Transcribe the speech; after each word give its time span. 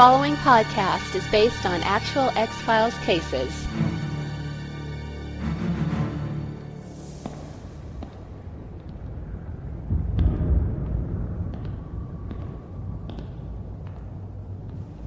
Following 0.00 0.34
podcast 0.36 1.14
is 1.14 1.26
based 1.28 1.66
on 1.66 1.78
actual 1.82 2.30
X 2.30 2.54
Files 2.62 2.96
cases. 3.00 3.66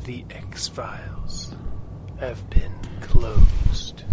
The 0.03 0.23
X 0.29 0.67
Files 0.67 1.55
have 2.19 2.47
been 2.51 2.75
closed. 3.01 4.03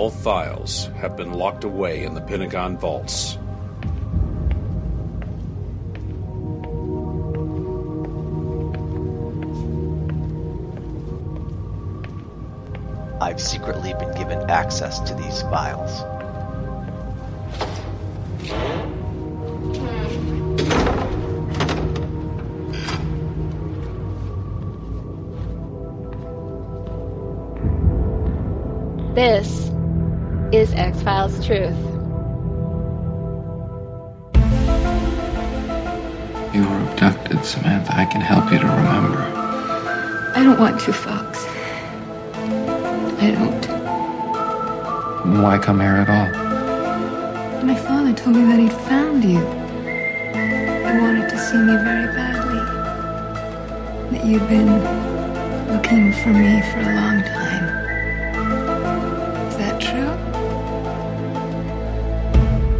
All 0.00 0.08
files 0.08 0.86
have 0.96 1.14
been 1.14 1.34
locked 1.34 1.62
away 1.62 2.04
in 2.04 2.14
the 2.14 2.22
Pentagon 2.22 2.78
vaults. 2.78 3.36
I've 13.20 13.38
secretly 13.38 13.92
been 13.92 14.14
given 14.14 14.48
access 14.48 15.00
to 15.00 15.14
these 15.16 15.42
files. 15.42 16.00
This 29.14 29.69
is 30.52 30.72
X 30.74 31.00
Files 31.02 31.44
Truth. 31.46 31.76
You 36.52 36.68
were 36.68 36.90
abducted, 36.90 37.44
Samantha. 37.44 37.96
I 37.96 38.04
can 38.04 38.20
help 38.20 38.50
you 38.50 38.58
to 38.58 38.66
remember. 38.66 39.22
I 40.34 40.42
don't 40.42 40.58
want 40.58 40.80
to, 40.80 40.92
Fox. 40.92 41.44
I 43.22 43.30
don't. 43.30 43.64
Why 45.40 45.58
come 45.58 45.78
here 45.78 46.04
at 46.04 46.10
all? 46.10 46.30
My 47.64 47.76
father 47.76 48.12
told 48.12 48.34
me 48.34 48.42
that 48.46 48.58
he'd 48.58 48.72
found 48.88 49.22
you. 49.22 49.38
He 49.38 50.98
wanted 50.98 51.30
to 51.30 51.38
see 51.38 51.58
me 51.58 51.76
very 51.76 52.12
badly. 52.12 52.58
That 54.10 54.26
you'd 54.26 54.48
been 54.48 54.82
looking 55.72 56.12
for 56.14 56.30
me 56.30 56.60
for 56.72 56.80
a 56.80 56.94
long 56.96 57.22
time. 57.22 57.59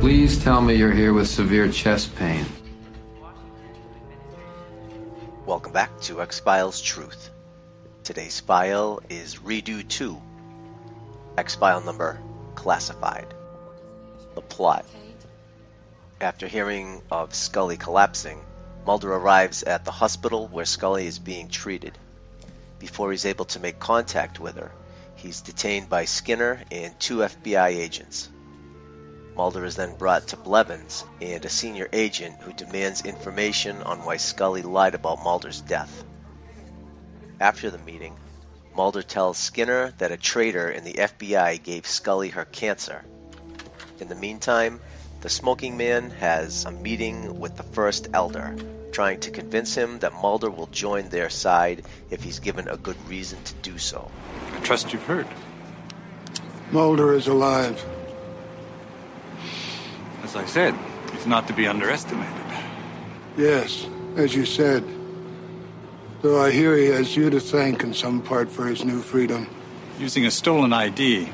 Please 0.01 0.43
tell 0.43 0.63
me 0.63 0.77
you're 0.77 0.91
here 0.91 1.13
with 1.13 1.29
severe 1.29 1.71
chest 1.71 2.17
pain. 2.17 2.47
Welcome 5.45 5.75
back 5.75 6.01
to 6.01 6.23
X 6.23 6.41
Files 6.41 6.81
Truth. 6.81 7.29
Today's 8.03 8.41
file 8.41 9.03
is 9.11 9.43
Redux 9.43 9.85
2. 9.95 10.19
X 11.37 11.55
file 11.55 11.83
number 11.83 12.19
classified. 12.55 13.27
The 14.35 14.41
plot. 14.41 14.87
After 16.19 16.49
hearing 16.49 17.03
of 17.11 17.35
Scully 17.35 17.77
collapsing, 17.77 18.41
Mulder 18.87 19.13
arrives 19.13 19.65
at 19.65 19.85
the 19.85 19.91
hospital 19.91 20.49
where 20.49 20.65
Scully 20.65 21.07
is 21.07 21.19
being 21.19 21.49
treated. 21.49 21.99
Before 22.79 23.11
he's 23.11 23.27
able 23.27 23.45
to 23.45 23.61
make 23.61 23.79
contact 23.79 24.41
with 24.41 24.57
her, 24.57 24.73
he's 25.17 25.43
detained 25.43 25.91
by 25.91 26.07
Skinner 26.07 26.63
and 26.71 26.99
two 26.99 27.19
FBI 27.19 27.69
agents. 27.69 28.31
Mulder 29.37 29.65
is 29.65 29.77
then 29.77 29.97
brought 29.97 30.29
to 30.29 30.37
Blevins 30.37 31.05
and 31.21 31.45
a 31.45 31.49
senior 31.49 31.89
agent 31.93 32.37
who 32.41 32.53
demands 32.53 33.05
information 33.05 33.83
on 33.83 34.05
why 34.05 34.17
Scully 34.17 34.63
lied 34.63 34.95
about 34.95 35.23
Mulder's 35.23 35.61
death. 35.61 36.05
After 37.41 37.71
the 37.71 37.79
meeting, 37.79 38.17
Mulder 38.75 39.03
tells 39.03 39.39
Skinner 39.39 39.93
that 39.99 40.13
a 40.13 40.17
traitor 40.17 40.71
in 40.71 40.85
the 40.85 40.95
FBI 40.95 41.63
gave 41.63 41.87
Scully 41.87 42.29
her 42.31 42.45
cancer. 42.45 43.05
In 43.99 44.09
the 44.09 44.15
meantime, 44.15 44.81
the 45.21 45.29
smoking 45.29 45.77
man 45.77 46.11
has 46.11 46.65
a 46.65 46.71
meeting 46.71 47.41
with 47.41 47.57
the 47.57 47.63
First 47.63 48.09
Elder, 48.13 48.57
trying 48.93 49.21
to 49.21 49.31
convince 49.31 49.75
him 49.75 49.99
that 50.01 50.15
Mulder 50.15 50.51
will 50.51 50.67
join 50.67 51.09
their 51.09 51.31
side 51.31 51.85
if 52.11 52.23
he's 52.23 52.41
given 52.41 52.69
a 52.69 52.77
good 52.77 52.97
reason 53.09 53.43
to 53.45 53.55
do 53.55 53.79
so. 53.79 54.11
I 54.53 54.61
trust 54.61 54.93
you've 54.93 55.05
heard. 55.05 55.27
Mulder 56.73 57.15
is 57.15 57.27
alive. 57.27 57.85
As 60.23 60.37
I 60.37 60.45
said, 60.47 60.75
he's 61.13 61.27
not 61.27 61.47
to 61.49 61.53
be 61.53 61.67
underestimated. 61.67 62.33
Yes, 63.37 63.87
as 64.17 64.35
you 64.35 64.45
said. 64.45 64.85
Though 66.23 66.43
I 66.43 66.51
hear 66.51 66.77
he 66.77 66.87
has 66.87 67.17
you 67.17 67.31
to 67.31 67.41
thank 67.41 67.83
in 67.83 67.95
some 67.95 68.21
part 68.21 68.51
for 68.51 68.67
his 68.67 68.85
new 68.85 69.01
freedom. 69.01 69.49
Using 69.99 70.27
a 70.27 70.31
stolen 70.31 70.73
ID, 70.73 71.31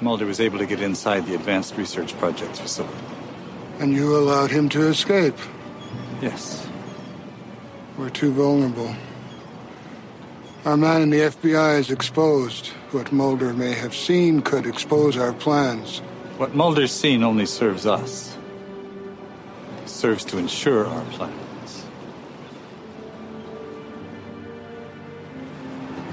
Mulder 0.00 0.26
was 0.26 0.40
able 0.40 0.58
to 0.58 0.66
get 0.66 0.80
inside 0.80 1.26
the 1.26 1.34
Advanced 1.34 1.76
Research 1.76 2.16
Projects 2.18 2.58
facility. 2.58 2.96
And 3.78 3.92
you 3.92 4.16
allowed 4.16 4.50
him 4.50 4.68
to 4.70 4.88
escape. 4.88 5.36
Yes. 6.20 6.66
We're 7.96 8.10
too 8.10 8.32
vulnerable. 8.32 8.94
Our 10.64 10.76
man 10.76 11.02
in 11.02 11.10
the 11.10 11.20
FBI 11.20 11.78
is 11.78 11.90
exposed. 11.90 12.68
What 12.90 13.12
Mulder 13.12 13.52
may 13.54 13.72
have 13.72 13.94
seen 13.94 14.42
could 14.42 14.66
expose 14.66 15.16
our 15.16 15.32
plans. 15.32 16.02
What 16.40 16.54
Mulder's 16.54 16.90
seen 16.90 17.22
only 17.22 17.44
serves 17.44 17.84
us. 17.84 18.34
It 19.82 19.90
serves 19.90 20.24
to 20.24 20.38
ensure 20.38 20.86
our 20.86 21.04
plans. 21.10 21.84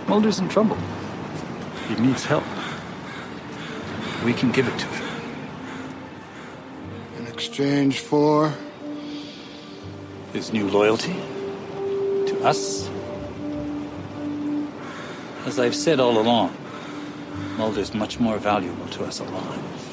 Mulder's 0.05 0.39
in 0.39 0.49
trouble. 0.49 0.77
He 1.87 1.95
needs 1.95 2.25
help. 2.25 2.43
We 4.25 4.33
can 4.33 4.51
give 4.51 4.67
it 4.67 4.77
to 4.77 4.85
him. 4.85 5.07
In 7.19 7.27
exchange 7.27 7.99
for. 7.99 8.53
His 10.33 10.51
new 10.51 10.67
loyalty 10.67 11.15
to 12.25 12.41
us. 12.43 12.89
As 15.45 15.57
I've 15.57 15.73
said 15.73 16.01
all 16.01 16.19
along, 16.19 16.53
Mulder's 17.55 17.93
much 17.93 18.19
more 18.19 18.37
valuable 18.37 18.87
to 18.87 19.05
us 19.05 19.21
alive. 19.21 19.86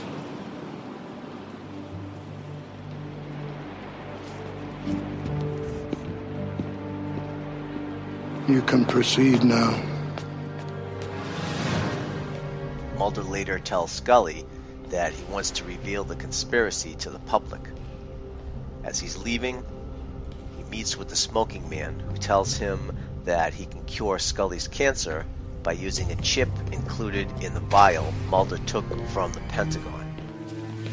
You 8.47 8.61
can 8.61 8.85
proceed 8.85 9.43
now. 9.43 9.83
Mulder 12.99 13.23
later 13.23 13.59
tells 13.59 13.91
Scully 13.91 14.45
that 14.91 15.15
he 15.15 15.25
wants 15.33 15.53
to 15.53 15.65
reveal 15.65 16.05
the 16.05 16.15
conspiracy 16.15 16.95
to 16.97 17.11
the 17.11 17.19
public. 17.21 17.63
As 18.83 19.01
he's 19.01 19.17
leaving, 19.17 19.65
he 20.59 20.65
meets 20.65 20.95
with 20.95 21.09
the 21.09 21.17
smoking 21.17 21.71
man 21.71 21.99
who 22.01 22.19
tells 22.19 22.55
him 22.59 22.95
that 23.25 23.55
he 23.55 23.65
can 23.65 23.83
cure 23.85 24.19
Scully's 24.19 24.69
cancer 24.69 25.25
by 25.63 25.73
using 25.73 26.13
a 26.13 26.17
chip 26.17 26.51
included 26.71 27.31
in 27.43 27.55
the 27.55 27.61
vial 27.61 28.13
Mulder 28.29 28.59
took 28.59 28.85
from 29.09 29.33
the 29.33 29.41
Pentagon. 29.49 30.15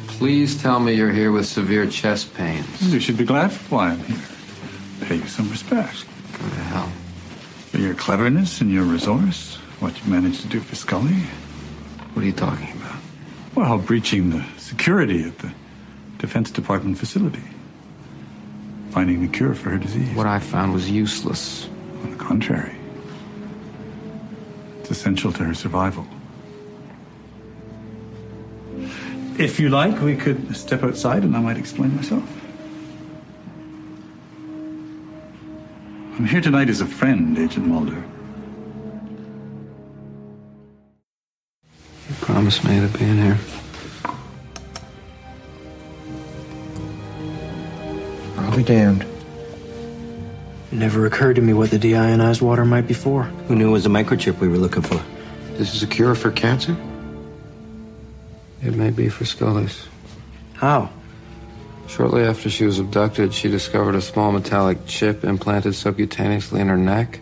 Please 0.07 0.61
tell 0.61 0.79
me 0.79 0.93
you're 0.93 1.11
here 1.11 1.33
with 1.33 1.47
severe 1.47 1.85
chest 1.85 2.33
pains. 2.33 2.93
You 2.93 3.01
should 3.01 3.17
be 3.17 3.25
glad 3.25 3.51
for 3.51 3.75
why 3.75 3.89
I'm 3.89 3.99
here. 3.99 4.25
Pay 5.01 5.15
you 5.15 5.27
some 5.27 5.49
respect. 5.49 6.05
Go 6.31 6.47
to 6.47 6.55
hell. 6.55 6.91
For 7.71 7.77
your 7.77 7.93
cleverness 7.93 8.59
and 8.59 8.69
your 8.69 8.83
resource, 8.83 9.55
what 9.79 9.97
you 10.03 10.11
managed 10.11 10.41
to 10.41 10.47
do 10.47 10.59
for 10.59 10.75
Scully. 10.75 11.15
What 12.11 12.23
are 12.23 12.25
you 12.25 12.33
talking 12.33 12.69
about? 12.73 12.99
Well, 13.55 13.77
breaching 13.77 14.29
the 14.29 14.43
security 14.57 15.23
at 15.23 15.37
the 15.37 15.53
Defense 16.17 16.51
Department 16.51 16.97
facility, 16.97 17.43
finding 18.89 19.21
the 19.21 19.29
cure 19.29 19.55
for 19.55 19.69
her 19.69 19.77
disease. 19.77 20.13
What 20.17 20.27
I 20.27 20.39
found 20.39 20.73
was 20.73 20.91
useless. 20.91 21.69
On 22.03 22.11
the 22.11 22.17
contrary, 22.17 22.75
it's 24.81 24.91
essential 24.91 25.31
to 25.31 25.43
her 25.45 25.53
survival. 25.53 26.05
If 29.39 29.61
you 29.61 29.69
like, 29.69 30.01
we 30.01 30.17
could 30.17 30.57
step 30.57 30.83
outside 30.83 31.23
and 31.23 31.37
I 31.37 31.39
might 31.39 31.57
explain 31.57 31.95
myself. 31.95 32.40
I'm 36.13 36.25
here 36.25 36.41
tonight 36.41 36.69
as 36.69 36.81
a 36.81 36.85
friend, 36.85 37.37
Agent 37.37 37.65
Mulder. 37.65 38.03
You 42.09 42.15
promised 42.19 42.65
me 42.65 42.81
to 42.81 42.87
be 42.97 43.05
in 43.05 43.17
here. 43.17 43.37
I'll 48.37 48.55
be 48.55 48.63
damned. 48.63 49.03
It 50.71 50.75
never 50.75 51.05
occurred 51.05 51.37
to 51.37 51.41
me 51.41 51.53
what 51.53 51.71
the 51.71 51.79
deionized 51.79 52.41
water 52.41 52.65
might 52.65 52.87
be 52.87 52.93
for. 52.93 53.23
Who 53.23 53.55
knew 53.55 53.69
it 53.69 53.71
was 53.71 53.85
a 53.85 53.89
microchip 53.89 54.39
we 54.39 54.49
were 54.49 54.57
looking 54.57 54.83
for? 54.83 55.01
This 55.53 55.73
is 55.73 55.81
a 55.81 55.87
cure 55.87 56.13
for 56.13 56.29
cancer? 56.29 56.75
It 58.61 58.75
may 58.75 58.89
be 58.89 59.07
for 59.07 59.23
Scully's. 59.23 59.87
How? 60.53 60.89
Shortly 61.91 62.23
after 62.23 62.49
she 62.49 62.63
was 62.63 62.79
abducted, 62.79 63.33
she 63.33 63.49
discovered 63.49 63.95
a 63.95 64.01
small 64.01 64.31
metallic 64.31 64.85
chip 64.85 65.25
implanted 65.25 65.73
subcutaneously 65.73 66.61
in 66.61 66.69
her 66.69 66.77
neck. 66.77 67.19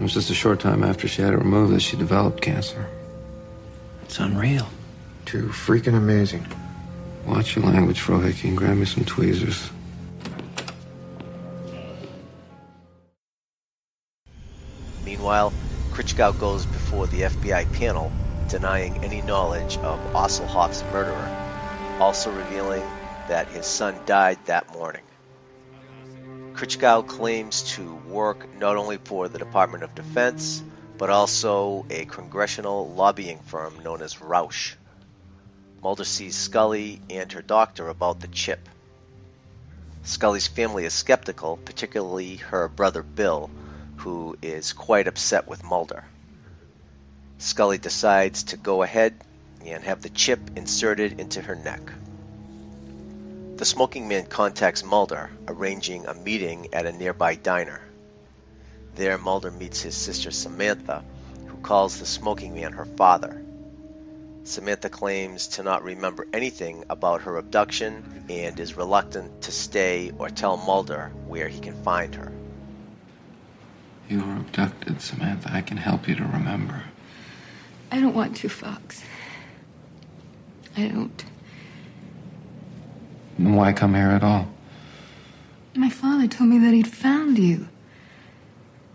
It 0.00 0.02
was 0.02 0.12
just 0.12 0.30
a 0.30 0.34
short 0.34 0.58
time 0.58 0.82
after 0.82 1.06
she 1.06 1.22
had 1.22 1.32
it 1.32 1.36
removed 1.36 1.72
that 1.72 1.78
she 1.80 1.96
developed 1.96 2.42
cancer. 2.42 2.88
It's 4.02 4.18
unreal. 4.18 4.66
Too 5.26 5.46
freaking 5.46 5.96
amazing. 5.96 6.44
Watch 7.24 7.54
your 7.54 7.66
language, 7.66 8.00
Frohike, 8.00 8.42
and 8.42 8.56
grab 8.56 8.76
me 8.76 8.84
some 8.84 9.04
tweezers. 9.04 9.70
Meanwhile, 15.04 15.52
Kritschgau 15.92 16.36
goes 16.40 16.66
before 16.66 17.06
the 17.06 17.20
FBI 17.20 17.72
panel, 17.74 18.10
denying 18.48 19.04
any 19.04 19.22
knowledge 19.22 19.76
of 19.78 20.00
Ostelhoff's 20.14 20.82
murderer, 20.92 21.96
also 22.00 22.32
revealing 22.32 22.82
that 23.28 23.48
his 23.48 23.66
son 23.66 23.98
died 24.06 24.38
that 24.46 24.72
morning. 24.72 25.02
Kritschgau 26.54 27.06
claims 27.06 27.62
to 27.74 27.94
work 28.08 28.46
not 28.58 28.76
only 28.76 28.98
for 28.98 29.28
the 29.28 29.38
Department 29.38 29.82
of 29.82 29.94
Defense, 29.94 30.62
but 30.98 31.10
also 31.10 31.84
a 31.90 32.04
congressional 32.04 32.88
lobbying 32.94 33.40
firm 33.40 33.82
known 33.82 34.02
as 34.02 34.16
Roush. 34.16 34.74
Mulder 35.82 36.04
sees 36.04 36.36
Scully 36.36 37.00
and 37.10 37.30
her 37.32 37.42
doctor 37.42 37.88
about 37.88 38.20
the 38.20 38.28
chip. 38.28 38.68
Scully's 40.04 40.46
family 40.46 40.84
is 40.84 40.94
skeptical, 40.94 41.56
particularly 41.56 42.36
her 42.36 42.68
brother 42.68 43.02
Bill, 43.02 43.50
who 43.96 44.36
is 44.40 44.72
quite 44.72 45.08
upset 45.08 45.48
with 45.48 45.64
Mulder. 45.64 46.04
Scully 47.38 47.78
decides 47.78 48.44
to 48.44 48.56
go 48.56 48.82
ahead 48.82 49.14
and 49.64 49.82
have 49.82 50.02
the 50.02 50.08
chip 50.08 50.40
inserted 50.56 51.20
into 51.20 51.42
her 51.42 51.54
neck. 51.54 51.80
The 53.64 53.70
smoking 53.70 54.08
man 54.08 54.26
contacts 54.26 54.84
Mulder, 54.84 55.30
arranging 55.48 56.04
a 56.04 56.12
meeting 56.12 56.74
at 56.74 56.84
a 56.84 56.92
nearby 56.92 57.36
diner. 57.36 57.80
There, 58.94 59.16
Mulder 59.16 59.50
meets 59.50 59.80
his 59.80 59.96
sister 59.96 60.30
Samantha, 60.30 61.02
who 61.46 61.56
calls 61.62 61.98
the 61.98 62.04
smoking 62.04 62.52
man 62.52 62.74
her 62.74 62.84
father. 62.84 63.42
Samantha 64.42 64.90
claims 64.90 65.46
to 65.46 65.62
not 65.62 65.82
remember 65.82 66.26
anything 66.34 66.84
about 66.90 67.22
her 67.22 67.38
abduction 67.38 68.26
and 68.28 68.60
is 68.60 68.76
reluctant 68.76 69.40
to 69.44 69.50
stay 69.50 70.12
or 70.18 70.28
tell 70.28 70.58
Mulder 70.58 71.10
where 71.26 71.48
he 71.48 71.58
can 71.58 71.82
find 71.82 72.14
her. 72.16 72.32
You 74.10 74.18
were 74.18 74.36
abducted, 74.36 75.00
Samantha. 75.00 75.50
I 75.50 75.62
can 75.62 75.78
help 75.78 76.06
you 76.06 76.14
to 76.16 76.22
remember. 76.22 76.82
I 77.90 77.98
don't 77.98 78.14
want 78.14 78.36
to, 78.36 78.50
Fox. 78.50 79.02
I 80.76 80.88
don't. 80.88 81.24
Why 83.36 83.72
come 83.72 83.94
here 83.94 84.10
at 84.10 84.22
all? 84.22 84.48
My 85.74 85.90
father 85.90 86.28
told 86.28 86.50
me 86.50 86.58
that 86.60 86.72
he'd 86.72 86.86
found 86.86 87.38
you. 87.38 87.68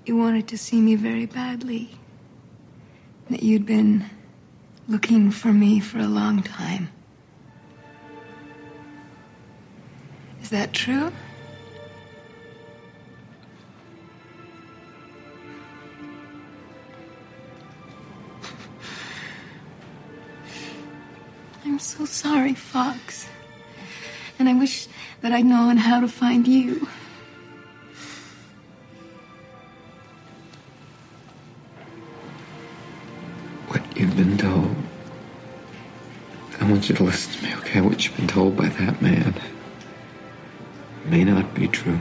You 0.05 0.15
wanted 0.15 0.47
to 0.47 0.57
see 0.57 0.79
me 0.79 0.95
very 0.95 1.25
badly. 1.25 1.91
That 3.29 3.43
you'd 3.43 3.65
been 3.65 4.05
looking 4.87 5.29
for 5.29 5.51
me 5.53 5.79
for 5.79 5.99
a 5.99 6.07
long 6.07 6.41
time. 6.41 6.89
Is 10.41 10.49
that 10.49 10.73
true? 10.73 11.11
I'm 21.65 21.77
so 21.77 22.05
sorry, 22.05 22.55
Fox. 22.55 23.27
And 24.39 24.47
I 24.47 24.53
wish 24.53 24.87
that 25.19 25.33
I'd 25.33 25.45
known 25.45 25.75
how 25.75 25.99
to 25.99 26.07
find 26.07 26.47
you. 26.47 26.87
What 33.67 33.83
you've 33.97 34.15
been 34.15 34.37
told. 34.37 34.73
I 36.61 36.71
want 36.71 36.87
you 36.87 36.95
to 36.95 37.03
listen 37.03 37.33
to 37.33 37.43
me, 37.45 37.55
okay? 37.55 37.81
What 37.81 38.05
you've 38.05 38.15
been 38.15 38.27
told 38.27 38.55
by 38.55 38.69
that 38.69 39.01
man 39.01 39.35
may 41.05 41.25
not 41.25 41.53
be 41.53 41.67
true. 41.67 41.99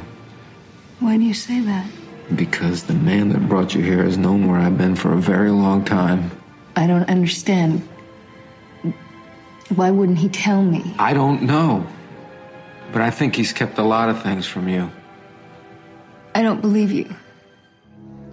Why 1.01 1.17
do 1.17 1.25
you 1.25 1.35
say 1.35 1.61
that? 1.61 1.91
Because 2.37 2.85
the 2.85 2.95
man 2.95 3.31
that 3.31 3.49
brought 3.49 3.75
you 3.75 3.83
here 3.83 4.05
has 4.05 4.17
known 4.17 4.47
where 4.47 4.61
I've 4.61 4.79
been 4.79 4.95
for 4.95 5.13
a 5.13 5.17
very 5.17 5.51
long 5.51 5.85
time. 5.85 6.31
I 6.77 6.87
don't 6.87 7.09
understand. 7.09 7.89
Why 9.75 9.91
wouldn't 9.91 10.19
he 10.19 10.29
tell 10.29 10.63
me? 10.63 10.95
I 11.01 11.15
don't 11.15 11.43
know. 11.43 11.85
But 12.93 13.03
I 13.03 13.11
think 13.11 13.37
he's 13.37 13.53
kept 13.53 13.79
a 13.79 13.83
lot 13.83 14.09
of 14.09 14.23
things 14.23 14.47
from 14.47 14.69
you. 14.69 14.91
I 16.35 16.43
don't 16.43 16.61
believe 16.61 16.91
you. 16.91 17.15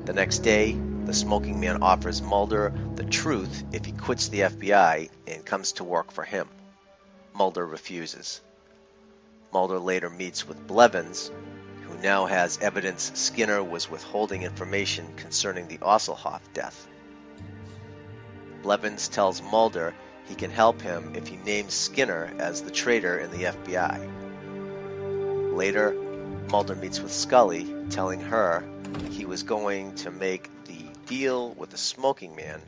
The 0.06 0.14
next 0.14 0.40
day, 0.40 0.78
the 1.06 1.14
smoking 1.14 1.60
man 1.60 1.84
offers 1.84 2.22
Mulder 2.22 2.74
the 2.96 3.04
truth 3.04 3.64
if 3.72 3.86
he 3.86 3.92
quits 3.92 4.30
the 4.30 4.42
FBI 4.42 5.10
and 5.28 5.46
comes 5.46 5.74
to 5.74 5.84
work 5.84 6.12
for 6.12 6.24
him. 6.24 6.48
Mulder 7.34 7.66
refuses. 7.66 8.42
Mulder 9.52 9.80
later 9.80 10.10
meets 10.10 10.48
with 10.48 10.68
Blevins, 10.68 11.32
who 11.84 11.98
now 11.98 12.26
has 12.26 12.58
evidence 12.62 13.12
Skinner 13.14 13.64
was 13.64 13.90
withholding 13.90 14.44
information 14.44 15.14
concerning 15.18 15.68
the 15.68 15.78
Ostelhoff 15.80 16.42
death. 16.54 16.88
Blevins 18.64 19.10
tells 19.10 19.42
Mulder 19.42 19.94
he 20.28 20.36
can 20.36 20.50
help 20.50 20.82
him 20.82 21.14
if 21.16 21.28
he 21.28 21.38
names 21.38 21.74
Skinner 21.74 22.34
as 22.40 22.62
the 22.62 22.72
traitor 22.72 23.20
in 23.20 23.32
the 23.32 23.44
FBI. 23.44 24.25
Later, 25.56 25.94
Mulder 26.52 26.76
meets 26.76 27.00
with 27.00 27.14
Scully, 27.14 27.74
telling 27.90 28.20
her 28.20 28.62
he 29.12 29.24
was 29.26 29.44
going 29.44 29.96
to 29.96 30.12
make 30.12 30.50
the 30.66 30.84
deal 31.06 31.54
with 31.54 31.70
the 31.70 31.78
smoking 31.78 32.36
man, 32.36 32.62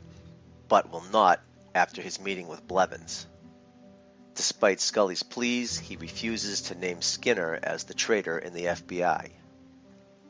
but 0.68 0.90
will 0.90 1.04
not 1.12 1.42
after 1.74 2.00
his 2.00 2.18
meeting 2.18 2.48
with 2.48 2.66
Blevins. 2.66 3.26
Despite 4.34 4.80
Scully's 4.80 5.22
pleas, 5.22 5.78
he 5.78 5.96
refuses 5.96 6.62
to 6.62 6.74
name 6.74 7.02
Skinner 7.02 7.58
as 7.62 7.84
the 7.84 7.92
traitor 7.92 8.38
in 8.38 8.54
the 8.54 8.64
FBI. 8.64 9.32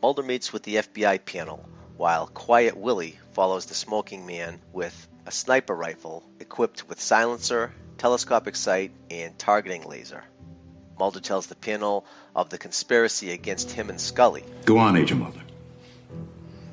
Mulder 0.03 0.25
meets 0.25 0.53
with 0.53 0.65
the 0.65 0.77
FBI 0.77 1.25
panel, 1.25 1.65
while 1.97 2.27
Quiet 2.27 2.77
Willie 2.77 3.21
follows 3.35 3.67
the 3.67 3.75
smoking 3.75 4.27
man 4.27 4.61
with 4.73 5.09
a 5.27 5.31
sniper 5.31 5.77
rifle 5.77 6.25
equipped 6.41 6.89
with 6.89 7.01
silencer, 7.01 7.73
telescopic 7.99 8.57
sight, 8.57 8.91
and 9.11 9.39
targeting 9.39 9.85
laser. 9.85 10.25
Mulder 10.99 11.21
tells 11.21 11.47
the 11.47 11.55
panel 11.55 12.05
of 12.35 12.51
the 12.51 12.59
conspiracy 12.59 13.31
against 13.31 13.71
him 13.71 13.89
and 13.89 14.01
Scully. 14.01 14.45
Go 14.65 14.79
on, 14.79 14.97
Agent 14.97 15.21
Mulder. 15.21 15.41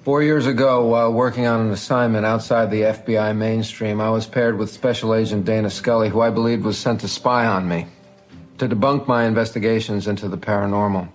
Four 0.03 0.21
years 0.23 0.45
ago, 0.45 0.85
while 0.85 1.11
working 1.11 1.47
on 1.47 1.61
an 1.61 1.71
assignment 1.71 2.25
outside 2.25 2.69
the 2.69 2.81
FBI 2.81 3.35
mainstream, 3.35 3.99
I 3.99 4.09
was 4.09 4.27
paired 4.27 4.57
with 4.57 4.71
Special 4.71 5.15
Agent 5.15 5.45
Dana 5.45 5.69
Scully, 5.69 6.09
who 6.09 6.21
I 6.21 6.29
believed 6.29 6.63
was 6.63 6.77
sent 6.77 7.01
to 7.01 7.07
spy 7.07 7.45
on 7.45 7.67
me, 7.67 7.87
to 8.59 8.67
debunk 8.67 9.07
my 9.07 9.25
investigations 9.25 10.07
into 10.07 10.27
the 10.27 10.37
paranormal. 10.37 11.09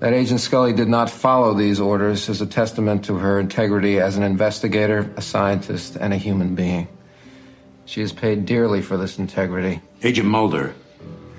That 0.00 0.12
Agent 0.12 0.40
Scully 0.40 0.72
did 0.72 0.88
not 0.88 1.08
follow 1.08 1.54
these 1.54 1.80
orders 1.80 2.28
is 2.28 2.40
a 2.40 2.46
testament 2.46 3.04
to 3.06 3.16
her 3.16 3.38
integrity 3.38 4.00
as 4.00 4.16
an 4.16 4.22
investigator, 4.22 5.10
a 5.16 5.22
scientist, 5.22 5.96
and 5.96 6.12
a 6.12 6.16
human 6.16 6.54
being. 6.54 6.88
She 7.84 8.00
has 8.00 8.12
paid 8.12 8.44
dearly 8.44 8.82
for 8.82 8.96
this 8.96 9.18
integrity. 9.18 9.80
Agent 10.02 10.28
Mulder, 10.28 10.74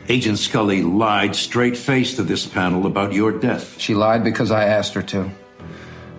Agent 0.10 0.38
Scully 0.38 0.84
lied 0.84 1.34
straight 1.34 1.78
faced 1.78 2.18
to 2.18 2.24
this 2.24 2.46
panel 2.46 2.86
about 2.86 3.14
your 3.14 3.32
death. 3.32 3.80
She 3.80 3.96
lied 3.96 4.24
because 4.24 4.52
I 4.52 4.66
asked 4.66 4.94
her 4.96 5.02
to. 5.04 5.30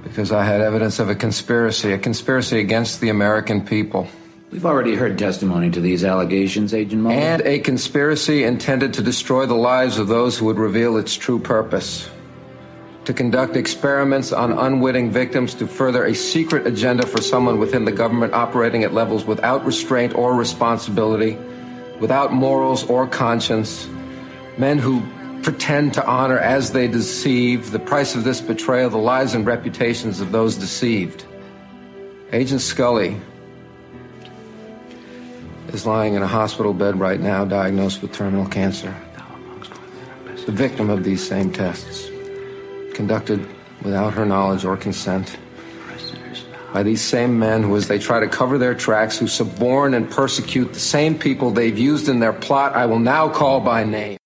Because 0.02 0.32
I 0.32 0.44
had 0.44 0.62
evidence 0.62 0.98
of 0.98 1.10
a 1.10 1.14
conspiracy, 1.14 1.92
a 1.92 1.98
conspiracy 1.98 2.60
against 2.60 3.02
the 3.02 3.10
American 3.10 3.64
people. 3.64 4.08
We've 4.50 4.64
already 4.64 4.94
heard 4.94 5.18
testimony 5.18 5.70
to 5.70 5.80
these 5.80 6.04
allegations, 6.04 6.72
Agent 6.72 7.02
Mulder. 7.02 7.18
And 7.18 7.42
a 7.42 7.58
conspiracy 7.58 8.44
intended 8.44 8.94
to 8.94 9.02
destroy 9.02 9.44
the 9.44 9.54
lives 9.54 9.98
of 9.98 10.08
those 10.08 10.38
who 10.38 10.46
would 10.46 10.58
reveal 10.58 10.96
its 10.96 11.14
true 11.14 11.38
purpose. 11.38 12.08
To 13.04 13.12
conduct 13.12 13.54
experiments 13.54 14.32
on 14.32 14.52
unwitting 14.52 15.10
victims 15.10 15.52
to 15.54 15.66
further 15.66 16.06
a 16.06 16.14
secret 16.14 16.66
agenda 16.66 17.06
for 17.06 17.20
someone 17.20 17.58
within 17.58 17.84
the 17.84 17.92
government 17.92 18.32
operating 18.32 18.82
at 18.82 18.94
levels 18.94 19.26
without 19.26 19.66
restraint 19.66 20.14
or 20.14 20.34
responsibility, 20.34 21.36
without 22.00 22.32
morals 22.32 22.84
or 22.84 23.06
conscience. 23.06 23.88
Men 24.58 24.78
who 24.78 25.02
pretend 25.42 25.94
to 25.94 26.06
honor 26.06 26.38
as 26.38 26.72
they 26.72 26.88
deceive. 26.88 27.70
The 27.70 27.78
price 27.78 28.14
of 28.14 28.24
this 28.24 28.40
betrayal, 28.40 28.90
the 28.90 28.98
lives 28.98 29.34
and 29.34 29.46
reputations 29.46 30.20
of 30.20 30.32
those 30.32 30.56
deceived. 30.56 31.24
Agent 32.32 32.62
Scully 32.62 33.20
is 35.68 35.86
lying 35.86 36.14
in 36.14 36.22
a 36.22 36.26
hospital 36.26 36.72
bed 36.72 36.98
right 36.98 37.20
now, 37.20 37.44
diagnosed 37.44 38.00
with 38.00 38.12
terminal 38.12 38.46
cancer. 38.46 38.94
The 40.46 40.52
victim 40.52 40.90
of 40.90 41.04
these 41.04 41.26
same 41.26 41.52
tests, 41.52 42.10
conducted 42.94 43.46
without 43.82 44.14
her 44.14 44.24
knowledge 44.24 44.64
or 44.64 44.76
consent 44.76 45.36
by 46.74 46.82
these 46.82 47.00
same 47.00 47.38
men 47.38 47.62
who, 47.62 47.76
as 47.76 47.86
they 47.86 48.00
try 48.00 48.18
to 48.18 48.26
cover 48.26 48.58
their 48.58 48.74
tracks, 48.74 49.16
who 49.16 49.28
suborn 49.28 49.94
and 49.94 50.10
persecute 50.10 50.72
the 50.72 50.80
same 50.80 51.16
people 51.16 51.52
they've 51.52 51.78
used 51.78 52.08
in 52.08 52.18
their 52.18 52.32
plot, 52.32 52.74
I 52.74 52.84
will 52.86 52.98
now 52.98 53.28
call 53.28 53.60
by 53.60 53.84
name. 53.84 54.18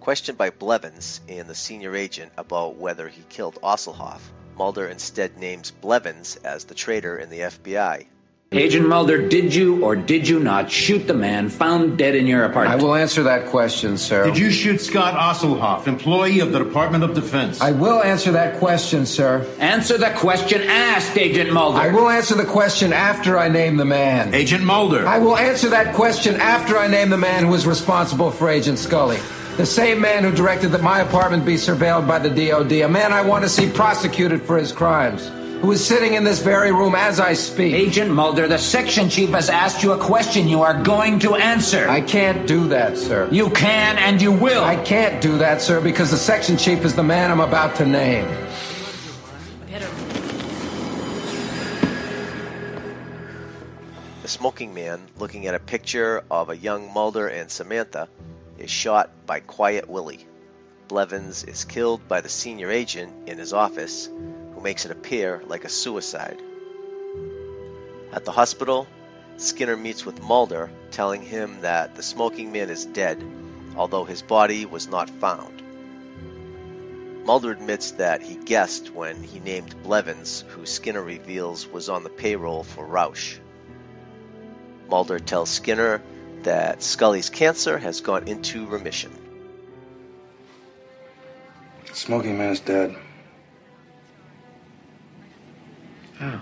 Questioned 0.00 0.38
by 0.38 0.48
Blevins 0.48 1.20
and 1.28 1.46
the 1.46 1.54
senior 1.54 1.94
agent 1.94 2.32
about 2.38 2.76
whether 2.76 3.08
he 3.08 3.22
killed 3.28 3.58
Ostelhoff, 3.62 4.22
Mulder 4.56 4.88
instead 4.88 5.36
names 5.36 5.70
Blevins 5.70 6.36
as 6.36 6.64
the 6.64 6.74
traitor 6.74 7.18
in 7.18 7.28
the 7.28 7.40
FBI. 7.40 8.06
Agent 8.52 8.86
Mulder, 8.86 9.28
did 9.28 9.54
you 9.54 9.82
or 9.82 9.96
did 9.96 10.28
you 10.28 10.38
not 10.38 10.70
shoot 10.70 11.06
the 11.06 11.14
man 11.14 11.48
found 11.48 11.96
dead 11.96 12.14
in 12.14 12.26
your 12.26 12.44
apartment? 12.44 12.80
I 12.80 12.84
will 12.84 12.94
answer 12.94 13.22
that 13.22 13.46
question, 13.46 13.96
sir. 13.96 14.24
Did 14.24 14.36
you 14.36 14.50
shoot 14.50 14.78
Scott 14.78 15.14
Ostelhoff, 15.14 15.86
employee 15.86 16.40
of 16.40 16.52
the 16.52 16.58
Department 16.58 17.02
of 17.02 17.14
Defense? 17.14 17.62
I 17.62 17.70
will 17.70 18.02
answer 18.02 18.30
that 18.32 18.58
question, 18.58 19.06
sir. 19.06 19.46
Answer 19.58 19.96
the 19.96 20.10
question 20.10 20.60
asked, 20.62 21.16
Agent 21.16 21.50
Mulder. 21.50 21.78
I 21.78 21.88
will 21.88 22.10
answer 22.10 22.34
the 22.34 22.44
question 22.44 22.92
after 22.92 23.38
I 23.38 23.48
name 23.48 23.78
the 23.78 23.86
man. 23.86 24.34
Agent 24.34 24.64
Mulder. 24.64 25.06
I 25.06 25.18
will 25.18 25.38
answer 25.38 25.70
that 25.70 25.94
question 25.94 26.34
after 26.36 26.76
I 26.76 26.88
name 26.88 27.08
the 27.08 27.16
man 27.16 27.46
who 27.46 27.54
is 27.54 27.66
responsible 27.66 28.30
for 28.30 28.50
Agent 28.50 28.78
Scully. 28.78 29.18
The 29.56 29.66
same 29.66 30.00
man 30.00 30.24
who 30.24 30.32
directed 30.32 30.68
that 30.68 30.82
my 30.82 31.00
apartment 31.00 31.46
be 31.46 31.54
surveilled 31.54 32.06
by 32.06 32.18
the 32.18 32.28
DOD. 32.28 32.72
A 32.72 32.88
man 32.88 33.14
I 33.14 33.22
want 33.22 33.44
to 33.44 33.48
see 33.48 33.70
prosecuted 33.70 34.42
for 34.42 34.58
his 34.58 34.72
crimes. 34.72 35.30
Who 35.62 35.70
is 35.70 35.86
sitting 35.86 36.14
in 36.14 36.24
this 36.24 36.40
very 36.40 36.72
room 36.72 36.96
as 36.96 37.20
I 37.20 37.34
speak. 37.34 37.72
Agent 37.72 38.10
Mulder, 38.10 38.48
the 38.48 38.58
section 38.58 39.08
chief 39.08 39.30
has 39.30 39.48
asked 39.48 39.84
you 39.84 39.92
a 39.92 39.98
question 39.98 40.48
you 40.48 40.62
are 40.62 40.82
going 40.82 41.20
to 41.20 41.36
answer. 41.36 41.88
I 41.88 42.00
can't 42.00 42.48
do 42.48 42.66
that, 42.70 42.98
sir. 42.98 43.28
You 43.30 43.48
can 43.50 43.96
and 43.96 44.20
you 44.20 44.32
will. 44.32 44.64
I 44.64 44.74
can't 44.74 45.22
do 45.22 45.38
that, 45.38 45.62
sir, 45.62 45.80
because 45.80 46.10
the 46.10 46.16
section 46.16 46.56
chief 46.56 46.84
is 46.84 46.96
the 46.96 47.04
man 47.04 47.30
I'm 47.30 47.38
about 47.38 47.76
to 47.76 47.86
name. 47.86 48.26
The 54.22 54.28
smoking 54.28 54.74
man, 54.74 55.00
looking 55.16 55.46
at 55.46 55.54
a 55.54 55.60
picture 55.60 56.24
of 56.28 56.50
a 56.50 56.56
young 56.56 56.92
Mulder 56.92 57.28
and 57.28 57.48
Samantha, 57.48 58.08
is 58.58 58.68
shot 58.68 59.10
by 59.26 59.38
Quiet 59.38 59.88
Willie. 59.88 60.26
Blevins 60.88 61.44
is 61.44 61.64
killed 61.64 62.08
by 62.08 62.20
the 62.20 62.28
senior 62.28 62.68
agent 62.68 63.28
in 63.28 63.38
his 63.38 63.52
office, 63.52 64.10
makes 64.62 64.84
it 64.84 64.90
appear 64.90 65.42
like 65.46 65.64
a 65.64 65.68
suicide. 65.68 66.40
At 68.12 68.24
the 68.24 68.32
hospital, 68.32 68.86
Skinner 69.36 69.76
meets 69.76 70.04
with 70.04 70.22
Mulder, 70.22 70.70
telling 70.90 71.22
him 71.22 71.62
that 71.62 71.94
the 71.94 72.02
smoking 72.02 72.52
man 72.52 72.70
is 72.70 72.84
dead, 72.84 73.22
although 73.76 74.04
his 74.04 74.22
body 74.22 74.66
was 74.66 74.88
not 74.88 75.08
found. 75.08 75.62
Mulder 77.24 77.52
admits 77.52 77.92
that 77.92 78.22
he 78.22 78.34
guessed 78.34 78.92
when 78.92 79.22
he 79.22 79.38
named 79.38 79.82
Blevins, 79.82 80.44
who 80.48 80.66
Skinner 80.66 81.02
reveals 81.02 81.66
was 81.66 81.88
on 81.88 82.02
the 82.02 82.10
payroll 82.10 82.64
for 82.64 82.86
Roush. 82.86 83.38
Mulder 84.88 85.18
tells 85.18 85.48
Skinner 85.48 86.02
that 86.42 86.82
Scully's 86.82 87.30
cancer 87.30 87.78
has 87.78 88.00
gone 88.00 88.26
into 88.26 88.66
remission. 88.66 89.12
The 91.88 91.94
smoking 91.94 92.36
man's 92.36 92.60
dead. 92.60 92.96
How? 96.22 96.40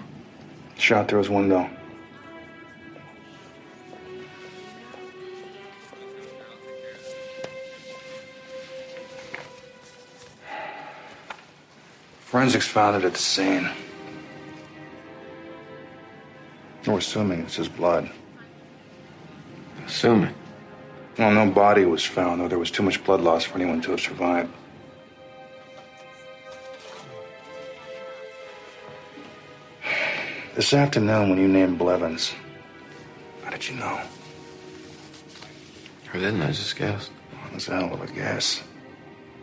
Shot 0.76 1.08
through 1.08 1.20
his 1.20 1.30
window. 1.30 1.70
Forensics 12.20 12.68
found 12.68 13.02
it 13.02 13.06
at 13.06 13.14
the 13.14 13.18
scene. 13.18 13.70
We're 16.86 16.98
assuming 16.98 17.40
it's 17.40 17.56
his 17.56 17.68
blood. 17.68 18.10
Assuming. 19.86 20.34
Well, 21.16 21.32
no 21.32 21.50
body 21.50 21.86
was 21.86 22.04
found, 22.04 22.42
though 22.42 22.48
there 22.48 22.58
was 22.58 22.70
too 22.70 22.82
much 22.82 23.02
blood 23.02 23.22
loss 23.22 23.44
for 23.44 23.54
anyone 23.54 23.80
to 23.80 23.92
have 23.92 24.00
survived. 24.00 24.52
This 30.60 30.74
afternoon, 30.74 31.30
when 31.30 31.38
you 31.38 31.48
named 31.48 31.78
Blevins, 31.78 32.34
how 33.42 33.50
did 33.50 33.66
you 33.66 33.76
know? 33.76 33.98
I 36.12 36.12
didn't, 36.12 36.42
I 36.42 36.48
just 36.48 36.76
guessed. 36.76 37.10
Well, 37.32 37.40
that's 37.52 37.68
a 37.68 37.80
hell 37.80 37.94
of 37.94 38.02
a 38.02 38.12
guess. 38.12 38.62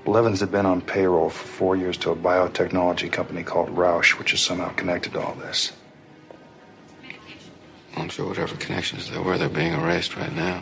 Blevins 0.05 0.41
had 0.41 0.51
been 0.51 0.67
on 0.67 0.79
payroll 0.79 1.31
for 1.31 1.47
four 1.47 1.75
years 1.75 1.97
to 1.97 2.11
a 2.11 2.15
biotechnology 2.15 3.11
company 3.11 3.41
called 3.41 3.69
Roush, 3.69 4.19
which 4.19 4.31
is 4.31 4.41
somehow 4.41 4.69
connected 4.73 5.13
to 5.13 5.19
all 5.19 5.33
this. 5.33 5.73
I'm 7.95 8.09
sure 8.09 8.27
whatever 8.27 8.55
connections 8.57 9.09
there 9.09 9.23
were, 9.23 9.39
they're 9.39 9.49
being 9.49 9.73
erased 9.73 10.15
right 10.17 10.35
now. 10.35 10.61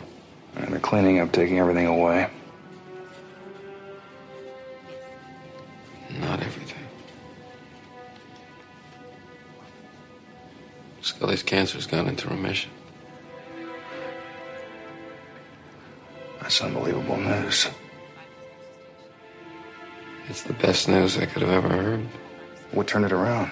And 0.54 0.72
they're 0.72 0.80
cleaning 0.80 1.18
up, 1.18 1.32
taking 1.32 1.58
everything 1.58 1.86
away. 1.86 2.30
Scully's 11.26 11.42
cancer's 11.42 11.86
gone 11.88 12.06
into 12.06 12.28
remission. 12.28 12.70
That's 16.40 16.60
unbelievable 16.62 17.16
news. 17.16 17.66
It's 20.28 20.42
the 20.42 20.52
best 20.52 20.88
news 20.88 21.18
I 21.18 21.26
could 21.26 21.42
have 21.42 21.50
ever 21.50 21.68
heard. 21.68 22.06
What 22.70 22.86
turned 22.86 23.06
it 23.06 23.12
around? 23.12 23.50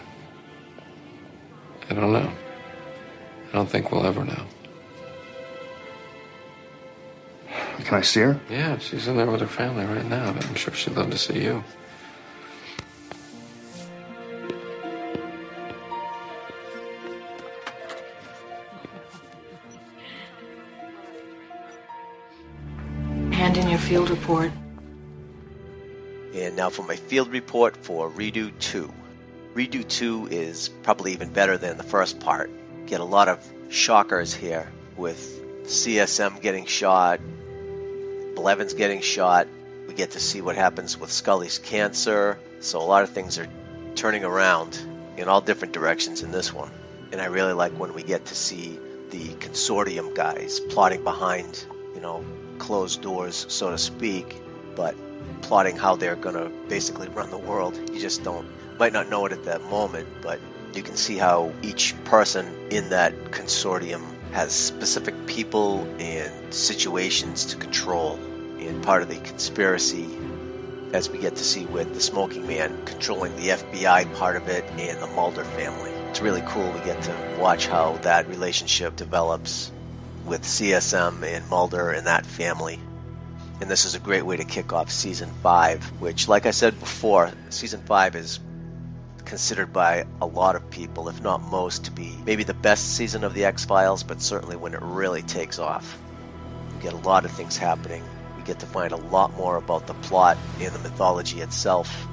I 1.90 1.94
don't 1.94 2.12
know. 2.12 2.30
I 3.48 3.52
don't 3.52 3.68
think 3.68 3.90
we'll 3.90 4.06
ever 4.06 4.24
know. 4.24 4.44
Can 7.48 7.94
I 7.94 8.02
see 8.02 8.20
her? 8.20 8.40
Yeah, 8.48 8.78
she's 8.78 9.08
in 9.08 9.16
there 9.16 9.28
with 9.28 9.40
her 9.40 9.48
family 9.48 9.84
right 9.84 10.06
now, 10.06 10.32
but 10.32 10.46
I'm 10.46 10.54
sure 10.54 10.72
she'd 10.74 10.94
love 10.94 11.10
to 11.10 11.18
see 11.18 11.42
you. 11.42 11.64
Report. 24.24 24.52
And 26.32 26.56
now 26.56 26.70
for 26.70 26.82
my 26.82 26.96
field 26.96 27.28
report 27.28 27.76
for 27.76 28.08
Redux 28.08 28.54
2. 28.70 28.90
Redux 29.52 29.98
2 29.98 30.28
is 30.28 30.70
probably 30.82 31.12
even 31.12 31.30
better 31.30 31.58
than 31.58 31.76
the 31.76 31.82
first 31.82 32.20
part. 32.20 32.50
Get 32.86 33.00
a 33.00 33.04
lot 33.04 33.28
of 33.28 33.46
shockers 33.68 34.32
here 34.32 34.72
with 34.96 35.20
CSM 35.64 36.40
getting 36.40 36.64
shot, 36.64 37.20
Blevins 38.34 38.72
getting 38.72 39.02
shot. 39.02 39.46
We 39.86 39.92
get 39.92 40.12
to 40.12 40.20
see 40.20 40.40
what 40.40 40.56
happens 40.56 40.98
with 40.98 41.12
Scully's 41.12 41.58
cancer. 41.58 42.38
So 42.60 42.80
a 42.80 42.82
lot 42.82 43.02
of 43.02 43.10
things 43.10 43.38
are 43.38 43.48
turning 43.94 44.24
around 44.24 44.78
in 45.18 45.28
all 45.28 45.42
different 45.42 45.74
directions 45.74 46.22
in 46.22 46.30
this 46.30 46.50
one. 46.50 46.70
And 47.12 47.20
I 47.20 47.26
really 47.26 47.52
like 47.52 47.72
when 47.72 47.92
we 47.92 48.02
get 48.02 48.24
to 48.24 48.34
see 48.34 48.78
the 49.10 49.34
consortium 49.34 50.14
guys 50.14 50.60
plotting 50.60 51.04
behind, 51.04 51.62
you 51.94 52.00
know, 52.00 52.24
closed 52.58 53.02
doors, 53.02 53.46
so 53.49 53.70
to 53.70 53.78
speak, 53.78 54.40
but 54.75 54.94
plotting 55.42 55.76
how 55.76 55.96
they're 55.96 56.16
going 56.16 56.37
to 56.37 56.50
basically 56.68 57.08
run 57.08 57.30
the 57.30 57.38
world. 57.38 57.78
You 57.92 58.00
just 58.00 58.25
don't, 58.25 58.49
might 58.78 58.92
not 58.92 59.08
know 59.08 59.26
it 59.26 59.32
at 59.32 59.44
that 59.44 59.62
moment, 59.64 60.08
but 60.23 60.40
you 60.75 60.82
can 60.82 60.96
see 60.96 61.16
how 61.16 61.52
each 61.62 61.94
person 62.04 62.68
in 62.70 62.90
that 62.90 63.14
consortium 63.30 64.02
has 64.32 64.52
specific 64.52 65.26
people 65.26 65.87
and 65.99 66.52
situations 66.52 67.46
to 67.46 67.56
control. 67.56 68.18
And 68.58 68.82
part 68.82 69.02
of 69.02 69.08
the 69.08 69.16
conspiracy, 69.16 70.08
as 70.92 71.11
we 71.11 71.18
get 71.18 71.37
to 71.37 71.44
see 71.44 71.66
with 71.66 71.92
the 71.92 72.00
Smoking 72.00 72.46
Man 72.46 72.84
controlling 72.87 73.37
the 73.37 73.49
FBI 73.49 74.14
part 74.16 74.37
of 74.37 74.49
it 74.49 74.64
and 74.78 75.00
the 75.00 75.06
Mulder 75.08 75.44
family. 75.44 75.90
it's 76.08 76.20
really 76.20 76.42
cool. 76.46 76.68
We 76.70 76.80
get 76.80 77.02
to 77.02 77.37
watch 77.38 77.66
how 77.66 77.99
that 77.99 78.28
relationship 78.28 78.96
develops 78.96 79.70
with 80.24 80.42
CSM 80.42 81.22
and 81.22 81.48
Mulder 81.48 81.90
and 81.90 82.06
that 82.06 82.26
family. 82.26 82.80
And 83.60 83.70
this 83.70 83.84
is 83.84 83.94
a 83.94 84.00
great 84.00 84.26
way 84.26 84.36
to 84.36 84.44
kick 84.44 84.72
off 84.72 84.90
season 84.90 85.30
five, 85.42 85.84
which, 86.00 86.28
like 86.28 86.46
I 86.46 86.50
said 86.50 86.78
before, 86.80 87.30
season 87.50 87.82
five 87.82 88.16
is 88.16 88.40
considered 89.24 89.72
by 89.72 90.04
a 90.20 90.26
lot 90.26 90.56
of 90.56 90.70
people, 90.70 91.08
if 91.08 91.20
not 91.22 91.42
most, 91.42 91.86
to 91.86 91.90
be 91.90 92.16
maybe 92.24 92.44
the 92.44 92.54
best 92.54 92.96
season 92.96 93.24
of 93.24 93.34
the 93.34 93.44
X 93.44 93.64
Files, 93.64 94.02
but 94.02 94.20
certainly 94.20 94.56
when 94.56 94.74
it 94.74 94.82
really 94.82 95.22
takes 95.22 95.58
off. 95.58 95.98
We 96.74 96.82
get 96.82 96.92
a 96.92 96.98
lot 96.98 97.24
of 97.24 97.30
things 97.30 97.56
happening. 97.56 98.02
We 98.36 98.42
get 98.42 98.60
to 98.60 98.66
find 98.66 98.92
a 98.92 98.96
lot 98.96 99.34
more 99.36 99.56
about 99.56 99.86
the 99.86 99.94
plot 99.94 100.36
and 100.60 100.74
the 100.74 100.78
mythology 100.78 101.40
itself, 101.40 102.06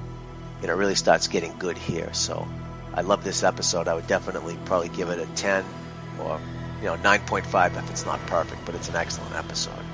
and 0.61 0.69
it 0.69 0.73
really 0.73 0.95
starts 0.95 1.27
getting 1.27 1.57
good 1.57 1.77
here. 1.77 2.13
So 2.13 2.47
I 2.93 3.01
love 3.01 3.23
this 3.23 3.43
episode. 3.43 3.87
I 3.87 3.95
would 3.95 4.07
definitely 4.07 4.57
probably 4.65 4.89
give 4.89 5.09
it 5.09 5.19
a 5.19 5.25
10 5.35 5.65
or 6.19 6.39
you 6.81 6.88
know 6.88 6.97
9.5 6.97 7.77
if 7.77 7.89
it's 7.89 8.05
not 8.05 8.19
perfect, 8.27 8.65
but 8.65 8.75
it's 8.75 8.89
an 8.89 8.95
excellent 8.95 9.35
episode. 9.35 9.85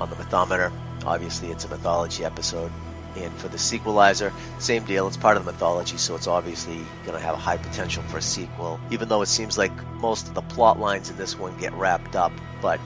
On 0.00 0.10
the 0.10 0.16
mythometer, 0.16 0.72
obviously 1.06 1.50
it's 1.50 1.64
a 1.64 1.68
mythology 1.68 2.24
episode. 2.24 2.72
And 3.16 3.32
for 3.34 3.46
the 3.46 3.58
sequelizer, 3.58 4.32
same 4.58 4.84
deal. 4.84 5.06
It's 5.06 5.16
part 5.16 5.36
of 5.36 5.44
the 5.44 5.52
mythology, 5.52 5.98
so 5.98 6.16
it's 6.16 6.26
obviously 6.26 6.80
going 7.06 7.16
to 7.16 7.24
have 7.24 7.34
a 7.34 7.38
high 7.38 7.58
potential 7.58 8.02
for 8.02 8.18
a 8.18 8.22
sequel. 8.22 8.80
Even 8.90 9.08
though 9.08 9.22
it 9.22 9.26
seems 9.26 9.56
like 9.56 9.70
most 9.94 10.26
of 10.26 10.34
the 10.34 10.42
plot 10.42 10.80
lines 10.80 11.10
in 11.10 11.16
this 11.16 11.38
one 11.38 11.56
get 11.58 11.72
wrapped 11.74 12.16
up, 12.16 12.32
but 12.60 12.80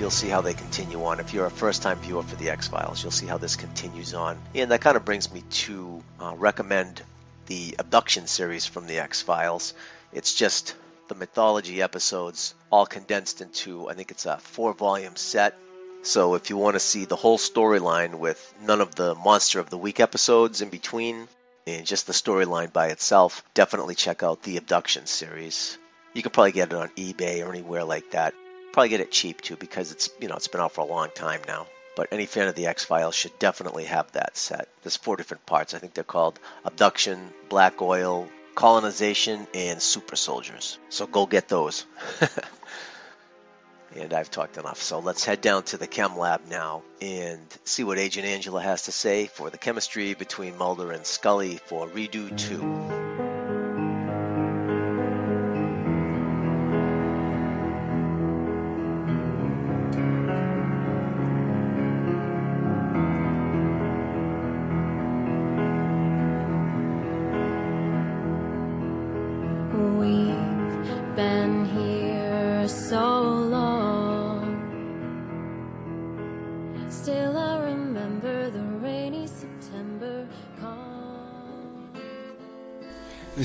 you'll 0.00 0.10
see 0.10 0.28
how 0.28 0.40
they 0.40 0.54
continue 0.54 1.04
on. 1.04 1.20
If 1.20 1.32
you're 1.32 1.46
a 1.46 1.50
first 1.50 1.82
time 1.82 1.98
viewer 1.98 2.24
for 2.24 2.34
the 2.34 2.50
X 2.50 2.66
Files, 2.66 3.00
you'll 3.02 3.12
see 3.12 3.26
how 3.26 3.38
this 3.38 3.54
continues 3.54 4.12
on. 4.12 4.38
And 4.56 4.72
that 4.72 4.80
kind 4.80 4.96
of 4.96 5.04
brings 5.04 5.32
me 5.32 5.42
to 5.50 6.02
uh, 6.18 6.34
recommend 6.36 7.02
the 7.46 7.76
Abduction 7.78 8.26
series 8.26 8.66
from 8.66 8.88
the 8.88 8.98
X 8.98 9.22
Files. 9.22 9.74
It's 10.12 10.34
just 10.34 10.74
the 11.10 11.14
mythology 11.16 11.82
episodes 11.82 12.54
all 12.70 12.86
condensed 12.86 13.40
into, 13.40 13.90
I 13.90 13.94
think 13.94 14.12
it's 14.12 14.26
a 14.26 14.38
four 14.38 14.72
volume 14.72 15.16
set. 15.16 15.58
So 16.02 16.36
if 16.36 16.50
you 16.50 16.56
want 16.56 16.76
to 16.76 16.80
see 16.80 17.04
the 17.04 17.16
whole 17.16 17.36
storyline 17.36 18.14
with 18.14 18.40
none 18.62 18.80
of 18.80 18.94
the 18.94 19.16
Monster 19.16 19.58
of 19.58 19.70
the 19.70 19.76
Week 19.76 19.98
episodes 19.98 20.62
in 20.62 20.68
between, 20.70 21.26
and 21.66 21.84
just 21.84 22.06
the 22.06 22.12
storyline 22.12 22.72
by 22.72 22.90
itself, 22.90 23.42
definitely 23.54 23.96
check 23.96 24.22
out 24.22 24.44
the 24.44 24.56
Abduction 24.56 25.06
series. 25.06 25.76
You 26.14 26.22
can 26.22 26.30
probably 26.30 26.52
get 26.52 26.72
it 26.72 26.76
on 26.76 26.90
eBay 26.90 27.44
or 27.44 27.50
anywhere 27.50 27.82
like 27.82 28.12
that. 28.12 28.32
Probably 28.72 28.88
get 28.88 29.00
it 29.00 29.10
cheap 29.10 29.40
too 29.40 29.56
because 29.56 29.90
it's 29.90 30.10
you 30.20 30.28
know 30.28 30.36
it's 30.36 30.46
been 30.46 30.60
out 30.60 30.72
for 30.72 30.82
a 30.82 30.84
long 30.84 31.08
time 31.12 31.40
now. 31.48 31.66
But 31.96 32.12
any 32.12 32.26
fan 32.26 32.46
of 32.46 32.54
the 32.54 32.68
X 32.68 32.84
Files 32.84 33.16
should 33.16 33.36
definitely 33.40 33.86
have 33.86 34.12
that 34.12 34.36
set. 34.36 34.68
There's 34.84 34.96
four 34.96 35.16
different 35.16 35.44
parts. 35.44 35.74
I 35.74 35.78
think 35.78 35.92
they're 35.92 36.04
called 36.04 36.38
Abduction, 36.64 37.32
Black 37.48 37.82
Oil, 37.82 38.28
Colonization, 38.54 39.46
and 39.54 39.80
Super 39.80 40.16
Soldiers. 40.16 40.78
So 40.88 41.06
go 41.06 41.26
get 41.26 41.48
those. 41.48 41.86
and 43.96 44.12
I've 44.12 44.30
talked 44.30 44.56
enough. 44.56 44.82
So 44.82 45.00
let's 45.00 45.24
head 45.24 45.40
down 45.40 45.64
to 45.64 45.78
the 45.78 45.86
chem 45.86 46.18
lab 46.18 46.46
now 46.48 46.82
and 47.00 47.46
see 47.64 47.84
what 47.84 47.98
Agent 47.98 48.26
Angela 48.26 48.62
has 48.62 48.84
to 48.84 48.92
say 48.92 49.26
for 49.26 49.50
the 49.50 49.58
chemistry 49.58 50.14
between 50.14 50.56
Mulder 50.56 50.92
and 50.92 51.04
Scully 51.04 51.60
for 51.66 51.88
Redux 51.88 52.48
2. 52.48 53.19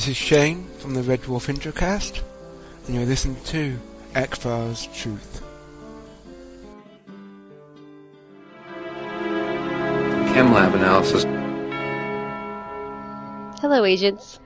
This 0.06 0.12
is 0.12 0.18
Shane 0.18 0.68
from 0.78 0.94
the 0.94 1.02
Red 1.02 1.24
Dwarf 1.24 1.52
Introcast, 1.52 2.22
and 2.86 2.96
you're 2.96 3.08
listening 3.08 3.38
to 3.46 3.76
X 4.14 4.38
Files 4.38 4.86
Truth. 4.94 5.42
Chem 10.32 10.54
lab 10.54 10.76
analysis. 10.76 11.24
Hello, 13.60 13.84
agents. 13.84 14.40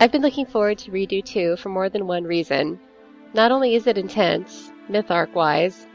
I've 0.00 0.10
been 0.10 0.22
looking 0.22 0.46
forward 0.46 0.78
to 0.78 0.90
Redux 0.90 1.30
2 1.30 1.58
for 1.58 1.68
more 1.68 1.90
than 1.90 2.06
one 2.06 2.24
reason. 2.24 2.80
Not 3.34 3.52
only 3.52 3.74
is 3.74 3.86
it 3.86 3.98
intense, 3.98 4.72
myth 4.88 5.10
arc 5.10 5.34
wise, 5.34 5.86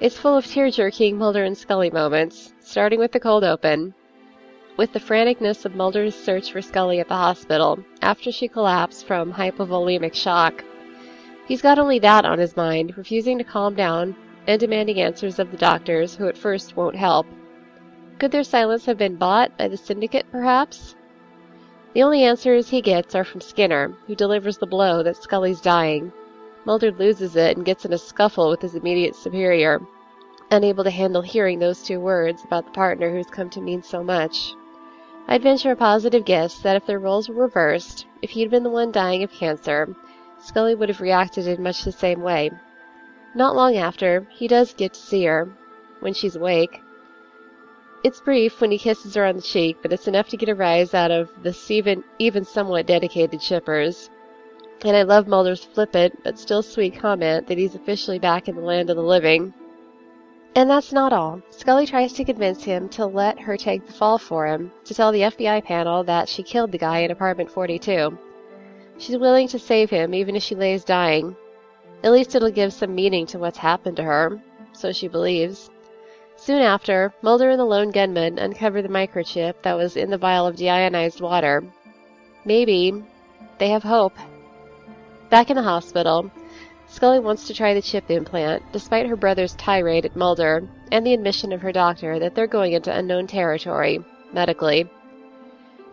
it's 0.00 0.16
full 0.16 0.36
of 0.36 0.46
tear 0.46 0.70
jerking 0.70 1.18
Mulder 1.18 1.42
and 1.42 1.58
Scully 1.58 1.90
moments, 1.90 2.54
starting 2.60 3.00
with 3.00 3.10
the 3.10 3.18
cold 3.18 3.42
open. 3.42 3.92
With 4.76 4.92
the 4.92 5.00
franticness 5.00 5.64
of 5.64 5.74
Mulder's 5.74 6.14
search 6.14 6.52
for 6.52 6.60
Scully 6.60 7.00
at 7.00 7.08
the 7.08 7.14
hospital 7.14 7.78
after 8.02 8.30
she 8.30 8.46
collapsed 8.46 9.06
from 9.06 9.32
hypovolemic 9.32 10.12
shock. 10.12 10.62
He's 11.46 11.62
got 11.62 11.78
only 11.78 11.98
that 12.00 12.26
on 12.26 12.38
his 12.38 12.58
mind, 12.58 12.98
refusing 12.98 13.38
to 13.38 13.44
calm 13.44 13.74
down 13.74 14.14
and 14.46 14.60
demanding 14.60 15.00
answers 15.00 15.38
of 15.38 15.50
the 15.50 15.56
doctors 15.56 16.14
who 16.14 16.28
at 16.28 16.36
first 16.36 16.76
won't 16.76 16.94
help. 16.94 17.26
Could 18.18 18.32
their 18.32 18.44
silence 18.44 18.84
have 18.84 18.98
been 18.98 19.16
bought 19.16 19.56
by 19.56 19.68
the 19.68 19.78
syndicate, 19.78 20.26
perhaps? 20.30 20.94
The 21.94 22.02
only 22.02 22.24
answers 22.24 22.68
he 22.68 22.82
gets 22.82 23.14
are 23.14 23.24
from 23.24 23.40
Skinner, 23.40 23.96
who 24.06 24.14
delivers 24.14 24.58
the 24.58 24.66
blow 24.66 25.02
that 25.04 25.16
Scully's 25.16 25.62
dying. 25.62 26.12
Mulder 26.66 26.92
loses 26.92 27.34
it 27.34 27.56
and 27.56 27.64
gets 27.64 27.86
in 27.86 27.94
a 27.94 27.98
scuffle 27.98 28.50
with 28.50 28.60
his 28.60 28.74
immediate 28.74 29.16
superior, 29.16 29.80
unable 30.50 30.84
to 30.84 30.90
handle 30.90 31.22
hearing 31.22 31.60
those 31.60 31.82
two 31.82 31.98
words 31.98 32.44
about 32.44 32.66
the 32.66 32.72
partner 32.72 33.10
who's 33.10 33.26
come 33.26 33.48
to 33.48 33.62
mean 33.62 33.82
so 33.82 34.02
much. 34.02 34.52
I'd 35.28 35.42
venture 35.42 35.72
a 35.72 35.76
positive 35.76 36.24
guess 36.24 36.60
that 36.60 36.76
if 36.76 36.86
their 36.86 37.00
roles 37.00 37.28
were 37.28 37.34
reversed, 37.42 38.06
if 38.22 38.30
he'd 38.30 38.50
been 38.50 38.62
the 38.62 38.70
one 38.70 38.92
dying 38.92 39.24
of 39.24 39.32
cancer, 39.32 39.94
Scully 40.38 40.74
would 40.74 40.88
have 40.88 41.00
reacted 41.00 41.48
in 41.48 41.62
much 41.62 41.82
the 41.82 41.90
same 41.90 42.22
way. 42.22 42.50
Not 43.34 43.56
long 43.56 43.76
after, 43.76 44.28
he 44.30 44.46
does 44.46 44.72
get 44.72 44.94
to 44.94 45.00
see 45.00 45.24
her, 45.24 45.48
when 46.00 46.14
she's 46.14 46.36
awake. 46.36 46.80
It's 48.04 48.20
brief 48.20 48.60
when 48.60 48.70
he 48.70 48.78
kisses 48.78 49.16
her 49.16 49.24
on 49.24 49.36
the 49.36 49.42
cheek, 49.42 49.78
but 49.82 49.92
it's 49.92 50.06
enough 50.06 50.28
to 50.28 50.36
get 50.36 50.48
a 50.48 50.54
rise 50.54 50.94
out 50.94 51.10
of 51.10 51.28
the 51.42 51.56
even, 51.70 52.04
even 52.20 52.44
somewhat 52.44 52.86
dedicated 52.86 53.42
shippers. 53.42 54.10
And 54.84 54.96
I 54.96 55.02
love 55.02 55.26
Mulder's 55.26 55.64
flippant 55.64 56.22
but 56.22 56.38
still 56.38 56.62
sweet 56.62 56.98
comment 56.98 57.48
that 57.48 57.58
he's 57.58 57.74
officially 57.74 58.20
back 58.20 58.46
in 58.46 58.54
the 58.54 58.60
land 58.60 58.90
of 58.90 58.96
the 58.96 59.02
living. 59.02 59.52
And 60.56 60.70
that's 60.70 60.90
not 60.90 61.12
all. 61.12 61.42
Scully 61.50 61.84
tries 61.84 62.14
to 62.14 62.24
convince 62.24 62.64
him 62.64 62.88
to 62.88 63.04
let 63.04 63.38
her 63.38 63.58
take 63.58 63.86
the 63.86 63.92
fall 63.92 64.16
for 64.16 64.46
him, 64.46 64.72
to 64.86 64.94
tell 64.94 65.12
the 65.12 65.20
FBI 65.20 65.62
panel 65.62 66.02
that 66.04 66.30
she 66.30 66.42
killed 66.42 66.72
the 66.72 66.78
guy 66.78 67.00
in 67.00 67.10
apartment 67.10 67.50
42. 67.50 68.18
She's 68.96 69.18
willing 69.18 69.48
to 69.48 69.58
save 69.58 69.90
him 69.90 70.14
even 70.14 70.34
if 70.34 70.42
she 70.42 70.54
lays 70.54 70.82
dying. 70.82 71.36
At 72.02 72.12
least 72.12 72.34
it'll 72.34 72.50
give 72.50 72.72
some 72.72 72.94
meaning 72.94 73.26
to 73.26 73.38
what's 73.38 73.58
happened 73.58 73.98
to 73.98 74.02
her, 74.02 74.40
so 74.72 74.92
she 74.92 75.08
believes. 75.08 75.68
Soon 76.36 76.62
after, 76.62 77.12
Mulder 77.20 77.50
and 77.50 77.60
the 77.60 77.64
lone 77.64 77.90
gunman 77.90 78.38
uncover 78.38 78.80
the 78.80 78.88
microchip 78.88 79.60
that 79.60 79.76
was 79.76 79.94
in 79.98 80.08
the 80.08 80.16
vial 80.16 80.46
of 80.46 80.56
deionized 80.56 81.20
water. 81.20 81.64
Maybe 82.46 83.04
they 83.58 83.68
have 83.68 83.82
hope. 83.82 84.16
Back 85.28 85.50
in 85.50 85.56
the 85.56 85.62
hospital, 85.62 86.30
Scully 86.88 87.18
wants 87.18 87.46
to 87.46 87.54
try 87.54 87.74
the 87.74 87.82
chip 87.82 88.10
implant, 88.10 88.62
despite 88.72 89.06
her 89.06 89.16
brother's 89.16 89.54
tirade 89.54 90.06
at 90.06 90.16
Mulder 90.16 90.68
and 90.92 91.04
the 91.04 91.14
admission 91.14 91.52
of 91.52 91.60
her 91.60 91.72
doctor 91.72 92.18
that 92.18 92.34
they're 92.34 92.46
going 92.46 92.72
into 92.72 92.96
unknown 92.96 93.26
territory, 93.26 94.04
medically. 94.32 94.88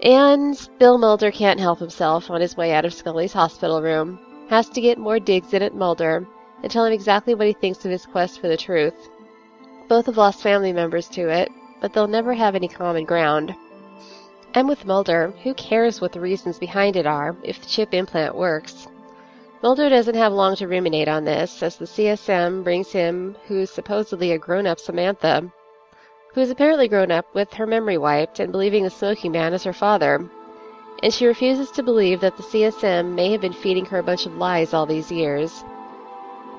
And 0.02 0.56
Bill 0.80 0.98
Mulder 0.98 1.32
can't 1.32 1.60
help 1.60 1.80
himself 1.80 2.30
on 2.30 2.42
his 2.42 2.56
way 2.56 2.74
out 2.74 2.86
of 2.86 2.94
Scully's 2.94 3.34
hospital 3.34 3.82
room. 3.82 4.20
Has 4.50 4.70
to 4.70 4.82
get 4.82 4.98
more 4.98 5.20
digs 5.20 5.54
in 5.54 5.62
at 5.62 5.74
Mulder 5.74 6.28
and 6.62 6.72
tell 6.72 6.86
him 6.86 6.94
exactly 6.94 7.34
what 7.34 7.48
he 7.48 7.54
thinks 7.54 7.84
of 7.86 7.92
his 7.92 8.06
quest 8.06 8.40
for 8.40 8.48
the 8.48 8.58
truth. 8.58 9.10
Both 9.88 10.06
have 10.06 10.18
lost 10.18 10.42
family 10.42 10.74
members 10.74 11.08
to 11.10 11.30
it, 11.30 11.50
but 11.82 11.94
they'll 11.94 12.08
never 12.08 12.34
have 12.34 12.56
any 12.56 12.68
common 12.68 13.06
ground. 13.06 13.56
And 14.54 14.68
with 14.68 14.86
Mulder, 14.86 15.34
who 15.44 15.54
cares 15.56 16.00
what 16.00 16.12
the 16.12 16.22
reasons 16.22 16.60
behind 16.60 16.96
it 16.96 17.08
are 17.08 17.36
if 17.44 17.60
the 17.60 17.68
chip 17.68 17.94
implant 17.94 18.36
works? 18.36 18.88
Mulder 19.64 19.88
doesn't 19.88 20.16
have 20.16 20.34
long 20.34 20.58
to 20.58 20.68
ruminate 20.68 21.08
on 21.08 21.24
this, 21.24 21.64
as 21.64 21.78
the 21.78 21.86
CSM 21.86 22.66
brings 22.66 22.92
him 22.92 23.38
who's 23.48 23.70
supposedly 23.70 24.34
a 24.34 24.38
grown 24.38 24.68
up 24.68 24.78
Samantha, 24.78 25.50
who's 26.34 26.50
apparently 26.50 26.90
grown 26.90 27.12
up 27.12 27.34
with 27.34 27.54
her 27.54 27.66
memory 27.66 27.98
wiped 27.98 28.42
and 28.42 28.52
believing 28.52 28.84
the 28.84 28.90
smoking 28.90 29.32
man 29.32 29.54
is 29.54 29.64
her 29.64 29.72
father. 29.72 30.30
And 31.02 31.14
she 31.14 31.26
refuses 31.26 31.72
to 31.72 31.82
believe 31.82 32.20
that 32.20 32.36
the 32.36 32.44
CSM 32.44 33.16
may 33.16 33.32
have 33.32 33.40
been 33.40 33.54
feeding 33.54 33.86
her 33.86 34.00
a 34.00 34.04
bunch 34.04 34.26
of 34.26 34.36
lies 34.36 34.74
all 34.74 34.86
these 34.86 35.10
years. 35.10 35.64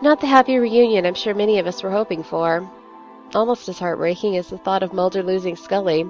Not 0.00 0.22
the 0.22 0.26
happy 0.26 0.56
reunion 0.56 1.04
I'm 1.04 1.12
sure 1.12 1.34
many 1.34 1.58
of 1.58 1.66
us 1.66 1.82
were 1.82 1.90
hoping 1.90 2.22
for. 2.22 2.66
Almost 3.34 3.68
as 3.68 3.78
heartbreaking 3.78 4.38
as 4.38 4.48
the 4.48 4.56
thought 4.56 4.82
of 4.82 4.94
Mulder 4.94 5.22
losing 5.22 5.56
Scully. 5.56 6.06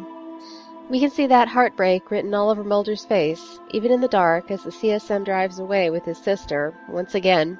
We 0.90 1.00
can 1.00 1.10
see 1.10 1.26
that 1.26 1.48
heartbreak 1.48 2.10
written 2.10 2.34
all 2.34 2.50
over 2.50 2.62
Mulder's 2.62 3.04
face, 3.04 3.58
even 3.70 3.90
in 3.90 4.00
the 4.00 4.08
dark, 4.08 4.50
as 4.50 4.64
the 4.64 4.70
CSM 4.70 5.24
drives 5.24 5.58
away 5.58 5.90
with 5.90 6.04
his 6.04 6.18
sister, 6.18 6.74
once 6.88 7.14
again. 7.14 7.58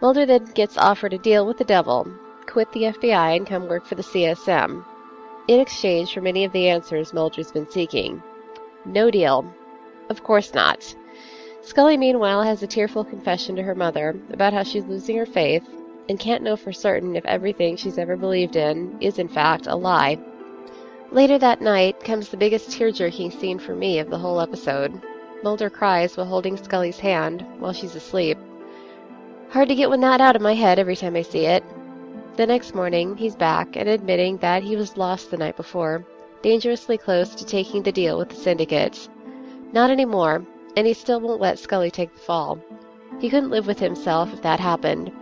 Mulder 0.00 0.26
then 0.26 0.44
gets 0.46 0.76
offered 0.76 1.12
a 1.12 1.18
deal 1.18 1.46
with 1.46 1.58
the 1.58 1.64
devil 1.64 2.06
quit 2.46 2.70
the 2.72 2.82
FBI 2.82 3.36
and 3.36 3.46
come 3.46 3.68
work 3.68 3.86
for 3.86 3.94
the 3.94 4.02
CSM, 4.02 4.84
in 5.48 5.60
exchange 5.60 6.12
for 6.12 6.20
many 6.20 6.44
of 6.44 6.52
the 6.52 6.68
answers 6.68 7.14
Mulder's 7.14 7.52
been 7.52 7.70
seeking. 7.70 8.22
No 8.84 9.10
deal. 9.10 9.46
Of 10.10 10.22
course 10.22 10.52
not. 10.52 10.94
Scully, 11.62 11.96
meanwhile, 11.96 12.42
has 12.42 12.62
a 12.62 12.66
tearful 12.66 13.04
confession 13.04 13.56
to 13.56 13.62
her 13.62 13.74
mother 13.74 14.16
about 14.32 14.52
how 14.52 14.64
she's 14.64 14.84
losing 14.84 15.16
her 15.16 15.26
faith 15.26 15.66
and 16.08 16.18
can't 16.18 16.42
know 16.42 16.56
for 16.56 16.72
certain 16.72 17.14
if 17.16 17.24
everything 17.24 17.76
she's 17.76 17.98
ever 17.98 18.16
believed 18.16 18.56
in 18.56 18.98
is, 19.00 19.18
in 19.18 19.28
fact, 19.28 19.66
a 19.66 19.76
lie. 19.76 20.18
Later 21.12 21.36
that 21.36 21.60
night 21.60 22.02
comes 22.02 22.30
the 22.30 22.38
biggest 22.38 22.72
tear-jerking 22.72 23.32
scene 23.32 23.58
for 23.58 23.76
me 23.76 23.98
of 23.98 24.08
the 24.08 24.16
whole 24.16 24.40
episode. 24.40 24.98
Mulder 25.42 25.68
cries 25.68 26.16
while 26.16 26.24
holding 26.24 26.56
Scully's 26.56 27.00
hand 27.00 27.44
while 27.58 27.74
she's 27.74 27.94
asleep. 27.94 28.38
Hard 29.50 29.68
to 29.68 29.74
get 29.74 29.90
one 29.90 30.00
that 30.00 30.22
out 30.22 30.36
of 30.36 30.40
my 30.40 30.54
head 30.54 30.78
every 30.78 30.96
time 30.96 31.14
I 31.14 31.20
see 31.20 31.44
it. 31.44 31.62
The 32.36 32.46
next 32.46 32.74
morning, 32.74 33.14
he's 33.14 33.36
back 33.36 33.76
and 33.76 33.90
admitting 33.90 34.38
that 34.38 34.62
he 34.62 34.74
was 34.74 34.96
lost 34.96 35.30
the 35.30 35.36
night 35.36 35.54
before, 35.54 36.02
dangerously 36.40 36.96
close 36.96 37.34
to 37.34 37.44
taking 37.44 37.82
the 37.82 37.92
deal 37.92 38.16
with 38.16 38.30
the 38.30 38.36
syndicates. 38.36 39.10
Not 39.70 39.90
anymore, 39.90 40.46
and 40.78 40.86
he 40.86 40.94
still 40.94 41.20
won't 41.20 41.42
let 41.42 41.58
Scully 41.58 41.90
take 41.90 42.14
the 42.14 42.20
fall. 42.20 42.58
He 43.20 43.28
couldn't 43.28 43.50
live 43.50 43.66
with 43.66 43.80
himself 43.80 44.32
if 44.32 44.40
that 44.40 44.60
happened. 44.60 45.12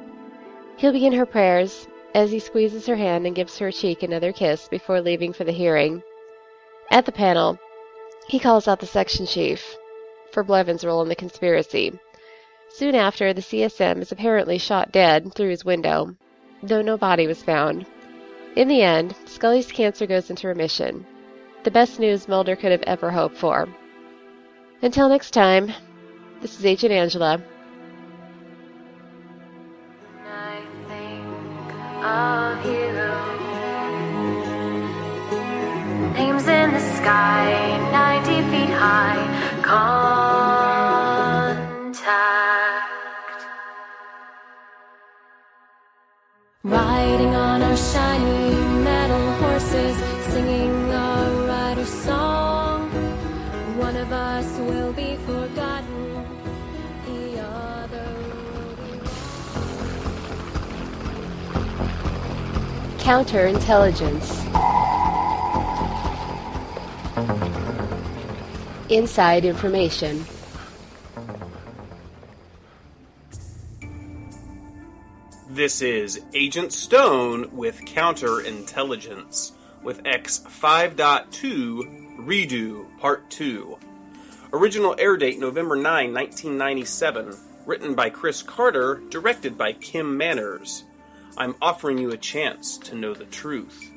He'll 0.76 0.92
begin 0.92 1.14
her 1.14 1.26
prayers 1.26 1.88
as 2.14 2.30
he 2.30 2.38
squeezes 2.38 2.86
her 2.86 2.96
hand 2.96 3.26
and 3.26 3.36
gives 3.36 3.58
her 3.58 3.70
cheek 3.70 4.02
another 4.02 4.32
kiss 4.32 4.68
before 4.68 5.00
leaving 5.00 5.32
for 5.32 5.44
the 5.44 5.52
hearing. 5.52 6.02
At 6.90 7.06
the 7.06 7.12
panel, 7.12 7.58
he 8.26 8.38
calls 8.38 8.66
out 8.66 8.80
the 8.80 8.86
section 8.86 9.26
chief 9.26 9.76
for 10.32 10.42
Blevins' 10.42 10.84
role 10.84 11.02
in 11.02 11.08
the 11.08 11.14
conspiracy. 11.14 11.92
Soon 12.68 12.94
after, 12.94 13.32
the 13.32 13.40
CSM 13.40 14.00
is 14.00 14.12
apparently 14.12 14.58
shot 14.58 14.92
dead 14.92 15.34
through 15.34 15.50
his 15.50 15.64
window, 15.64 16.14
though 16.62 16.82
no 16.82 16.96
body 16.96 17.26
was 17.26 17.42
found. 17.42 17.86
In 18.56 18.68
the 18.68 18.82
end, 18.82 19.14
Scully's 19.26 19.70
cancer 19.70 20.06
goes 20.06 20.30
into 20.30 20.48
remission. 20.48 21.06
The 21.62 21.70
best 21.70 22.00
news 22.00 22.28
Mulder 22.28 22.56
could 22.56 22.72
have 22.72 22.82
ever 22.82 23.10
hoped 23.10 23.36
for. 23.36 23.68
Until 24.82 25.08
next 25.08 25.32
time, 25.32 25.72
this 26.40 26.58
is 26.58 26.64
Agent 26.64 26.92
Angela. 26.92 27.42
Of 32.02 32.64
you. 32.64 32.90
Names 36.14 36.46
in 36.48 36.72
the 36.72 36.80
sky, 36.96 37.89
Counterintelligence. 63.10 64.38
Inside 68.88 69.44
information. 69.44 70.24
This 75.48 75.82
is 75.82 76.20
Agent 76.34 76.72
Stone 76.72 77.50
with 77.50 77.80
Counterintelligence 77.80 79.54
with 79.82 80.02
X 80.04 80.44
5.2 80.46 82.14
Redux 82.16 82.86
Part 83.00 83.28
2. 83.28 83.76
Original 84.52 84.94
air 85.00 85.16
date 85.16 85.40
November 85.40 85.74
9, 85.74 86.14
1997. 86.14 87.36
Written 87.66 87.96
by 87.96 88.08
Chris 88.08 88.40
Carter, 88.40 89.02
directed 89.10 89.58
by 89.58 89.72
Kim 89.72 90.16
Manners. 90.16 90.84
I'm 91.40 91.56
offering 91.62 91.96
you 91.96 92.10
a 92.10 92.18
chance 92.18 92.76
to 92.76 92.94
know 92.94 93.14
the 93.14 93.24
truth. 93.24 93.90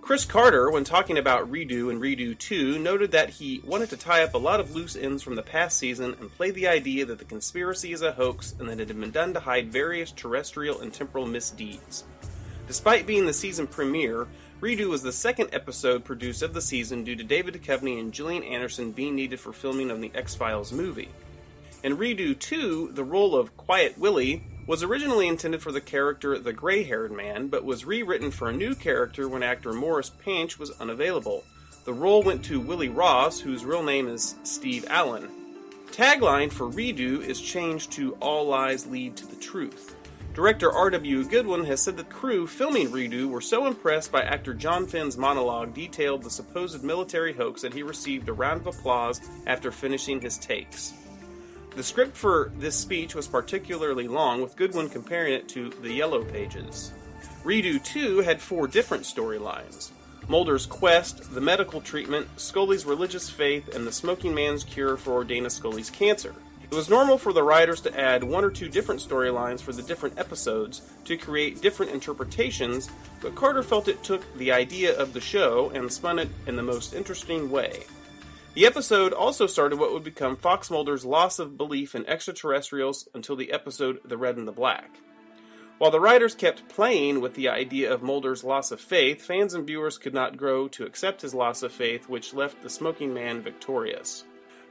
Chris 0.00 0.24
Carter, 0.24 0.70
when 0.70 0.84
talking 0.84 1.18
about 1.18 1.50
Redux 1.50 1.90
and 1.90 2.00
Redux 2.00 2.46
2, 2.46 2.78
noted 2.78 3.10
that 3.10 3.30
he 3.30 3.60
wanted 3.64 3.90
to 3.90 3.96
tie 3.96 4.22
up 4.22 4.34
a 4.34 4.38
lot 4.38 4.60
of 4.60 4.72
loose 4.72 4.94
ends 4.94 5.24
from 5.24 5.34
the 5.34 5.42
past 5.42 5.76
season 5.76 6.14
and 6.20 6.32
play 6.36 6.52
the 6.52 6.68
idea 6.68 7.04
that 7.04 7.18
the 7.18 7.24
conspiracy 7.24 7.92
is 7.92 8.02
a 8.02 8.12
hoax 8.12 8.54
and 8.60 8.68
that 8.68 8.78
it 8.78 8.86
had 8.86 9.00
been 9.00 9.10
done 9.10 9.34
to 9.34 9.40
hide 9.40 9.72
various 9.72 10.12
terrestrial 10.12 10.80
and 10.80 10.94
temporal 10.94 11.26
misdeeds. 11.26 12.04
Despite 12.68 13.08
being 13.08 13.26
the 13.26 13.32
season 13.32 13.66
premiere, 13.66 14.28
Redux 14.60 14.88
was 14.88 15.02
the 15.02 15.10
second 15.10 15.48
episode 15.52 16.04
produced 16.04 16.42
of 16.42 16.54
the 16.54 16.62
season 16.62 17.02
due 17.02 17.16
to 17.16 17.24
David 17.24 17.54
Duchovny 17.54 17.98
and 17.98 18.12
Gillian 18.12 18.44
Anderson 18.44 18.92
being 18.92 19.16
needed 19.16 19.40
for 19.40 19.52
filming 19.52 19.90
of 19.90 20.00
the 20.00 20.12
X 20.14 20.36
Files 20.36 20.70
movie. 20.70 21.08
In 21.82 21.98
Redux 21.98 22.46
2, 22.46 22.92
the 22.92 23.02
role 23.02 23.34
of 23.34 23.56
Quiet 23.56 23.98
Willie 23.98 24.44
was 24.70 24.84
originally 24.84 25.26
intended 25.26 25.60
for 25.60 25.72
the 25.72 25.80
character 25.80 26.38
the 26.38 26.52
gray 26.52 26.84
haired 26.84 27.10
man, 27.10 27.48
but 27.48 27.64
was 27.64 27.84
rewritten 27.84 28.30
for 28.30 28.48
a 28.48 28.52
new 28.52 28.72
character 28.72 29.28
when 29.28 29.42
actor 29.42 29.72
Morris 29.72 30.12
Panych 30.24 30.60
was 30.60 30.70
unavailable. 30.80 31.42
The 31.84 31.92
role 31.92 32.22
went 32.22 32.44
to 32.44 32.60
Willie 32.60 32.88
Ross, 32.88 33.40
whose 33.40 33.64
real 33.64 33.82
name 33.82 34.06
is 34.06 34.36
Steve 34.44 34.86
Allen. 34.88 35.28
Tagline 35.90 36.52
for 36.52 36.68
Redux 36.68 37.26
is 37.26 37.40
changed 37.40 37.90
to 37.94 38.12
All 38.20 38.46
Lies 38.46 38.86
Lead 38.86 39.16
to 39.16 39.26
the 39.26 39.34
Truth. 39.34 39.96
Director 40.34 40.70
R.W. 40.70 41.24
Goodwin 41.24 41.64
has 41.64 41.82
said 41.82 41.96
the 41.96 42.04
crew 42.04 42.46
filming 42.46 42.92
Redux 42.92 43.26
were 43.26 43.40
so 43.40 43.66
impressed 43.66 44.12
by 44.12 44.22
actor 44.22 44.54
John 44.54 44.86
Finn's 44.86 45.16
monologue 45.16 45.74
detailed 45.74 46.22
the 46.22 46.30
supposed 46.30 46.84
military 46.84 47.32
hoax 47.32 47.62
that 47.62 47.74
he 47.74 47.82
received 47.82 48.28
a 48.28 48.32
round 48.32 48.60
of 48.60 48.68
applause 48.68 49.20
after 49.48 49.72
finishing 49.72 50.20
his 50.20 50.38
takes. 50.38 50.94
The 51.76 51.84
script 51.84 52.16
for 52.16 52.50
this 52.58 52.74
speech 52.74 53.14
was 53.14 53.28
particularly 53.28 54.08
long, 54.08 54.42
with 54.42 54.56
Goodwin 54.56 54.88
comparing 54.88 55.34
it 55.34 55.48
to 55.50 55.70
the 55.70 55.92
Yellow 55.92 56.24
Pages. 56.24 56.92
Redux 57.44 57.88
2 57.88 58.18
had 58.18 58.40
four 58.40 58.66
different 58.66 59.04
storylines 59.04 59.92
Mulder's 60.28 60.66
quest, 60.66 61.34
the 61.34 61.40
medical 61.40 61.80
treatment, 61.80 62.28
Scully's 62.38 62.84
religious 62.84 63.30
faith, 63.30 63.74
and 63.74 63.86
the 63.86 63.92
smoking 63.92 64.34
man's 64.34 64.64
cure 64.64 64.96
for 64.96 65.24
Dana 65.24 65.48
Scully's 65.48 65.90
cancer. 65.90 66.34
It 66.62 66.76
was 66.76 66.88
normal 66.88 67.18
for 67.18 67.32
the 67.32 67.42
writers 67.42 67.80
to 67.80 67.98
add 67.98 68.22
one 68.22 68.44
or 68.44 68.50
two 68.50 68.68
different 68.68 69.00
storylines 69.00 69.60
for 69.60 69.72
the 69.72 69.82
different 69.82 70.18
episodes 70.18 70.82
to 71.04 71.16
create 71.16 71.60
different 71.60 71.92
interpretations, 71.92 72.90
but 73.20 73.34
Carter 73.34 73.62
felt 73.62 73.88
it 73.88 74.04
took 74.04 74.22
the 74.36 74.52
idea 74.52 74.96
of 74.96 75.12
the 75.12 75.20
show 75.20 75.70
and 75.70 75.92
spun 75.92 76.18
it 76.18 76.28
in 76.46 76.54
the 76.54 76.62
most 76.62 76.94
interesting 76.94 77.50
way. 77.50 77.84
The 78.52 78.66
episode 78.66 79.12
also 79.12 79.46
started 79.46 79.78
what 79.78 79.92
would 79.92 80.02
become 80.02 80.34
Fox 80.34 80.72
Mulder's 80.72 81.04
loss 81.04 81.38
of 81.38 81.56
belief 81.56 81.94
in 81.94 82.04
extraterrestrials 82.06 83.08
until 83.14 83.36
the 83.36 83.52
episode 83.52 84.00
The 84.04 84.16
Red 84.16 84.36
and 84.38 84.48
the 84.48 84.52
Black. 84.52 84.90
While 85.78 85.92
the 85.92 86.00
writers 86.00 86.34
kept 86.34 86.68
playing 86.68 87.20
with 87.20 87.36
the 87.36 87.48
idea 87.48 87.94
of 87.94 88.02
Mulder's 88.02 88.42
loss 88.42 88.72
of 88.72 88.80
faith, 88.80 89.22
fans 89.22 89.54
and 89.54 89.64
viewers 89.64 89.98
could 89.98 90.12
not 90.12 90.36
grow 90.36 90.66
to 90.66 90.84
accept 90.84 91.22
his 91.22 91.32
loss 91.32 91.62
of 91.62 91.70
faith, 91.70 92.08
which 92.08 92.34
left 92.34 92.60
the 92.62 92.68
smoking 92.68 93.14
man 93.14 93.40
victorious. 93.40 94.24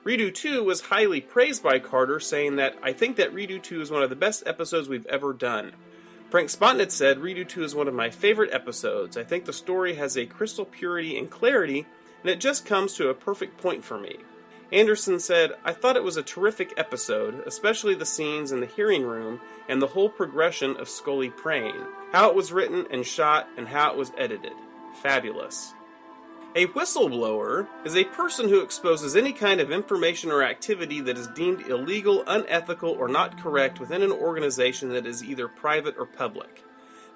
Redux 0.04 0.42
2 0.42 0.62
was 0.62 0.82
highly 0.82 1.22
praised 1.22 1.63
by 1.63 1.80
Carter, 1.80 2.20
saying 2.20 2.58
that, 2.58 2.76
I 2.84 2.92
think 2.92 3.15
that 3.15 3.34
Redux 3.34 3.65
2 3.65 3.82
is 3.82 3.92
one 3.92 4.04
of 4.04 4.10
the 4.10 4.15
best 4.18 4.44
episodes 4.46 4.89
we've 4.89 5.06
ever 5.06 5.32
done. 5.32 5.72
Frank 6.30 6.50
Spotnitz 6.50 6.92
said, 6.92 7.20
Redux 7.20 7.54
2 7.54 7.63
is 7.63 7.76
one 7.76 7.88
of 7.88 7.94
my 7.94 8.10
favorite 8.10 8.54
episodes. 8.54 9.15
I 9.15 9.24
think 9.24 9.46
the 9.46 9.54
story 9.54 9.96
has 9.96 10.18
a 10.18 10.26
crystal 10.26 10.65
purity 10.65 11.18
and 11.18 11.32
clarity 11.32 11.88
and 12.22 12.30
it 12.30 12.40
just 12.40 12.66
comes 12.66 12.94
to 12.94 13.10
a 13.10 13.14
perfect 13.14 13.58
point 13.58 13.84
for 13.84 14.00
me. 14.00 14.18
Anderson 14.72 15.20
said, 15.20 15.54
I 15.66 15.74
thought 15.74 15.96
it 15.96 16.04
was 16.04 16.18
a 16.18 16.24
terrific 16.24 16.74
episode, 16.78 17.42
especially 17.48 17.96
the 17.96 18.06
scenes 18.06 18.52
in 18.52 18.60
the 18.60 18.68
hearing 18.68 19.04
room 19.04 19.42
and 19.68 19.82
the 19.82 19.88
whole 19.88 20.10
progression 20.10 20.78
of 20.78 20.88
Scully 20.88 21.30
praying, 21.30 21.84
how 22.12 22.30
it 22.30 22.36
was 22.36 22.52
written 22.52 22.86
and 22.92 23.06
shot, 23.06 23.48
and 23.58 23.68
how 23.68 23.92
it 23.92 23.98
was 23.98 24.12
edited. 24.18 24.54
Fabulous. 25.02 25.74
A 26.56 26.68
whistleblower 26.68 27.68
is 27.86 27.96
a 27.96 28.06
person 28.06 28.50
who 28.50 28.62
exposes 28.62 29.16
any 29.16 29.34
kind 29.34 29.60
of 29.60 29.72
information 29.72 30.32
or 30.32 30.44
activity 30.44 31.00
that 31.02 31.18
is 31.18 31.28
deemed 31.28 31.68
illegal, 31.68 32.24
unethical, 32.28 32.90
or 32.92 33.08
not 33.08 33.40
correct 33.40 33.80
within 33.80 34.02
an 34.02 34.12
organization 34.12 34.90
that 34.90 35.06
is 35.06 35.24
either 35.24 35.48
private 35.48 35.96
or 35.98 36.06
public. 36.06 36.64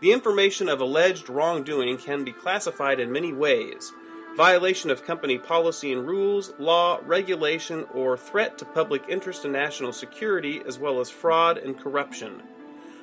The 0.02 0.12
information 0.12 0.70
of 0.70 0.82
alleged 0.82 1.30
wrongdoing 1.30 1.98
can 1.98 2.24
be 2.24 2.32
classified 2.32 3.00
in 3.00 3.12
many 3.12 3.34
ways 3.34 3.92
violation 4.36 4.90
of 4.90 5.06
company 5.06 5.38
policy 5.38 5.94
and 5.94 6.08
rules, 6.08 6.54
law, 6.58 7.00
regulation, 7.06 7.86
or 7.94 8.18
threat 8.18 8.58
to 8.58 8.66
public 8.66 9.04
interest 9.08 9.44
and 9.44 9.54
national 9.54 9.94
security, 9.94 10.62
as 10.68 10.80
well 10.80 11.00
as 11.00 11.10
fraud 11.10 11.58
and 11.58 11.80
corruption. 11.80 12.42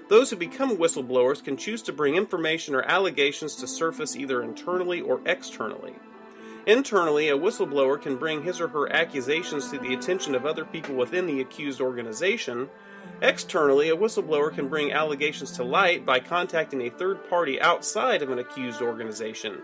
Those 0.09 0.31
who 0.31 0.37
become 0.37 0.77
whistleblowers 0.77 1.43
can 1.43 1.57
choose 1.57 1.83
to 1.83 1.93
bring 1.93 2.17
information 2.17 2.75
or 2.75 2.83
allegations 2.83 3.55
to 3.57 3.69
surface 3.69 4.17
either 4.17 4.43
internally 4.43 5.01
or 5.01 5.21
externally. 5.25 5.95
Internally, 6.67 7.29
a 7.29 7.39
whistleblower 7.39 8.01
can 8.01 8.17
bring 8.17 8.43
his 8.43 8.61
or 8.61 8.69
her 8.69 8.93
accusations 8.93 9.71
to 9.71 9.79
the 9.79 9.95
attention 9.95 10.35
of 10.35 10.45
other 10.45 10.65
people 10.65 10.95
within 10.97 11.27
the 11.27 11.41
accused 11.41 11.81
organization. 11.81 12.69
Externally, 13.23 13.89
a 13.89 13.97
whistleblower 13.97 14.53
can 14.53 14.69
bring 14.69 14.93
allegations 14.93 15.53
to 15.53 15.65
light 15.65 16.05
by 16.05 16.19
contacting 16.19 16.83
a 16.83 16.91
third 16.91 17.29
party 17.31 17.61
outside 17.61 18.21
of 18.21 18.31
an 18.31 18.39
accused 18.41 18.83
organization. 18.83 19.63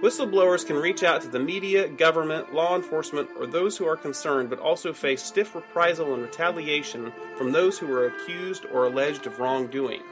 Whistleblowers 0.00 0.64
can 0.64 0.76
reach 0.76 1.02
out 1.02 1.22
to 1.22 1.28
the 1.28 1.40
media, 1.40 1.88
government, 1.88 2.54
law 2.54 2.76
enforcement, 2.76 3.28
or 3.36 3.48
those 3.48 3.76
who 3.76 3.84
are 3.84 3.96
concerned, 3.96 4.48
but 4.48 4.60
also 4.60 4.92
face 4.92 5.20
stiff 5.20 5.56
reprisal 5.56 6.14
and 6.14 6.22
retaliation 6.22 7.12
from 7.36 7.50
those 7.50 7.78
who 7.78 7.92
are 7.92 8.06
accused 8.06 8.64
or 8.72 8.84
alleged 8.84 9.26
of 9.26 9.40
wrongdoing. 9.40 10.02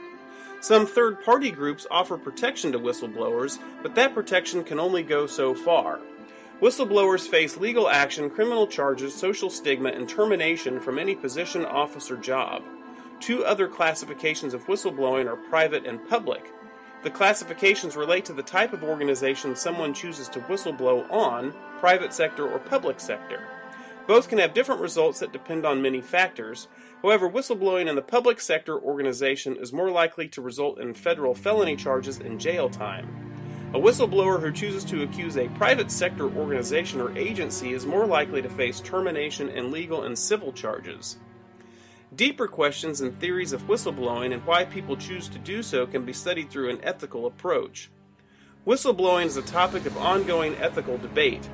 Some 0.61 0.89
third 0.89 1.25
party 1.25 1.53
groups 1.53 1.87
offer 1.89 2.19
protection 2.19 2.73
to 2.73 2.81
whistleblowers, 2.81 3.61
but 3.81 3.95
that 3.95 4.13
protection 4.13 4.65
can 4.65 4.81
only 4.81 5.05
go 5.05 5.29
so 5.29 5.55
far. 5.55 6.01
Whistleblowers 6.61 7.29
face 7.29 7.57
legal 7.57 7.89
action, 7.89 8.29
criminal 8.29 8.67
charges, 8.67 9.15
social 9.15 9.51
stigma, 9.51 9.91
and 9.91 10.09
termination 10.09 10.81
from 10.81 10.99
any 10.99 11.15
position, 11.15 11.65
office, 11.65 12.11
or 12.11 12.17
job. 12.17 12.65
Two 13.21 13.45
other 13.45 13.69
classifications 13.69 14.53
of 14.53 14.67
whistleblowing 14.67 15.29
are 15.29 15.37
private 15.37 15.87
and 15.87 16.09
public. 16.09 16.53
The 17.03 17.11
classifications 17.11 17.97
relate 17.97 18.25
to 18.25 18.33
the 18.33 18.43
type 18.43 18.73
of 18.73 18.83
organization 18.83 19.55
someone 19.55 19.95
chooses 19.95 20.29
to 20.31 20.41
whistleblow 20.41 21.11
on, 21.11 21.55
private 21.79 22.13
sector 22.13 22.49
or 22.49 22.59
public 22.59 23.01
sector. 23.01 23.43
Both 24.07 24.29
can 24.29 24.39
have 24.39 24.55
different 24.55 24.81
results 24.81 25.19
that 25.21 25.33
depend 25.33 25.67
on 25.67 25.83
many 25.83 26.01
factors. 26.01 26.69
However, 27.03 27.29
whistleblowing 27.29 27.89
in 27.89 27.97
the 27.97 28.03
public 28.03 28.41
sector 28.41 28.79
organization 28.79 29.57
is 29.57 29.73
more 29.73 29.91
likely 29.91 30.29
to 30.29 30.41
result 30.41 30.79
in 30.79 30.95
federal 30.95 31.35
felony 31.35 31.77
charges 31.77 32.19
and 32.19 32.41
jail 32.41 32.69
time. 32.71 33.27
A 33.75 33.79
whistleblower 33.79 34.41
who 34.41 34.53
chooses 34.53 34.85
to 34.85 35.03
accuse 35.03 35.37
a 35.37 35.49
private 35.51 35.91
sector 35.91 36.25
organization 36.25 37.01
or 37.01 37.17
agency 37.19 37.73
is 37.73 37.85
more 37.85 38.07
likely 38.07 38.41
to 38.41 38.49
face 38.49 38.81
termination 38.81 39.49
and 39.49 39.73
legal 39.73 40.05
and 40.05 40.17
civil 40.17 40.53
charges. 40.53 41.19
Deeper 42.17 42.49
questions 42.49 43.03
and 43.03 43.21
theories 43.21 43.53
of 43.53 43.67
whistleblowing 43.67 44.33
and 44.33 44.43
why 44.47 44.65
people 44.65 44.97
choose 44.97 45.29
to 45.29 45.39
do 45.39 45.63
so 45.63 45.87
can 45.87 46.07
be 46.07 46.15
studied 46.15 46.49
through 46.49 46.71
an 46.71 46.81
ethical 46.83 47.27
approach. 47.27 47.91
Whistleblowing 48.67 49.27
is 49.27 49.37
a 49.37 49.43
topic 49.43 49.85
of 49.85 49.99
ongoing 49.99 50.57
ethical 50.57 50.97
debate. 50.97 51.47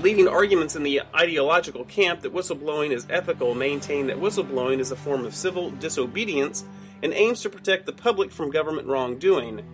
Leading 0.00 0.28
arguments 0.28 0.76
in 0.76 0.84
the 0.84 1.02
ideological 1.12 1.84
camp 1.86 2.20
that 2.20 2.32
whistleblowing 2.32 2.92
is 2.92 3.08
ethical 3.10 3.52
maintain 3.56 4.06
that 4.06 4.20
whistleblowing 4.20 4.78
is 4.78 4.92
a 4.92 4.96
form 4.96 5.24
of 5.24 5.34
civil 5.34 5.72
disobedience 5.72 6.64
and 7.02 7.12
aims 7.12 7.42
to 7.42 7.50
protect 7.50 7.84
the 7.84 7.92
public 7.92 8.30
from 8.30 8.52
government 8.52 8.86
wrongdoing. 8.86 9.64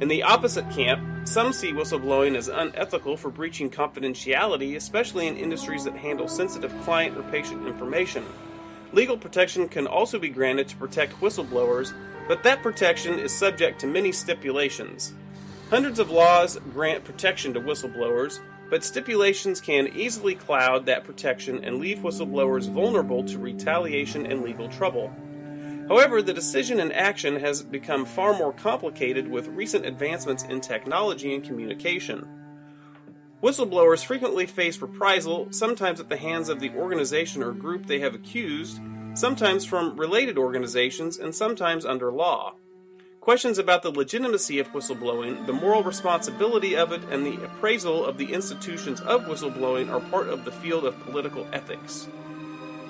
In 0.00 0.08
the 0.08 0.24
opposite 0.24 0.68
camp, 0.70 1.28
some 1.28 1.52
see 1.52 1.72
whistleblowing 1.72 2.34
as 2.34 2.48
unethical 2.48 3.16
for 3.16 3.30
breaching 3.30 3.70
confidentiality, 3.70 4.74
especially 4.74 5.28
in 5.28 5.36
industries 5.36 5.84
that 5.84 5.94
handle 5.94 6.26
sensitive 6.26 6.74
client 6.82 7.16
or 7.16 7.22
patient 7.30 7.68
information. 7.68 8.24
Legal 8.92 9.16
protection 9.16 9.68
can 9.68 9.86
also 9.86 10.18
be 10.18 10.28
granted 10.28 10.68
to 10.68 10.76
protect 10.76 11.20
whistleblowers, 11.20 11.92
but 12.26 12.42
that 12.42 12.62
protection 12.62 13.18
is 13.18 13.36
subject 13.36 13.80
to 13.80 13.86
many 13.86 14.10
stipulations. 14.10 15.14
Hundreds 15.68 16.00
of 16.00 16.10
laws 16.10 16.58
grant 16.72 17.04
protection 17.04 17.54
to 17.54 17.60
whistleblowers, 17.60 18.40
but 18.68 18.84
stipulations 18.84 19.60
can 19.60 19.88
easily 19.88 20.34
cloud 20.34 20.86
that 20.86 21.04
protection 21.04 21.64
and 21.64 21.78
leave 21.78 21.98
whistleblowers 21.98 22.68
vulnerable 22.68 23.22
to 23.24 23.38
retaliation 23.38 24.26
and 24.26 24.42
legal 24.42 24.68
trouble. 24.68 25.12
However, 25.88 26.22
the 26.22 26.32
decision 26.32 26.78
and 26.78 26.92
action 26.92 27.36
has 27.36 27.62
become 27.62 28.04
far 28.04 28.32
more 28.32 28.52
complicated 28.52 29.28
with 29.28 29.48
recent 29.48 29.86
advancements 29.86 30.44
in 30.44 30.60
technology 30.60 31.34
and 31.34 31.42
communication. 31.42 32.28
Whistleblowers 33.42 34.04
frequently 34.04 34.44
face 34.44 34.82
reprisal, 34.82 35.48
sometimes 35.50 35.98
at 35.98 36.10
the 36.10 36.18
hands 36.18 36.50
of 36.50 36.60
the 36.60 36.70
organization 36.70 37.42
or 37.42 37.52
group 37.52 37.86
they 37.86 38.00
have 38.00 38.14
accused, 38.14 38.80
sometimes 39.14 39.64
from 39.64 39.96
related 39.96 40.36
organizations, 40.36 41.16
and 41.16 41.34
sometimes 41.34 41.86
under 41.86 42.12
law. 42.12 42.54
Questions 43.20 43.58
about 43.58 43.82
the 43.82 43.90
legitimacy 43.90 44.58
of 44.58 44.68
whistleblowing, 44.72 45.46
the 45.46 45.52
moral 45.52 45.82
responsibility 45.82 46.76
of 46.76 46.92
it, 46.92 47.02
and 47.10 47.24
the 47.24 47.42
appraisal 47.42 48.04
of 48.04 48.18
the 48.18 48.32
institutions 48.32 49.00
of 49.00 49.24
whistleblowing 49.24 49.90
are 49.90 50.00
part 50.10 50.28
of 50.28 50.44
the 50.44 50.52
field 50.52 50.84
of 50.84 51.00
political 51.00 51.46
ethics. 51.52 52.08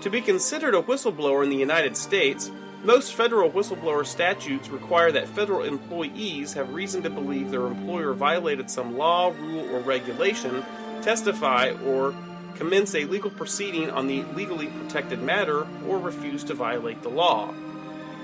To 0.01 0.11
be 0.11 0.21
considered 0.21 0.75
a 0.75 0.83
whistleblower 0.83 1.45
in 1.45 1.51
the 1.51 1.57
United 1.57 1.97
States, 1.97 2.51
most 2.83 3.14
federal 3.14 3.51
whistleblower 3.51 4.07
statutes 4.07 4.69
require 4.69 5.12
that 5.12 5.29
federal 5.29 5.62
employees 5.62 6.55
have 6.55 6.73
reason 6.73 7.03
to 7.03 7.11
believe 7.11 7.51
their 7.51 7.66
employer 7.66 8.14
violated 8.14 8.71
some 8.71 8.97
law, 8.97 9.29
rule, 9.29 9.69
or 9.75 9.81
regulation, 9.81 10.64
testify, 11.03 11.73
or 11.85 12.14
commence 12.55 12.95
a 12.95 13.05
legal 13.05 13.31
proceeding 13.31 13.90
on 13.90 14.07
the 14.07 14.23
legally 14.35 14.66
protected 14.66 15.21
matter, 15.21 15.66
or 15.87 15.99
refuse 15.99 16.45
to 16.45 16.55
violate 16.55 17.03
the 17.03 17.09
law. 17.09 17.53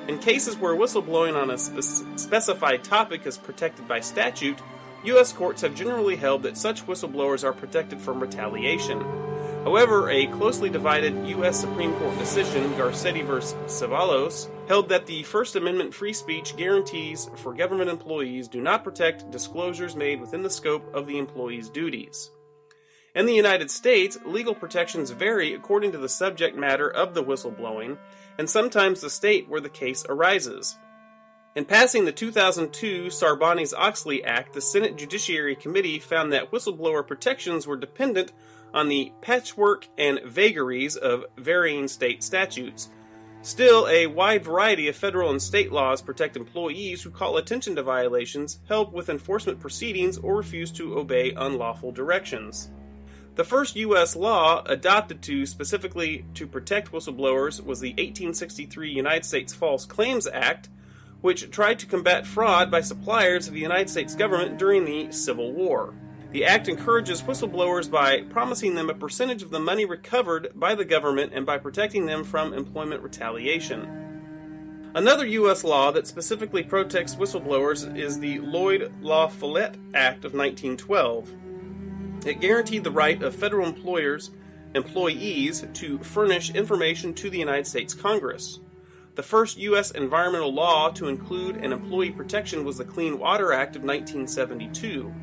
In 0.09 0.19
cases 0.19 0.57
where 0.57 0.75
whistleblowing 0.75 1.35
on 1.35 1.51
a 1.51 1.59
spe- 1.59 2.19
specified 2.19 2.85
topic 2.85 3.27
is 3.27 3.37
protected 3.39 3.89
by 3.89 4.01
statute, 4.01 4.59
U.S. 5.05 5.33
courts 5.33 5.63
have 5.63 5.75
generally 5.75 6.17
held 6.17 6.43
that 6.45 6.57
such 6.57 6.87
whistleblowers 6.87 7.45
are 7.45 7.53
protected 7.53 8.01
from 8.01 8.21
retaliation. 8.21 9.01
However, 9.67 10.11
a 10.11 10.29
closely 10.29 10.71
divided 10.71 11.27
U.S. 11.27 11.59
Supreme 11.59 11.93
Court 11.95 12.17
decision, 12.21 12.73
Garcetti 12.75 13.27
v. 13.27 13.45
Ceballos, 13.67 14.49
held 14.69 14.89
that 14.91 15.07
the 15.07 15.25
First 15.25 15.57
Amendment 15.57 15.93
free 15.93 16.13
speech 16.13 16.57
guarantees 16.57 17.29
for 17.35 17.53
government 17.53 17.91
employees 17.91 18.47
do 18.47 18.61
not 18.61 18.85
protect 18.85 19.29
disclosures 19.33 19.97
made 19.97 20.21
within 20.21 20.43
the 20.43 20.51
scope 20.51 20.95
of 20.95 21.09
the 21.09 21.19
employee's 21.19 21.69
duties. 21.69 22.31
In 23.17 23.27
the 23.27 23.35
United 23.35 23.69
States, 23.73 24.17
legal 24.25 24.55
protections 24.55 25.11
vary 25.11 25.53
according 25.53 25.91
to 25.91 25.99
the 25.99 26.09
subject 26.09 26.57
matter 26.57 26.89
of 26.89 27.15
the 27.15 27.25
whistleblowing, 27.25 27.99
and 28.39 28.49
sometimes 28.49 29.01
the 29.01 29.11
state 29.11 29.49
where 29.49 29.61
the 29.61 29.69
case 29.69 30.07
arises. 30.09 30.77
In 31.57 31.65
passing 31.65 32.05
the 32.05 32.13
2002 32.13 33.07
Sarbanes 33.07 33.75
Oxley 33.77 34.23
Act, 34.23 34.53
the 34.53 34.61
Senate 34.61 34.97
Judiciary 34.97 35.57
Committee 35.57 35.99
found 35.99 36.33
that 36.33 36.53
whistleblower 36.53 37.05
protections 37.05 37.67
were 37.67 37.77
dependent 37.77 38.31
on 38.75 38.89
the 38.89 39.13
patchwork 39.21 39.89
and 39.97 40.21
vagaries 40.25 40.97
of 40.97 41.25
varying 41.37 41.89
state 41.89 42.23
statutes. 42.23 42.91
Still, 43.43 43.87
a 43.89 44.09
wide 44.09 44.45
variety 44.45 44.89
of 44.89 44.97
federal 44.97 45.31
and 45.31 45.41
state 45.41 45.71
laws 45.71 46.03
protect 46.03 46.37
employees 46.37 47.03
who 47.03 47.11
call 47.11 47.37
attention 47.37 47.77
to 47.77 47.83
violations, 47.83 48.59
help 48.69 48.93
with 48.93 49.09
enforcement 49.09 49.61
proceedings, 49.61 50.19
or 50.19 50.37
refuse 50.37 50.73
to 50.73 50.99
obey 50.99 51.33
unlawful 51.33 51.93
directions. 51.93 52.71
The 53.37 53.45
first 53.45 53.77
U.S. 53.77 54.17
law 54.17 54.65
adopted 54.65 55.23
to 55.23 55.45
specifically 55.45 56.25
to 56.35 56.47
protect 56.47 56.91
whistleblowers 56.91 57.65
was 57.65 57.81
the 57.81 57.91
1863 57.91 58.91
United 58.91 59.27
States 59.27 59.55
False 59.55 59.85
Claims 59.85 60.27
Act, 60.27 60.71
which 61.21 61.51
tried 61.51 61.79
to 61.81 61.87
combat 61.87 62.27
fraud 62.27 62.71
by 62.71 62.81
suppliers 62.81 63.47
of 63.47 63.55
the 63.55 63.61
United 63.61 63.91
States 63.91 64.15
government 64.15 64.59
during 64.59 64.85
the 64.85 65.13
Civil 65.13 65.53
War. 65.53 65.95
The 66.37 66.45
act 66.45 66.69
encourages 66.69 67.23
whistleblowers 67.23 67.91
by 67.91 68.21
promising 68.21 68.75
them 68.75 68.91
a 68.91 68.95
percentage 68.95 69.43
of 69.43 69.49
the 69.49 69.59
money 69.59 69.87
recovered 69.87 70.53
by 70.55 70.75
the 70.75 70.85
government 70.85 71.33
and 71.35 71.47
by 71.47 71.57
protecting 71.57 72.05
them 72.05 72.25
from 72.25 72.53
employment 72.53 73.03
retaliation. 73.03 74.91
Another 74.95 75.25
U.S. 75.25 75.65
law 75.65 75.91
that 75.93 76.07
specifically 76.07 76.63
protects 76.63 77.17
whistleblowers 77.17 77.97
is 77.97 78.21
the 78.21 78.41
Lloyd 78.41 78.93
La 79.01 79.29
Follette 79.29 79.79
Act 79.95 80.27
of 80.27 80.35
1912. 80.35 81.35
It 82.27 82.41
guaranteed 82.41 82.85
the 82.85 82.91
right 82.91 83.23
of 83.23 83.35
federal 83.35 83.67
employers 83.67 84.31
employees 84.75 85.65
to 85.73 85.99
furnish 86.01 86.51
information 86.51 87.15
to 87.15 87.31
the 87.31 87.39
United 87.39 87.67
States 87.67 87.95
Congress. 87.95 88.61
The 89.15 89.23
first 89.23 89.57
U.S. 89.57 89.91
environmental 89.91 90.53
law 90.53 90.91
to 90.91 91.09
include 91.09 91.57
an 91.57 91.73
employee 91.73 92.11
protection 92.11 92.63
was 92.63 92.77
the 92.77 92.85
Clean 92.85 93.19
Water 93.19 93.55
Act 93.55 93.75
of 93.75 93.85
1972. 93.85 95.15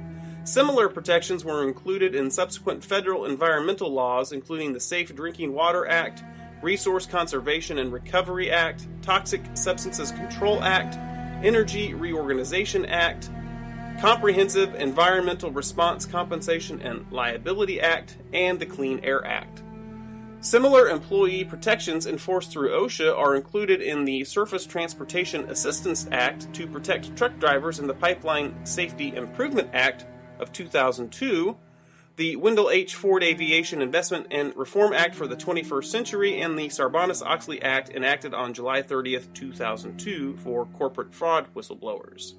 Similar 0.46 0.90
protections 0.90 1.46
were 1.46 1.66
included 1.66 2.14
in 2.14 2.30
subsequent 2.30 2.84
federal 2.84 3.26
environmental 3.26 3.90
laws, 3.90 4.34
including 4.34 4.74
the 4.74 4.80
Safe 4.80 5.16
Drinking 5.16 5.54
Water 5.54 5.88
Act, 5.88 6.22
Resource 6.62 7.06
Conservation 7.06 7.78
and 7.78 7.94
Recovery 7.94 8.52
Act, 8.52 8.88
Toxic 9.02 9.42
Substances 9.54 10.12
Control 10.12 10.62
Act, 10.62 10.98
Energy 11.46 11.94
Reorganization 11.94 12.86
Act, 12.86 13.30
Comprehensive 14.02 14.76
Environmental 14.76 15.50
Response 15.50 16.06
Compensation 16.06 16.82
and 16.82 17.10
Liability 17.10 17.80
Act, 17.80 18.18
and 18.34 18.60
the 18.60 18.66
Clean 18.66 19.00
Air 19.02 19.26
Act. 19.26 19.64
Similar 20.42 20.90
employee 20.90 21.46
protections 21.46 22.06
enforced 22.06 22.52
through 22.52 22.72
OSHA 22.72 23.18
are 23.18 23.38
included 23.38 23.82
in 23.82 24.04
the 24.04 24.26
Surface 24.26 24.66
Transportation 24.66 25.50
Assistance 25.50 26.06
Act 26.12 26.54
to 26.54 26.68
protect 26.68 27.16
truck 27.16 27.40
drivers 27.40 27.80
and 27.80 27.88
the 27.88 27.94
Pipeline 27.94 28.54
Safety 28.66 29.16
Improvement 29.16 29.70
Act 29.72 30.06
of 30.44 30.54
2002, 30.54 31.58
the 32.16 32.36
Wendell 32.36 32.70
H. 32.70 32.94
Ford 32.94 33.24
Aviation 33.24 33.82
Investment 33.82 34.28
and 34.30 34.56
Reform 34.56 34.94
Act 34.94 35.16
for 35.16 35.26
the 35.26 35.36
21st 35.36 35.86
Century, 35.86 36.40
and 36.40 36.60
the 36.60 36.68
Sarbanes 36.68 37.26
Oxley 37.26 37.60
Act 37.64 37.90
enacted 37.90 38.36
on 38.36 38.54
July 38.54 38.84
30th, 38.84 39.34
2002 39.34 40.38
for 40.38 40.68
corporate 40.68 41.16
fraud 41.16 41.48
whistleblowers. 41.56 42.34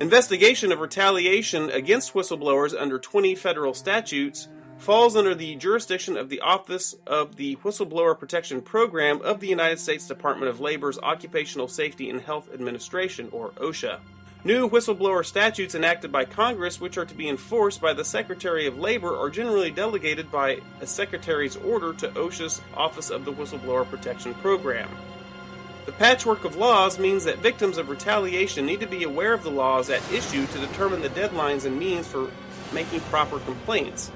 Investigation 0.00 0.72
of 0.72 0.80
retaliation 0.80 1.68
against 1.70 2.14
whistleblowers 2.14 2.74
under 2.78 2.98
20 2.98 3.34
federal 3.34 3.74
statutes 3.74 4.48
falls 4.78 5.16
under 5.16 5.34
the 5.34 5.56
jurisdiction 5.56 6.16
of 6.16 6.28
the 6.28 6.40
Office 6.40 6.94
of 7.06 7.36
the 7.36 7.56
Whistleblower 7.56 8.18
Protection 8.18 8.60
Program 8.60 9.20
of 9.22 9.40
the 9.40 9.48
United 9.48 9.80
States 9.80 10.06
Department 10.06 10.50
of 10.50 10.60
Labor's 10.60 10.98
Occupational 10.98 11.68
Safety 11.68 12.10
and 12.10 12.20
Health 12.20 12.48
Administration, 12.52 13.28
or 13.32 13.50
OSHA. 13.52 14.00
New 14.46 14.70
whistleblower 14.70 15.26
statutes 15.26 15.74
enacted 15.74 16.12
by 16.12 16.24
Congress, 16.24 16.80
which 16.80 16.96
are 16.96 17.04
to 17.04 17.16
be 17.16 17.28
enforced 17.28 17.80
by 17.80 17.92
the 17.92 18.04
Secretary 18.04 18.64
of 18.68 18.78
Labor, 18.78 19.16
are 19.16 19.28
generally 19.28 19.72
delegated 19.72 20.30
by 20.30 20.60
a 20.80 20.86
Secretary's 20.86 21.56
order 21.56 21.92
to 21.92 22.06
OSHA's 22.10 22.60
Office 22.76 23.10
of 23.10 23.24
the 23.24 23.32
Whistleblower 23.32 23.90
Protection 23.90 24.34
Program. 24.34 24.88
The 25.84 25.90
patchwork 25.90 26.44
of 26.44 26.54
laws 26.54 26.96
means 26.96 27.24
that 27.24 27.38
victims 27.38 27.76
of 27.76 27.88
retaliation 27.88 28.64
need 28.64 28.78
to 28.78 28.86
be 28.86 29.02
aware 29.02 29.32
of 29.32 29.42
the 29.42 29.50
laws 29.50 29.90
at 29.90 30.12
issue 30.12 30.46
to 30.46 30.58
determine 30.60 31.02
the 31.02 31.08
deadlines 31.08 31.64
and 31.64 31.76
means 31.76 32.06
for 32.06 32.30
making 32.72 33.00
proper 33.00 33.40
complaints. 33.40 34.12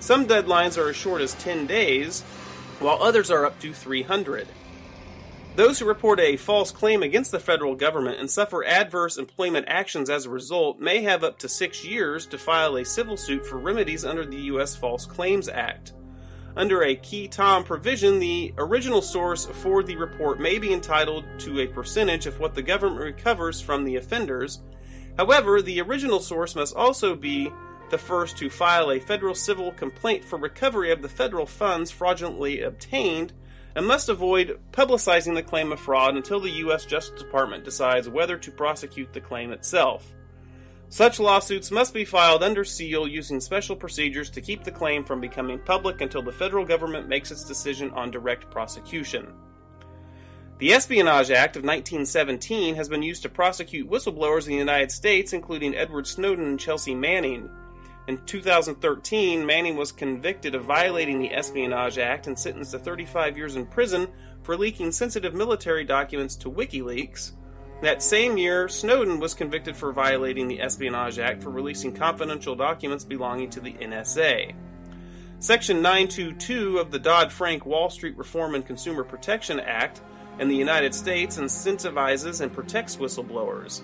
Some 0.00 0.26
deadlines 0.26 0.76
are 0.76 0.90
as 0.90 0.96
short 0.96 1.22
as 1.22 1.32
10 1.36 1.66
days, 1.66 2.20
while 2.78 3.02
others 3.02 3.30
are 3.30 3.46
up 3.46 3.58
to 3.60 3.72
300. 3.72 4.48
Those 5.54 5.78
who 5.78 5.84
report 5.84 6.18
a 6.18 6.38
false 6.38 6.70
claim 6.70 7.02
against 7.02 7.30
the 7.30 7.38
federal 7.38 7.74
government 7.74 8.18
and 8.18 8.30
suffer 8.30 8.64
adverse 8.64 9.18
employment 9.18 9.66
actions 9.68 10.08
as 10.08 10.24
a 10.24 10.30
result 10.30 10.80
may 10.80 11.02
have 11.02 11.22
up 11.22 11.38
to 11.40 11.48
six 11.48 11.84
years 11.84 12.24
to 12.28 12.38
file 12.38 12.76
a 12.76 12.84
civil 12.86 13.18
suit 13.18 13.44
for 13.44 13.58
remedies 13.58 14.02
under 14.02 14.24
the 14.24 14.40
U.S. 14.44 14.74
False 14.74 15.04
Claims 15.04 15.50
Act. 15.50 15.92
Under 16.56 16.82
a 16.84 16.96
qui 16.96 17.28
tam 17.28 17.64
provision, 17.64 18.18
the 18.18 18.54
original 18.56 19.02
source 19.02 19.44
for 19.44 19.82
the 19.82 19.96
report 19.96 20.40
may 20.40 20.58
be 20.58 20.72
entitled 20.72 21.24
to 21.40 21.60
a 21.60 21.66
percentage 21.66 22.24
of 22.24 22.40
what 22.40 22.54
the 22.54 22.62
government 22.62 23.00
recovers 23.02 23.60
from 23.60 23.84
the 23.84 23.96
offenders. 23.96 24.62
However, 25.18 25.60
the 25.60 25.82
original 25.82 26.20
source 26.20 26.54
must 26.54 26.74
also 26.74 27.14
be 27.14 27.52
the 27.90 27.98
first 27.98 28.38
to 28.38 28.48
file 28.48 28.90
a 28.90 29.00
federal 29.00 29.34
civil 29.34 29.70
complaint 29.72 30.24
for 30.24 30.38
recovery 30.38 30.90
of 30.90 31.02
the 31.02 31.10
federal 31.10 31.44
funds 31.44 31.90
fraudulently 31.90 32.62
obtained 32.62 33.34
and 33.74 33.86
must 33.86 34.08
avoid 34.08 34.58
publicizing 34.72 35.34
the 35.34 35.42
claim 35.42 35.72
of 35.72 35.80
fraud 35.80 36.16
until 36.16 36.40
the 36.40 36.50
U.S. 36.50 36.84
Justice 36.84 37.20
Department 37.20 37.64
decides 37.64 38.08
whether 38.08 38.36
to 38.38 38.50
prosecute 38.50 39.12
the 39.12 39.20
claim 39.20 39.52
itself. 39.52 40.12
Such 40.88 41.18
lawsuits 41.18 41.70
must 41.70 41.94
be 41.94 42.04
filed 42.04 42.42
under 42.42 42.64
seal 42.64 43.08
using 43.08 43.40
special 43.40 43.74
procedures 43.74 44.28
to 44.28 44.42
keep 44.42 44.62
the 44.62 44.70
claim 44.70 45.04
from 45.04 45.22
becoming 45.22 45.58
public 45.58 46.02
until 46.02 46.20
the 46.20 46.32
federal 46.32 46.66
government 46.66 47.08
makes 47.08 47.30
its 47.30 47.44
decision 47.44 47.90
on 47.92 48.10
direct 48.10 48.50
prosecution. 48.50 49.32
The 50.58 50.74
Espionage 50.74 51.30
Act 51.30 51.56
of 51.56 51.64
1917 51.64 52.74
has 52.74 52.88
been 52.88 53.02
used 53.02 53.22
to 53.22 53.28
prosecute 53.28 53.90
whistleblowers 53.90 54.44
in 54.44 54.52
the 54.52 54.58
United 54.58 54.92
States, 54.92 55.32
including 55.32 55.74
Edward 55.74 56.06
Snowden 56.06 56.46
and 56.46 56.60
Chelsea 56.60 56.94
Manning. 56.94 57.48
In 58.08 58.18
2013, 58.26 59.46
Manning 59.46 59.76
was 59.76 59.92
convicted 59.92 60.56
of 60.56 60.64
violating 60.64 61.20
the 61.20 61.32
Espionage 61.32 61.98
Act 61.98 62.26
and 62.26 62.36
sentenced 62.36 62.72
to 62.72 62.78
35 62.80 63.36
years 63.36 63.54
in 63.54 63.64
prison 63.64 64.08
for 64.42 64.56
leaking 64.56 64.90
sensitive 64.90 65.34
military 65.34 65.84
documents 65.84 66.34
to 66.36 66.50
WikiLeaks. 66.50 67.32
That 67.80 68.02
same 68.02 68.36
year, 68.36 68.68
Snowden 68.68 69.20
was 69.20 69.34
convicted 69.34 69.76
for 69.76 69.92
violating 69.92 70.48
the 70.48 70.60
Espionage 70.60 71.20
Act 71.20 71.44
for 71.44 71.50
releasing 71.50 71.92
confidential 71.92 72.56
documents 72.56 73.04
belonging 73.04 73.50
to 73.50 73.60
the 73.60 73.72
NSA. 73.74 74.52
Section 75.38 75.80
922 75.82 76.78
of 76.78 76.90
the 76.90 76.98
Dodd 76.98 77.30
Frank 77.30 77.66
Wall 77.66 77.88
Street 77.88 78.16
Reform 78.16 78.56
and 78.56 78.66
Consumer 78.66 79.04
Protection 79.04 79.60
Act 79.60 80.00
in 80.40 80.48
the 80.48 80.56
United 80.56 80.94
States 80.94 81.38
incentivizes 81.38 82.40
and 82.40 82.52
protects 82.52 82.96
whistleblowers. 82.96 83.82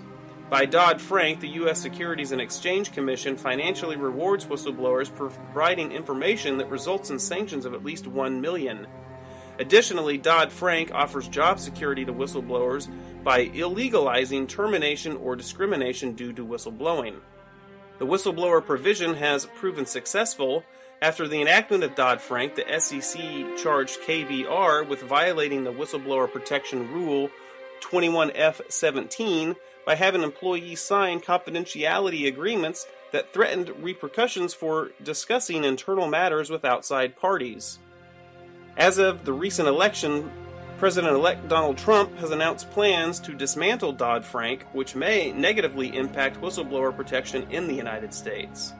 By 0.49 0.65
Dodd 0.65 0.99
Frank, 0.99 1.41
the 1.41 1.47
U.S. 1.49 1.79
Securities 1.79 2.31
and 2.31 2.41
Exchange 2.41 2.91
Commission 2.91 3.37
financially 3.37 3.97
rewards 3.97 4.47
whistleblowers 4.47 5.07
for 5.07 5.29
providing 5.29 5.91
information 5.91 6.57
that 6.57 6.71
results 6.71 7.11
in 7.11 7.19
sanctions 7.19 7.65
of 7.65 7.75
at 7.75 7.85
least 7.85 8.07
1 8.07 8.41
million. 8.41 8.87
Additionally, 9.59 10.17
Dodd 10.17 10.51
Frank 10.51 10.91
offers 10.91 11.27
job 11.27 11.59
security 11.59 12.03
to 12.03 12.13
whistleblowers 12.13 12.89
by 13.23 13.49
illegalizing 13.49 14.47
termination 14.47 15.17
or 15.17 15.35
discrimination 15.35 16.13
due 16.13 16.33
to 16.33 16.43
whistleblowing. 16.43 17.19
The 17.99 18.07
whistleblower 18.07 18.65
provision 18.65 19.13
has 19.15 19.45
proven 19.45 19.85
successful. 19.85 20.63
After 20.99 21.27
the 21.27 21.41
enactment 21.41 21.83
of 21.83 21.93
Dodd 21.93 22.21
Frank, 22.21 22.55
the 22.55 22.79
SEC 22.79 23.21
charged 23.61 23.99
KBR 24.01 24.87
with 24.87 25.03
violating 25.03 25.63
the 25.63 25.73
Whistleblower 25.73 26.31
Protection 26.31 26.91
Rule 26.91 27.29
21F17 27.81 29.55
by 29.89 29.95
having 29.95 30.21
employees 30.21 30.79
sign 30.79 31.19
confidentiality 31.19 32.27
agreements 32.27 32.85
that 33.11 33.33
threatened 33.33 33.71
repercussions 33.81 34.53
for 34.53 34.91
discussing 35.01 35.63
internal 35.63 36.07
matters 36.07 36.51
with 36.51 36.63
outside 36.63 37.17
parties. 37.17 37.79
As 38.77 38.99
of 38.99 39.25
the 39.25 39.33
recent 39.33 39.67
election, 39.67 40.29
President 40.77 41.15
elect 41.15 41.47
Donald 41.47 41.75
Trump 41.75 42.15
has 42.19 42.29
announced 42.29 42.69
plans 42.69 43.19
to 43.21 43.33
dismantle 43.33 43.93
Dodd 43.93 44.23
Frank, 44.23 44.63
which 44.73 44.95
may 44.95 45.31
negatively 45.31 45.97
impact 45.97 46.39
whistleblower 46.39 46.95
protection 46.95 47.47
in 47.49 47.65
the 47.65 47.73
United 47.73 48.13
States. 48.13 48.73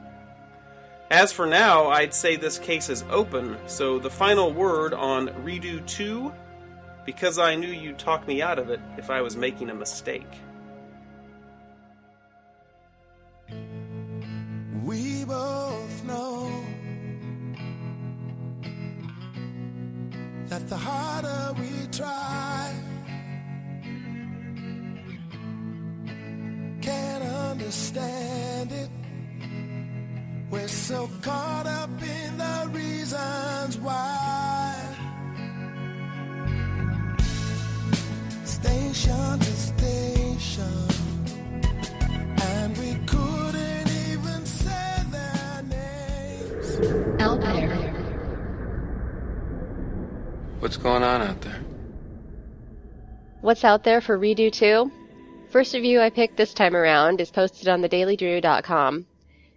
As 1.10 1.32
for 1.32 1.44
now, 1.44 1.88
I'd 1.88 2.14
say 2.14 2.36
this 2.36 2.60
case 2.60 2.88
is 2.88 3.02
open, 3.10 3.56
so 3.66 3.98
the 3.98 4.10
final 4.10 4.52
word 4.52 4.94
on 4.94 5.42
Redux 5.42 5.92
2 5.92 6.32
because 7.04 7.36
I 7.36 7.56
knew 7.56 7.66
you'd 7.66 7.98
talk 7.98 8.28
me 8.28 8.42
out 8.42 8.60
of 8.60 8.70
it 8.70 8.78
if 8.96 9.10
I 9.10 9.22
was 9.22 9.36
making 9.36 9.70
a 9.70 9.74
mistake. 9.74 10.30
We 14.84 15.24
both 15.24 16.04
know 16.04 16.50
that 20.48 20.68
the 20.68 20.76
harder 20.76 21.54
we 21.60 21.86
try, 21.92 22.72
can't 26.80 27.24
understand 27.24 28.72
it. 28.72 28.90
We're 30.50 30.66
so 30.66 31.08
caught 31.22 31.66
up 31.66 31.90
in 32.02 32.38
the 32.38 32.70
reasons 32.72 33.78
why. 33.78 34.76
Station 38.44 39.38
to 39.38 39.52
station, 39.68 40.88
and 42.42 42.76
we 42.78 42.98
Out 47.20 47.38
there. 47.42 47.68
What's 50.60 50.78
going 50.78 51.02
on 51.02 51.20
out 51.20 51.42
there? 51.42 51.60
What's 53.42 53.62
out 53.62 53.84
there 53.84 54.00
for 54.00 54.16
Redux 54.16 54.58
2? 54.58 54.90
First 55.50 55.74
review 55.74 56.00
I 56.00 56.08
picked 56.08 56.38
this 56.38 56.54
time 56.54 56.74
around 56.74 57.20
is 57.20 57.30
posted 57.30 57.68
on 57.68 57.82
thedailydrew.com. 57.82 59.04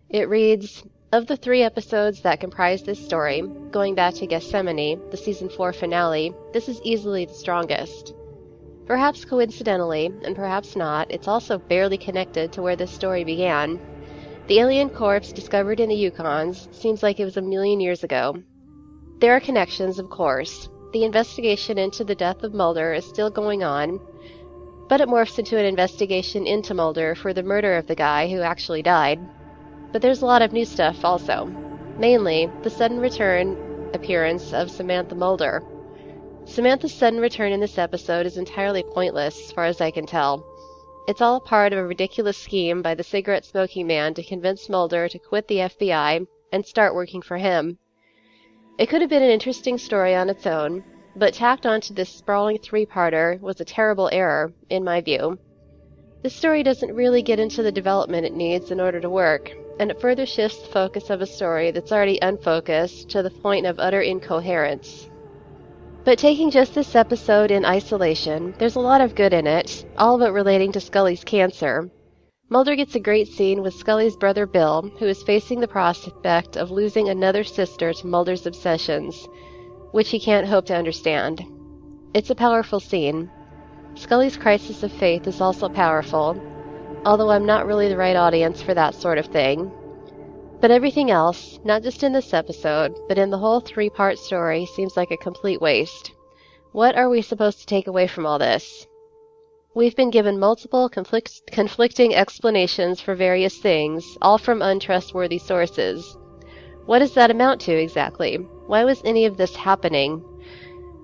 It 0.10 0.28
reads 0.28 0.84
Of 1.14 1.28
the 1.28 1.38
three 1.38 1.64
episodes 1.64 2.20
that 2.24 2.42
comprise 2.42 2.84
this 2.84 3.00
story, 3.00 3.42
going 3.72 3.96
back 3.96 4.16
to 4.16 4.28
Gethsemane, 4.28 5.00
the 5.10 5.16
season 5.16 5.48
4 5.48 5.72
finale, 5.72 6.34
this 6.52 6.68
is 6.68 6.82
easily 6.84 7.24
the 7.24 7.34
strongest. 7.34 8.14
Perhaps 8.88 9.24
coincidentally, 9.24 10.12
and 10.26 10.36
perhaps 10.36 10.76
not, 10.76 11.10
it's 11.10 11.30
also 11.30 11.58
barely 11.60 11.98
connected 11.98 12.52
to 12.52 12.62
where 12.62 12.76
this 12.76 12.92
story 12.92 13.24
began. 13.24 13.80
The 14.48 14.60
alien 14.60 14.90
corpse 14.90 15.32
discovered 15.32 15.80
in 15.80 15.88
the 15.88 15.96
Yukons 15.96 16.68
seems 16.76 17.02
like 17.02 17.18
it 17.18 17.24
was 17.24 17.38
a 17.38 17.42
million 17.42 17.80
years 17.80 18.04
ago. 18.04 18.36
There 19.20 19.34
are 19.34 19.40
connections, 19.40 20.00
of 20.00 20.10
course. 20.10 20.68
The 20.92 21.06
investigation 21.06 21.78
into 21.78 22.04
the 22.04 22.14
death 22.14 22.44
of 22.44 22.54
Mulder 22.54 22.94
is 22.94 23.06
still 23.06 23.30
going 23.30 23.64
on, 23.64 24.02
but 24.90 25.00
it 25.00 25.08
morphs 25.08 25.40
into 25.40 25.58
an 25.58 25.66
investigation 25.66 26.46
into 26.46 26.74
Mulder 26.74 27.16
for 27.16 27.34
the 27.34 27.42
murder 27.42 27.78
of 27.78 27.88
the 27.88 27.96
guy 27.96 28.28
who 28.28 28.42
actually 28.42 28.82
died. 28.82 29.18
But 29.94 30.02
there's 30.02 30.22
a 30.22 30.26
lot 30.26 30.42
of 30.42 30.52
new 30.52 30.66
stuff 30.66 31.06
also. 31.06 31.46
Mainly, 31.98 32.50
the 32.64 32.70
sudden 32.70 33.00
return 33.00 33.92
appearance 33.94 34.52
of 34.52 34.70
Samantha 34.70 35.16
Mulder. 35.16 35.64
Samantha's 36.44 36.94
sudden 36.94 37.22
return 37.22 37.54
in 37.54 37.62
this 37.62 37.78
episode 37.78 38.26
is 38.26 38.36
entirely 38.36 38.84
pointless, 38.84 39.40
as 39.40 39.52
far 39.54 39.66
as 39.66 39.80
I 39.80 39.90
can 39.90 40.06
tell. 40.06 40.46
It's 41.06 41.22
all 41.22 41.42
part 41.42 41.74
of 41.74 41.80
a 41.80 41.86
ridiculous 41.86 42.38
scheme 42.38 42.82
by 42.82 42.96
the 42.96 43.04
cigarette 43.04 43.44
smoking 43.44 43.88
man 43.88 44.14
to 44.14 44.24
convince 44.24 44.70
Mulder 44.70 45.10
to 45.10 45.20
quit 45.20 45.50
the 45.50 45.58
FBI 45.58 46.26
and 46.54 46.66
start 46.66 46.96
working 46.96 47.22
for 47.22 47.36
him. 47.36 47.78
It 48.78 48.88
could 48.88 49.02
have 49.02 49.10
been 49.10 49.22
an 49.22 49.30
interesting 49.30 49.78
story 49.78 50.16
on 50.16 50.30
its 50.30 50.48
own, 50.48 50.84
but 51.14 51.34
tacked 51.34 51.66
onto 51.66 51.94
this 51.94 52.10
sprawling 52.10 52.58
three 52.58 52.86
parter 52.86 53.38
was 53.42 53.60
a 53.60 53.66
terrible 53.66 54.10
error, 54.14 54.54
in 54.70 54.86
my 54.86 55.02
view. 55.02 55.40
This 56.22 56.34
story 56.34 56.64
doesn't 56.64 56.96
really 56.96 57.22
get 57.22 57.38
into 57.38 57.62
the 57.64 57.72
development 57.72 58.26
it 58.26 58.34
needs 58.34 58.72
in 58.72 58.80
order 58.80 59.02
to 59.02 59.10
work, 59.10 59.52
and 59.80 59.92
it 59.92 60.00
further 60.00 60.26
shifts 60.26 60.60
the 60.60 60.72
focus 60.72 61.10
of 61.10 61.20
a 61.20 61.26
story 61.26 61.72
that's 61.72 61.92
already 61.92 62.18
unfocused 62.22 63.10
to 63.10 63.22
the 63.22 63.30
point 63.30 63.66
of 63.66 63.78
utter 63.78 64.02
incoherence. 64.02 65.10
But 66.06 66.20
taking 66.20 66.52
just 66.52 66.76
this 66.76 66.96
episode 66.96 67.50
in 67.50 67.64
isolation, 67.64 68.54
there's 68.58 68.76
a 68.76 68.82
lot 68.82 69.00
of 69.00 69.16
good 69.16 69.32
in 69.32 69.48
it, 69.48 69.86
all 69.98 70.22
it 70.22 70.32
relating 70.32 70.74
to 70.74 70.82
Scully's 70.82 71.24
cancer. 71.24 71.90
Mulder 72.50 72.76
gets 72.76 72.96
a 72.96 73.00
great 73.00 73.30
scene 73.30 73.62
with 73.62 73.74
Scully's 73.74 74.18
brother 74.18 74.46
Bill, 74.46 74.92
who 75.00 75.06
is 75.06 75.24
facing 75.24 75.62
the 75.62 75.68
prospect 75.68 76.58
of 76.58 76.72
losing 76.72 77.08
another 77.08 77.46
sister 77.46 77.94
to 77.94 78.08
Mulder's 78.08 78.46
obsessions, 78.46 79.30
which 79.92 80.10
he 80.10 80.20
can't 80.20 80.46
hope 80.46 80.66
to 80.66 80.76
understand. 80.76 81.42
It's 82.14 82.30
a 82.30 82.36
powerful 82.36 82.82
scene. 82.82 83.32
Scully's 83.96 84.36
crisis 84.36 84.84
of 84.84 84.92
faith 84.92 85.26
is 85.26 85.40
also 85.40 85.70
powerful, 85.70 86.38
although 87.06 87.32
I'm 87.32 87.46
not 87.46 87.66
really 87.66 87.88
the 87.88 87.98
right 87.98 88.18
audience 88.18 88.62
for 88.62 88.74
that 88.74 88.94
sort 88.94 89.20
of 89.20 89.28
thing. 89.28 89.72
But 90.64 90.72
everything 90.72 91.12
else, 91.12 91.60
not 91.66 91.84
just 91.84 92.04
in 92.04 92.14
this 92.14 92.34
episode, 92.34 92.96
but 93.10 93.18
in 93.18 93.32
the 93.32 93.38
whole 93.38 93.60
three 93.60 93.90
part 93.90 94.18
story, 94.18 94.66
seems 94.66 94.96
like 94.96 95.12
a 95.12 95.18
complete 95.18 95.60
waste. 95.60 96.14
What 96.72 96.96
are 96.96 97.10
we 97.10 97.22
supposed 97.22 97.60
to 97.60 97.66
take 97.66 97.88
away 97.88 98.08
from 98.08 98.26
all 98.26 98.40
this? 98.40 98.88
We've 99.76 99.94
been 99.94 100.10
given 100.10 100.40
multiple 100.40 100.88
conflict- 100.88 101.52
conflicting 101.52 102.16
explanations 102.16 103.02
for 103.02 103.14
various 103.14 103.58
things, 103.58 104.18
all 104.22 104.38
from 104.38 104.62
untrustworthy 104.62 105.38
sources. 105.38 106.18
What 106.86 107.00
does 107.00 107.14
that 107.16 107.30
amount 107.30 107.60
to 107.64 107.74
exactly? 107.74 108.38
Why 108.66 108.86
was 108.86 109.02
any 109.04 109.26
of 109.26 109.36
this 109.36 109.58
happening? 109.58 110.24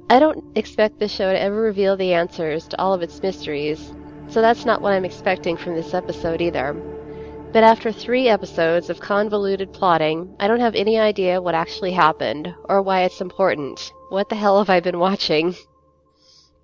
I 0.10 0.20
don't 0.20 0.58
expect 0.58 1.00
the 1.00 1.10
show 1.10 1.34
to 1.34 1.38
ever 1.38 1.60
reveal 1.60 1.98
the 1.98 2.14
answers 2.14 2.66
to 2.70 2.80
all 2.80 2.94
of 2.94 3.02
its 3.02 3.22
mysteries, 3.22 3.94
so 4.30 4.40
that's 4.40 4.64
not 4.64 4.82
what 4.82 4.94
I'm 4.94 5.04
expecting 5.04 5.58
from 5.58 5.76
this 5.76 5.94
episode 5.94 6.42
either. 6.42 6.82
But 7.52 7.64
after 7.64 7.92
three 7.92 8.28
episodes 8.28 8.92
of 8.92 9.00
convoluted 9.00 9.74
plotting, 9.74 10.36
I 10.40 10.48
don't 10.48 10.60
have 10.60 10.76
any 10.76 11.00
idea 11.00 11.42
what 11.42 11.56
actually 11.56 11.94
happened, 11.94 12.54
or 12.66 12.84
why 12.84 13.02
it's 13.02 13.22
important. 13.22 13.92
What 14.10 14.30
the 14.30 14.36
hell 14.36 14.60
have 14.60 14.70
I 14.70 14.80
been 14.80 15.00
watching? 15.00 15.56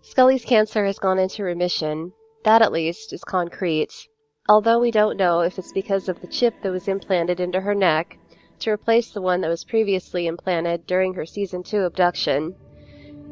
Scully's 0.02 0.46
cancer 0.46 0.86
has 0.86 1.00
gone 1.00 1.18
into 1.18 1.44
remission. 1.44 2.14
That, 2.44 2.62
at 2.62 2.72
least, 2.72 3.14
is 3.14 3.24
concrete. 3.24 4.08
Although 4.48 4.78
we 4.78 4.92
don't 4.92 5.18
know 5.18 5.40
if 5.40 5.58
it's 5.58 5.74
because 5.74 6.08
of 6.08 6.22
the 6.22 6.28
chip 6.28 6.54
that 6.62 6.72
was 6.72 6.88
implanted 6.88 7.40
into 7.40 7.62
her 7.62 7.74
neck 7.74 8.20
to 8.60 8.70
replace 8.70 9.10
the 9.10 9.24
one 9.24 9.42
that 9.42 9.50
was 9.50 9.64
previously 9.64 10.28
implanted 10.28 10.86
during 10.86 11.16
her 11.16 11.26
season 11.26 11.64
2 11.64 11.80
abduction. 11.80 12.54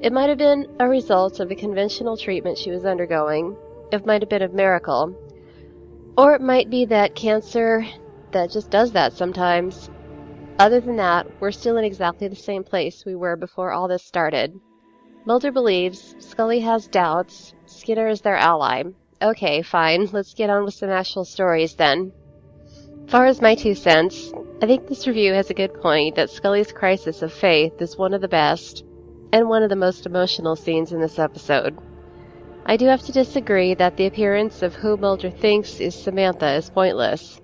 It 0.01 0.11
might 0.11 0.29
have 0.29 0.39
been 0.39 0.75
a 0.79 0.89
result 0.89 1.39
of 1.39 1.49
the 1.49 1.55
conventional 1.55 2.17
treatment 2.17 2.57
she 2.57 2.71
was 2.71 2.83
undergoing. 2.83 3.55
It 3.91 4.07
might 4.07 4.23
have 4.23 4.29
been 4.29 4.41
a 4.41 4.49
miracle. 4.49 5.15
Or 6.15 6.35
it 6.35 6.41
might 6.41 6.69
be 6.69 6.85
that 6.85 7.15
cancer 7.15 7.85
that 8.31 8.51
just 8.51 8.69
does 8.69 8.91
that 8.91 9.13
sometimes. 9.13 9.89
Other 10.59 10.79
than 10.79 10.97
that, 10.97 11.25
we're 11.39 11.51
still 11.51 11.77
in 11.77 11.85
exactly 11.85 12.27
the 12.27 12.35
same 12.35 12.63
place 12.63 13.03
we 13.05 13.15
were 13.15 13.35
before 13.35 13.71
all 13.71 13.87
this 13.87 14.03
started. 14.03 14.59
Mulder 15.25 15.51
believes, 15.51 16.15
Scully 16.19 16.59
has 16.59 16.87
doubts, 16.87 17.55
Skinner 17.65 18.07
is 18.07 18.21
their 18.21 18.35
ally. 18.35 18.83
Okay, 19.21 19.61
fine, 19.61 20.07
let's 20.11 20.33
get 20.33 20.49
on 20.49 20.65
with 20.65 20.73
some 20.73 20.89
actual 20.89 21.25
stories 21.25 21.75
then. 21.75 22.11
Far 23.07 23.25
as 23.25 23.41
my 23.41 23.55
two 23.55 23.73
cents, 23.73 24.31
I 24.61 24.67
think 24.67 24.87
this 24.87 25.07
review 25.07 25.33
has 25.33 25.49
a 25.49 25.55
good 25.55 25.73
point 25.81 26.15
that 26.15 26.29
Scully's 26.29 26.71
crisis 26.71 27.21
of 27.21 27.33
faith 27.33 27.81
is 27.81 27.97
one 27.97 28.13
of 28.13 28.21
the 28.21 28.27
best, 28.27 28.83
and 29.31 29.49
one 29.49 29.63
of 29.63 29.69
the 29.69 29.75
most 29.75 30.05
emotional 30.05 30.55
scenes 30.55 30.91
in 30.91 31.01
this 31.01 31.17
episode. 31.17 31.77
I 32.65 32.77
do 32.77 32.85
have 32.85 33.01
to 33.03 33.11
disagree 33.11 33.73
that 33.73 33.97
the 33.97 34.05
appearance 34.05 34.61
of 34.61 34.75
who 34.75 34.95
Mulder 34.95 35.29
thinks 35.29 35.79
is 35.79 35.93
Samantha 35.95 36.53
is 36.53 36.69
pointless. 36.69 37.41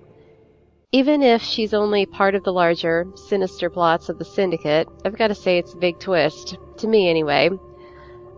Even 0.92 1.22
if 1.22 1.42
she's 1.42 1.74
only 1.74 2.06
part 2.06 2.34
of 2.34 2.42
the 2.42 2.52
larger, 2.52 3.06
sinister 3.14 3.68
plots 3.68 4.08
of 4.08 4.18
the 4.18 4.24
Syndicate, 4.24 4.88
I've 5.04 5.18
got 5.18 5.28
to 5.28 5.34
say 5.34 5.58
it's 5.58 5.74
a 5.74 5.78
big 5.78 6.00
twist. 6.00 6.56
To 6.78 6.88
me, 6.88 7.08
anyway. 7.08 7.50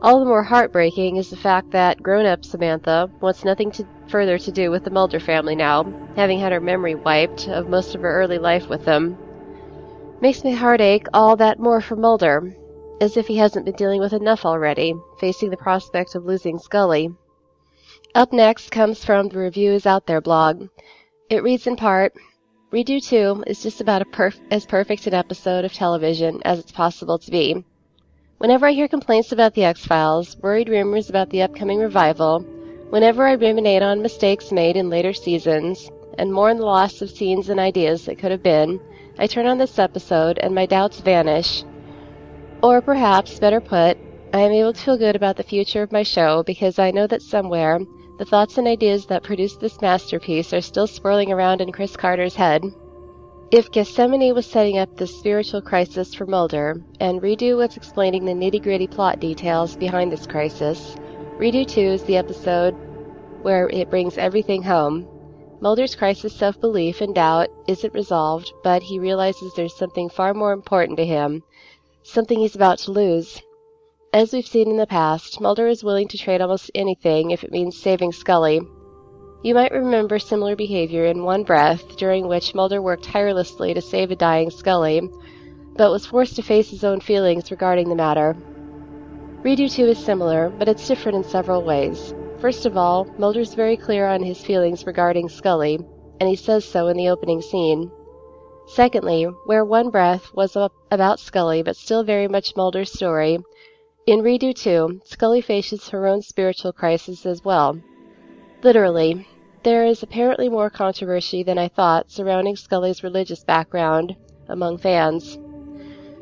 All 0.03 0.19
the 0.19 0.27
more 0.27 0.43
heartbreaking 0.43 1.17
is 1.17 1.31
the 1.31 1.37
fact 1.37 1.71
that 1.71 2.03
grown 2.03 2.27
up 2.27 2.45
Samantha 2.45 3.09
wants 3.21 3.45
nothing 3.45 3.71
to, 3.73 3.87
further 4.09 4.37
to 4.39 4.51
do 4.51 4.73
with 4.73 4.83
the 4.83 4.91
Mulder 4.91 5.21
family 5.21 5.55
now, 5.55 5.85
having 6.17 6.41
had 6.41 6.51
her 6.51 6.61
memory 6.61 6.97
wiped 6.97 7.47
of 7.49 7.69
most 7.69 7.95
of 7.95 8.03
her 8.03 8.13
early 8.13 8.39
life 8.39 8.69
with 8.69 8.85
them. 8.85 9.17
Makes 10.21 10.43
my 10.43 10.51
heart 10.51 10.81
ache 10.81 11.07
all 11.15 11.37
that 11.37 11.61
more 11.61 11.81
for 11.81 11.95
Mulder, 11.95 12.53
as 13.01 13.17
if 13.17 13.27
he 13.27 13.37
hasn't 13.37 13.65
been 13.65 13.75
dealing 13.75 14.01
with 14.01 14.13
enough 14.13 14.45
already, 14.45 14.95
facing 15.19 15.51
the 15.51 15.57
prospect 15.57 16.15
of 16.15 16.25
losing 16.25 16.59
Scully. 16.59 17.11
Up 18.15 18.33
next 18.33 18.71
comes 18.71 19.05
from 19.05 19.29
the 19.29 19.39
Reviews 19.39 19.87
Out 19.87 20.07
There 20.07 20.21
blog. 20.21 20.69
It 21.31 21.43
reads 21.43 21.67
in 21.67 21.77
part, 21.77 22.15
Redux 22.71 23.09
2 23.09 23.45
is 23.47 23.63
just 23.63 23.81
about 23.81 24.11
perf- 24.13 24.41
as 24.51 24.67
perfect 24.67 25.07
an 25.07 25.15
episode 25.15 25.65
of 25.65 25.73
television 25.73 26.41
as 26.45 26.59
it's 26.59 26.73
possible 26.73 27.19
to 27.19 27.31
be. 27.31 27.65
Whenever 28.39 28.67
I 28.67 28.73
hear 28.73 28.89
complaints 28.89 29.33
about 29.33 29.55
The 29.55 29.65
X 29.65 29.87
Files, 29.87 30.37
worried 30.39 30.69
rumors 30.69 31.09
about 31.09 31.31
the 31.31 31.43
upcoming 31.43 31.79
revival, 31.79 32.41
whenever 32.91 33.27
I 33.27 33.33
ruminate 33.33 33.83
on 33.83 34.03
mistakes 34.03 34.53
made 34.53 34.77
in 34.77 34.91
later 34.91 35.13
seasons, 35.13 35.91
and 36.19 36.33
mourn 36.33 36.59
the 36.59 36.67
loss 36.67 37.01
of 37.03 37.11
scenes 37.11 37.49
and 37.49 37.59
ideas 37.59 38.05
that 38.07 38.19
could 38.19 38.31
have 38.31 38.43
been, 38.43 38.81
I 39.19 39.27
turn 39.27 39.47
on 39.47 39.59
this 39.59 39.79
episode 39.79 40.39
and 40.39 40.55
my 40.55 40.67
doubts 40.67 41.01
vanish. 41.01 41.65
Or 42.63 42.81
perhaps, 42.81 43.41
better 43.41 43.61
put, 43.61 43.99
I 44.33 44.41
am 44.41 44.53
able 44.53 44.73
to 44.73 44.81
feel 44.81 44.97
good 44.97 45.17
about 45.17 45.37
the 45.37 45.43
future 45.43 45.83
of 45.83 45.91
my 45.91 46.05
show 46.05 46.45
because 46.45 46.79
I 46.79 46.93
know 46.93 47.09
that 47.09 47.21
somewhere 47.21 47.81
the 48.19 48.25
thoughts 48.25 48.57
and 48.57 48.69
ideas 48.69 49.07
that 49.07 49.25
produced 49.25 49.59
this 49.59 49.81
masterpiece 49.81 50.53
are 50.53 50.61
still 50.61 50.87
swirling 50.87 51.33
around 51.33 51.61
in 51.61 51.73
Chris 51.73 51.97
Carter's 51.97 52.37
head. 52.37 52.63
If 53.51 53.73
Gethsemane 53.73 54.33
was 54.33 54.47
setting 54.47 54.79
up 54.79 54.97
the 54.97 55.09
spiritual 55.09 55.61
crisis 55.61 56.15
for 56.15 56.25
Mulder, 56.25 56.81
and 57.01 57.21
Redux 57.21 57.57
was 57.57 57.77
explaining 57.77 58.25
the 58.25 58.33
nitty 58.33 58.63
gritty 58.63 58.87
plot 58.87 59.19
details 59.19 59.75
behind 59.75 60.13
this 60.13 60.27
crisis, 60.27 60.95
Redux 61.37 61.73
2 61.73 61.81
is 61.81 62.05
the 62.05 62.17
episode 62.17 62.77
where 63.43 63.69
it 63.71 63.91
brings 63.91 64.17
everything 64.19 64.63
home. 64.63 65.09
Mulder's 65.61 65.97
crisis 65.97 66.33
of 66.33 66.39
self 66.39 66.61
belief 66.61 67.01
and 67.01 67.15
doubt 67.15 67.49
isn't 67.67 67.93
resolved, 67.93 68.53
but 68.63 68.83
he 68.83 69.01
realizes 69.01 69.53
there's 69.55 69.77
something 69.77 70.09
far 70.09 70.33
more 70.33 70.53
important 70.53 70.97
to 70.99 71.05
him, 71.05 71.43
something 72.03 72.39
he's 72.39 72.55
about 72.55 72.79
to 72.79 72.93
lose. 72.93 73.43
As 74.13 74.33
we've 74.33 74.47
seen 74.47 74.69
in 74.69 74.77
the 74.77 74.87
past, 74.87 75.41
Mulder 75.41 75.67
is 75.67 75.85
willing 75.85 76.09
to 76.09 76.19
trade 76.19 76.41
almost 76.41 76.71
anything 76.75 77.31
if 77.31 77.45
it 77.45 77.51
means 77.51 77.81
saving 77.81 78.13
Scully, 78.13 78.61
you 79.45 79.57
might 79.57 79.73
remember 79.73 80.21
similar 80.21 80.55
behavior 80.55 81.07
in 81.07 81.25
one 81.25 81.43
breath, 81.43 81.97
during 81.97 82.29
which 82.29 82.55
Mulder 82.55 82.81
worked 82.81 83.03
tirelessly 83.03 83.75
to 83.75 83.81
save 83.81 84.13
a 84.13 84.17
dying 84.17 84.51
Scully, 84.51 85.11
but 85.77 85.91
was 85.91 86.07
forced 86.07 86.37
to 86.37 86.43
face 86.43 86.71
his 86.71 86.85
own 86.85 87.01
feelings 87.01 87.51
regarding 87.51 87.89
the 87.89 87.97
matter. 87.97 88.37
Redux 89.43 89.75
2 89.75 89.87
is 89.87 89.99
similar, 89.99 90.49
but 90.49 90.69
it's 90.69 90.87
different 90.87 91.17
in 91.17 91.25
several 91.25 91.65
ways. 91.65 92.15
First 92.39 92.67
of 92.67 92.77
all, 92.77 93.05
Mulder's 93.19 93.55
very 93.55 93.77
clear 93.77 94.07
on 94.07 94.23
his 94.23 94.41
feelings 94.41 94.87
regarding 94.87 95.29
Scully, 95.29 95.81
and 96.21 96.29
he 96.29 96.37
says 96.37 96.65
so 96.65 96.87
in 96.87 96.97
the 96.97 97.09
opening 97.09 97.43
scene. 97.43 97.91
Secondly, 98.67 99.25
where 99.47 99.65
one 99.65 99.91
breath 99.91 100.33
was 100.35 100.57
about 100.91 101.21
Scully 101.21 101.63
but 101.63 101.77
still 101.77 102.05
very 102.05 102.29
much 102.29 102.57
Mulder's 102.57 102.93
story, 102.93 103.39
in 104.05 104.23
Redux 104.23 104.63
2, 104.63 105.03
Scully 105.05 105.41
faces 105.41 105.91
her 105.91 106.09
own 106.09 106.23
spiritual 106.23 106.73
crisis 106.73 107.25
as 107.25 107.45
well. 107.45 107.79
Literally, 108.63 109.29
there 109.63 109.85
is 109.85 110.03
apparently 110.03 110.49
more 110.49 110.71
controversy 110.71 111.45
than 111.45 111.57
I 111.57 111.69
thought 111.69 112.11
surrounding 112.11 112.57
Scully's 112.57 113.05
religious 113.05 113.45
background 113.45 114.17
among 114.49 114.79
fans. 114.79 115.39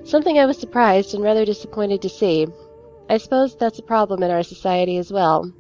Something 0.05 0.39
I 0.39 0.45
was 0.45 0.59
surprised 0.59 1.15
and 1.15 1.25
rather 1.25 1.47
disappointed 1.47 2.03
to 2.03 2.09
see. 2.11 2.47
I 3.09 3.17
suppose 3.17 3.55
that's 3.57 3.79
a 3.79 3.83
problem 3.83 4.23
in 4.23 4.31
our 4.31 4.43
society 4.43 4.99
as 4.99 5.11
well. 5.11 5.51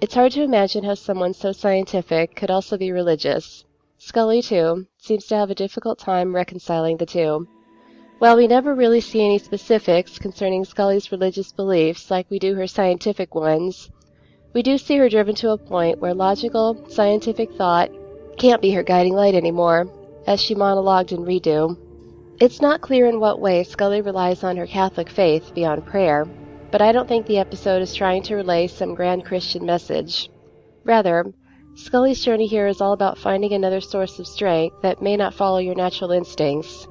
It's 0.00 0.14
hard 0.14 0.32
to 0.32 0.42
imagine 0.42 0.84
how 0.84 0.94
someone 0.94 1.34
so 1.34 1.50
scientific 1.50 2.36
could 2.36 2.50
also 2.50 2.78
be 2.78 2.92
religious. 2.92 3.64
Scully, 4.02 4.40
too, 4.40 4.86
seems 4.96 5.26
to 5.26 5.36
have 5.36 5.50
a 5.50 5.54
difficult 5.54 5.98
time 5.98 6.34
reconciling 6.34 6.96
the 6.96 7.04
two. 7.04 7.46
While 8.18 8.38
we 8.38 8.46
never 8.46 8.74
really 8.74 9.02
see 9.02 9.22
any 9.22 9.36
specifics 9.36 10.18
concerning 10.18 10.64
Scully's 10.64 11.12
religious 11.12 11.52
beliefs 11.52 12.10
like 12.10 12.30
we 12.30 12.38
do 12.38 12.54
her 12.54 12.66
scientific 12.66 13.34
ones, 13.34 13.90
we 14.54 14.62
do 14.62 14.78
see 14.78 14.96
her 14.96 15.10
driven 15.10 15.34
to 15.34 15.50
a 15.50 15.58
point 15.58 16.00
where 16.00 16.14
logical, 16.14 16.82
scientific 16.88 17.52
thought 17.52 17.90
can't 18.38 18.62
be 18.62 18.70
her 18.70 18.82
guiding 18.82 19.12
light 19.12 19.34
anymore, 19.34 19.86
as 20.26 20.40
she 20.40 20.54
monologued 20.54 21.12
in 21.12 21.22
Redux. 21.22 21.74
It's 22.40 22.62
not 22.62 22.80
clear 22.80 23.04
in 23.04 23.20
what 23.20 23.38
way 23.38 23.64
Scully 23.64 24.00
relies 24.00 24.42
on 24.42 24.56
her 24.56 24.66
Catholic 24.66 25.10
faith 25.10 25.52
beyond 25.54 25.84
prayer, 25.84 26.26
but 26.70 26.80
I 26.80 26.92
don't 26.92 27.06
think 27.06 27.26
the 27.26 27.36
episode 27.36 27.82
is 27.82 27.94
trying 27.94 28.22
to 28.22 28.36
relay 28.36 28.66
some 28.66 28.94
grand 28.94 29.26
Christian 29.26 29.66
message. 29.66 30.30
Rather, 30.84 31.34
Scully's 31.80 32.24
journey 32.24 32.46
here 32.46 32.66
is 32.66 32.80
all 32.80 32.92
about 32.92 33.18
finding 33.18 33.52
another 33.52 33.80
source 33.80 34.18
of 34.18 34.26
strength 34.26 34.76
that 34.82 35.02
may 35.02 35.16
not 35.16 35.34
follow 35.34 35.58
your 35.58 35.74
natural 35.74 36.12
instincts. 36.12 36.86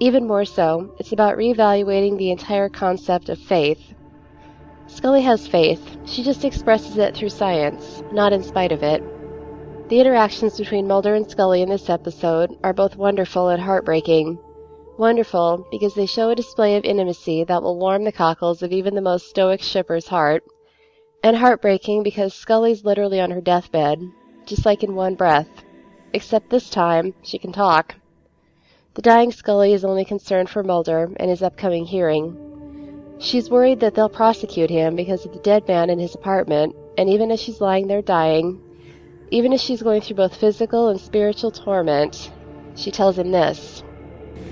Even 0.00 0.26
more 0.26 0.44
so, 0.44 0.94
it's 0.98 1.12
about 1.12 1.36
reevaluating 1.36 2.16
the 2.16 2.30
entire 2.30 2.68
concept 2.68 3.28
of 3.28 3.38
faith 3.38 3.94
Scully 4.88 5.22
has 5.22 5.48
faith. 5.48 5.98
She 6.06 6.22
just 6.22 6.44
expresses 6.44 6.96
it 6.96 7.14
through 7.14 7.30
science, 7.30 8.04
not 8.12 8.32
in 8.32 8.42
spite 8.42 8.70
of 8.70 8.84
it. 8.84 9.02
The 9.88 9.98
interactions 10.00 10.56
between 10.56 10.86
Mulder 10.86 11.14
and 11.14 11.28
Scully 11.28 11.60
in 11.60 11.68
this 11.68 11.90
episode 11.90 12.56
are 12.62 12.72
both 12.72 12.96
wonderful 12.96 13.48
and 13.48 13.60
heartbreaking. 13.60 14.38
Wonderful 14.96 15.66
because 15.72 15.94
they 15.94 16.06
show 16.06 16.30
a 16.30 16.36
display 16.36 16.76
of 16.76 16.84
intimacy 16.84 17.42
that 17.44 17.62
will 17.62 17.78
warm 17.78 18.04
the 18.04 18.12
cockles 18.12 18.62
of 18.62 18.72
even 18.72 18.94
the 18.94 19.00
most 19.00 19.28
stoic 19.28 19.60
shipper's 19.60 20.06
heart, 20.06 20.44
and 21.26 21.36
heartbreaking 21.36 22.04
because 22.04 22.32
Scully's 22.34 22.84
literally 22.84 23.20
on 23.20 23.32
her 23.32 23.40
deathbed. 23.40 24.00
just 24.46 24.64
like 24.64 24.84
in 24.84 24.94
one 24.94 25.16
breath. 25.16 25.48
Except 26.12 26.50
this 26.50 26.70
time, 26.70 27.14
she 27.22 27.36
can 27.36 27.52
talk. 27.52 27.96
The 28.94 29.02
dying 29.02 29.32
Scully 29.32 29.72
is 29.72 29.84
only 29.84 30.04
concerned 30.04 30.48
for 30.48 30.62
Mulder 30.62 31.10
and 31.16 31.28
his 31.28 31.42
upcoming 31.42 31.84
hearing. 31.84 33.16
She's 33.18 33.50
worried 33.50 33.80
that 33.80 33.94
they'll 33.94 34.08
prosecute 34.08 34.70
him 34.70 34.94
because 34.94 35.26
of 35.26 35.32
the 35.32 35.40
dead 35.40 35.66
man 35.66 35.90
in 35.90 35.98
his 35.98 36.14
apartment, 36.14 36.76
and 36.96 37.10
even 37.10 37.32
as 37.32 37.40
she's 37.40 37.60
lying 37.60 37.88
there 37.88 38.02
dying, 38.02 38.60
even 39.32 39.52
as 39.52 39.60
she's 39.60 39.82
going 39.82 40.02
through 40.02 40.16
both 40.16 40.36
physical 40.36 40.90
and 40.90 41.00
spiritual 41.00 41.50
torment, 41.50 42.30
she 42.76 42.92
tells 42.92 43.18
him 43.18 43.32
this. 43.32 43.82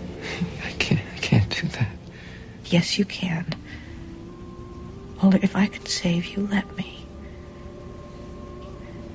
I 0.65 0.73
can't, 0.73 1.01
I 1.15 1.19
can't 1.19 1.51
do 1.51 1.69
that. 1.69 1.93
Yes, 2.67 2.99
you 2.99 3.05
can. 3.05 3.47
Mulder, 5.25 5.41
if 5.41 5.57
I 5.57 5.69
can 5.69 5.87
save 5.87 6.27
you, 6.27 6.47
let 6.49 6.77
me. 6.77 7.07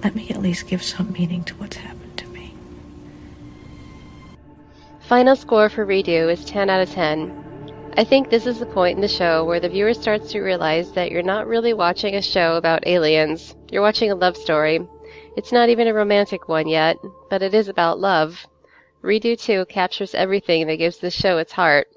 Let 0.03 0.15
me 0.15 0.27
at 0.31 0.41
least 0.41 0.65
give 0.65 0.81
some 0.81 1.11
meaning 1.11 1.43
to 1.43 1.53
what's 1.57 1.77
happened 1.77 2.17
to 2.17 2.27
me. 2.29 2.55
Final 5.01 5.35
score 5.35 5.69
for 5.69 5.85
Redux 5.85 6.39
is 6.39 6.45
10 6.45 6.67
out 6.67 6.81
of 6.81 6.89
10. 6.89 7.93
I 7.95 8.03
think 8.03 8.31
this 8.31 8.47
is 8.47 8.57
the 8.57 8.65
point 8.65 8.95
in 8.95 9.01
the 9.01 9.07
show 9.07 9.45
where 9.45 9.59
the 9.59 9.69
viewer 9.69 9.93
starts 9.93 10.31
to 10.31 10.41
realize 10.41 10.91
that 10.93 11.11
you're 11.11 11.21
not 11.21 11.45
really 11.45 11.73
watching 11.73 12.15
a 12.15 12.23
show 12.23 12.55
about 12.55 12.87
aliens. 12.87 13.53
You're 13.69 13.83
watching 13.83 14.09
a 14.09 14.15
love 14.15 14.35
story. 14.35 14.79
It's 15.37 15.51
not 15.51 15.69
even 15.69 15.87
a 15.87 15.93
romantic 15.93 16.49
one 16.49 16.67
yet, 16.67 16.97
but 17.29 17.43
it 17.43 17.53
is 17.53 17.67
about 17.67 17.99
love. 17.99 18.47
Redux 19.03 19.45
2 19.45 19.67
captures 19.67 20.15
everything 20.15 20.65
that 20.65 20.77
gives 20.77 20.97
this 20.97 21.13
show 21.13 21.37
its 21.37 21.51
heart. 21.51 21.87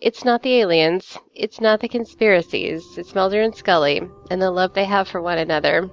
It's 0.00 0.24
not 0.24 0.42
the 0.42 0.60
aliens, 0.60 1.18
it's 1.34 1.60
not 1.60 1.80
the 1.80 1.88
conspiracies, 1.88 2.96
it's 2.96 3.14
Mulder 3.14 3.42
and 3.42 3.54
Scully, 3.54 4.00
and 4.30 4.40
the 4.40 4.50
love 4.50 4.72
they 4.72 4.86
have 4.86 5.08
for 5.08 5.20
one 5.20 5.36
another. 5.36 5.90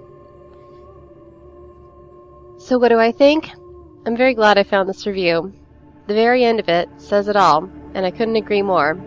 So, 2.57 2.77
what 2.77 2.87
do 2.87 2.99
I 2.99 3.11
think? 3.11 3.49
I'm 4.05 4.15
very 4.15 4.33
glad 4.33 4.57
I 4.57 4.63
found 4.63 4.87
this 4.87 5.05
review. 5.05 5.51
The 6.07 6.13
very 6.13 6.45
end 6.45 6.61
of 6.61 6.69
it 6.69 6.87
says 6.95 7.27
it 7.27 7.35
all, 7.35 7.69
and 7.95 8.05
I 8.05 8.11
couldn't 8.11 8.37
agree 8.37 8.61
more. 8.61 8.97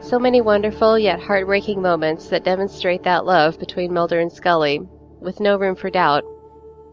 So 0.00 0.18
many 0.18 0.40
wonderful 0.40 0.98
yet 0.98 1.20
heartbreaking 1.20 1.82
moments 1.82 2.28
that 2.28 2.42
demonstrate 2.42 3.02
that 3.02 3.26
love 3.26 3.58
between 3.58 3.92
Mulder 3.92 4.20
and 4.20 4.32
Scully, 4.32 4.80
with 5.20 5.40
no 5.40 5.58
room 5.58 5.76
for 5.76 5.90
doubt. 5.90 6.24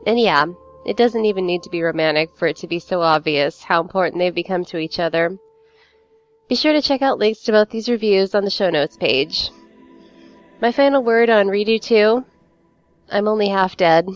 And 0.06 0.20
yeah, 0.20 0.46
it 0.86 0.98
doesn't 0.98 1.24
even 1.24 1.46
need 1.46 1.64
to 1.64 1.70
be 1.70 1.84
romantic 1.84 2.36
for 2.36 2.50
it 2.50 2.58
to 2.58 2.68
be 2.68 2.80
so 2.80 3.00
obvious 3.00 3.64
how 3.64 3.80
important 3.80 4.20
they've 4.20 4.36
become 4.36 4.66
to 4.66 4.78
each 4.78 5.00
other. 5.00 5.38
Be 6.50 6.56
sure 6.56 6.74
to 6.74 6.82
check 6.82 7.04
out 7.04 7.20
links 7.20 7.42
to 7.42 7.52
both 7.52 7.70
these 7.70 7.88
reviews 7.88 8.34
on 8.34 8.44
the 8.44 8.50
show 8.50 8.72
notes 8.72 8.98
page. 8.98 9.52
My 10.60 10.72
final 10.72 11.04
word 11.04 11.30
on 11.30 11.48
Redux 11.48 11.88
2 11.88 12.26
I'm 13.12 13.28
only 13.28 13.50
half 13.50 13.78
dead. 13.78 14.08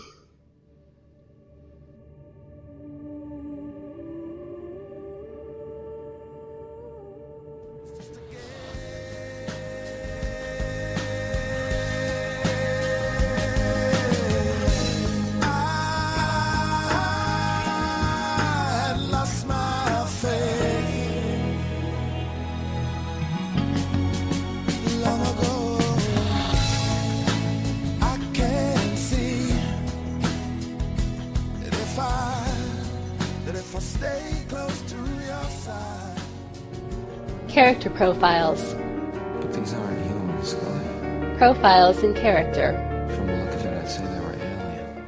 Profiles. 37.96 38.74
But 38.74 39.54
these 39.54 39.74
aren't 39.74 40.06
humans, 40.06 40.50
Scully. 40.50 41.38
Profiles 41.38 42.04
in 42.04 42.14
character. 42.14 42.74
From 43.16 43.28
the 43.28 43.34
look 43.34 43.54
of 43.54 43.66
it, 43.66 43.78
I'd 43.78 43.90
say 43.90 44.06
they 44.06 44.20
were 44.20 44.34
alien. 44.34 45.06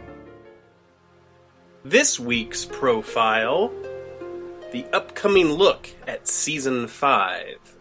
This 1.83 2.19
week's 2.19 2.65
profile 2.65 3.71
the 4.75 4.85
upcoming 4.91 5.53
look 5.53 5.89
at 6.05 6.27
Season 6.27 6.85
5. 6.87 7.77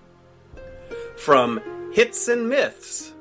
From 1.16 1.90
Hits 1.92 2.28
and 2.28 2.48
Myths. 2.48 3.12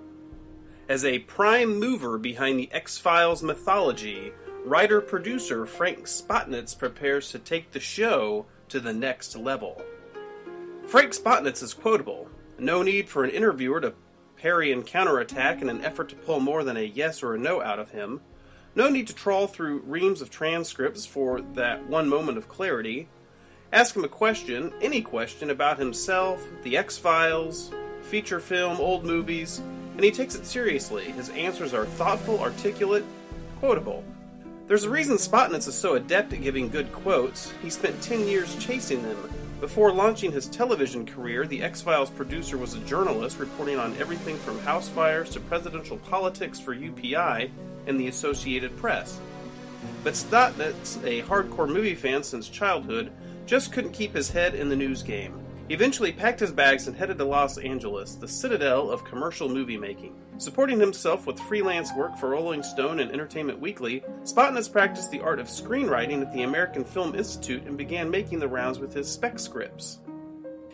As 0.88 1.04
a 1.04 1.18
prime 1.18 1.80
mover 1.80 2.20
behind 2.20 2.60
the 2.60 2.72
X 2.72 3.00
Files 3.00 3.42
mythology, 3.42 4.32
writer 4.64 5.02
producer 5.02 5.66
Frank 5.66 6.06
Spotnitz 6.06 6.78
prepares 6.78 7.32
to 7.32 7.40
take 7.40 7.72
the 7.72 7.80
show 7.80 8.46
to 8.70 8.80
the 8.80 8.94
next 8.94 9.36
level. 9.36 9.82
Frank 10.88 11.14
Spotnitz 11.14 11.64
is 11.64 11.74
quotable. 11.74 12.30
No 12.60 12.84
need 12.84 13.10
for 13.10 13.24
an 13.24 13.32
interviewer 13.32 13.82
to 13.82 13.94
parry 14.38 14.72
and 14.72 14.86
counterattack 14.86 15.62
in 15.62 15.70
an 15.70 15.84
effort 15.84 16.10
to 16.10 16.16
pull 16.16 16.40
more 16.40 16.64
than 16.64 16.78
a 16.78 16.82
yes 16.82 17.24
or 17.24 17.34
a 17.34 17.40
no 17.40 17.62
out 17.62 17.80
of 17.80 17.92
him. 17.92 18.22
No 18.76 18.90
need 18.90 19.08
to 19.08 19.16
trawl 19.16 19.48
through 19.48 19.84
reams 19.88 20.22
of 20.22 20.30
transcripts 20.30 21.06
for 21.06 21.42
that 21.54 21.88
one 21.88 22.10
moment 22.10 22.38
of 22.38 22.48
clarity. 22.48 23.08
Ask 23.72 23.96
him 23.96 24.04
a 24.04 24.10
question, 24.10 24.74
any 24.82 25.02
question 25.02 25.50
about 25.50 25.80
himself, 25.80 26.46
the 26.64 26.78
X 26.78 26.98
Files, 26.98 27.72
feature 28.02 28.40
film, 28.40 28.80
old 28.80 29.04
movies, 29.06 29.62
and 29.96 30.04
he 30.04 30.12
takes 30.12 30.36
it 30.36 30.46
seriously. 30.46 31.06
His 31.06 31.30
answers 31.30 31.74
are 31.74 31.86
thoughtful, 31.86 32.40
articulate, 32.40 33.06
quotable. 33.60 34.04
There's 34.68 34.84
a 34.84 34.90
reason 34.90 35.18
Spotnitz 35.18 35.68
is 35.68 35.76
so 35.76 35.96
adept 35.96 36.34
at 36.34 36.42
giving 36.42 36.70
good 36.70 36.92
quotes. 36.92 37.52
He 37.62 37.70
spent 37.70 38.02
10 38.02 38.28
years 38.28 38.56
chasing 38.58 39.02
them. 39.04 39.30
Before 39.64 39.94
launching 39.94 40.34
his 40.34 40.48
television 40.48 41.06
career, 41.06 41.48
the 41.48 41.64
X 41.64 41.82
Files 41.82 42.10
producer 42.10 42.58
was 42.58 42.74
a 42.74 42.80
journalist 42.80 43.40
reporting 43.40 43.80
on 43.80 43.96
everything 43.96 44.36
from 44.36 44.60
house 44.60 44.90
fires 44.90 45.30
to 45.30 45.40
presidential 45.40 45.96
politics 46.00 46.60
for 46.60 46.76
UPI 46.76 47.50
and 47.88 47.98
the 47.98 48.10
Associated 48.10 48.76
Press. 48.76 49.22
But 50.04 50.16
Spotnitz, 50.16 51.02
a 51.06 51.22
hardcore 51.22 51.70
movie 51.70 51.96
fan 51.96 52.24
since 52.24 52.50
childhood, 52.50 53.10
just 53.46 53.72
couldn't 53.72 53.94
keep 53.94 54.14
his 54.14 54.30
head 54.30 54.54
in 54.54 54.68
the 54.68 54.76
news 54.76 55.02
game. 55.02 55.43
Eventually 55.70 56.12
packed 56.12 56.42
his 56.42 56.52
bags 56.52 56.88
and 56.88 56.98
headed 56.98 57.18
to 57.18 57.24
Los 57.24 57.58
Angeles, 57.58 58.16
the 58.16 58.28
citadel 58.28 58.92
of 58.92 59.06
commercial 59.06 59.48
movie 59.48 59.78
making. 59.78 60.14
Supporting 60.38 60.78
himself 60.78 61.26
with 61.26 61.40
freelance 61.40 61.90
work 61.96 62.18
for 62.18 62.30
Rolling 62.30 62.62
Stone 62.62 63.00
and 63.00 63.10
Entertainment 63.12 63.62
Weekly, 63.62 64.04
Spotnitz 64.24 64.70
practiced 64.70 65.10
the 65.10 65.22
art 65.22 65.40
of 65.40 65.48
screenwriting 65.48 66.22
at 66.22 66.34
the 66.34 66.44
American 66.44 66.84
Film 66.84 67.16
Institute 67.16 67.64
and 67.66 67.78
began 67.78 68.12
making 68.12 68.40
the 68.40 68.48
rounds 68.48 68.78
with 68.78 68.94
his 68.94 69.10
spec 69.10 69.40
scripts. 69.40 70.00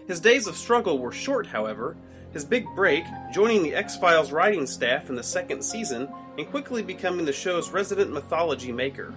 His 0.07 0.19
days 0.19 0.47
of 0.47 0.57
struggle 0.57 0.97
were 0.97 1.11
short, 1.11 1.45
however. 1.45 1.95
His 2.33 2.43
big 2.43 2.65
break, 2.75 3.03
joining 3.31 3.61
the 3.61 3.75
X 3.75 3.95
Files 3.95 4.31
writing 4.31 4.65
staff 4.65 5.09
in 5.09 5.15
the 5.15 5.21
second 5.21 5.61
season, 5.61 6.09
and 6.35 6.49
quickly 6.49 6.81
becoming 6.81 7.25
the 7.25 7.33
show's 7.33 7.69
resident 7.69 8.11
mythology 8.11 8.71
maker. 8.71 9.13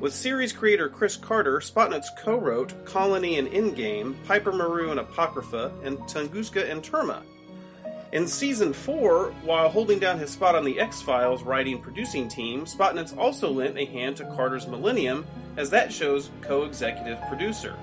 With 0.00 0.12
series 0.12 0.52
creator 0.52 0.88
Chris 0.88 1.16
Carter, 1.16 1.60
Spotnitz 1.60 2.08
co 2.18 2.36
wrote 2.36 2.84
Colony 2.84 3.38
and 3.38 3.48
Endgame, 3.48 4.16
Piper 4.24 4.52
Maru 4.52 4.90
and 4.90 4.98
Apocrypha, 4.98 5.72
and 5.84 5.98
Tunguska 6.00 6.68
and 6.68 6.82
Terma. 6.82 7.22
In 8.12 8.26
season 8.26 8.72
4, 8.72 9.32
while 9.42 9.68
holding 9.68 9.98
down 9.98 10.18
his 10.18 10.30
spot 10.30 10.54
on 10.56 10.64
the 10.64 10.78
X 10.78 11.00
Files 11.00 11.42
writing 11.42 11.80
producing 11.80 12.28
team, 12.28 12.64
Spotnitz 12.64 13.16
also 13.16 13.50
lent 13.50 13.78
a 13.78 13.84
hand 13.84 14.16
to 14.16 14.24
Carter's 14.36 14.66
Millennium 14.66 15.24
as 15.56 15.70
that 15.70 15.92
show's 15.92 16.30
co 16.42 16.64
executive 16.64 17.20
producer. 17.28 17.76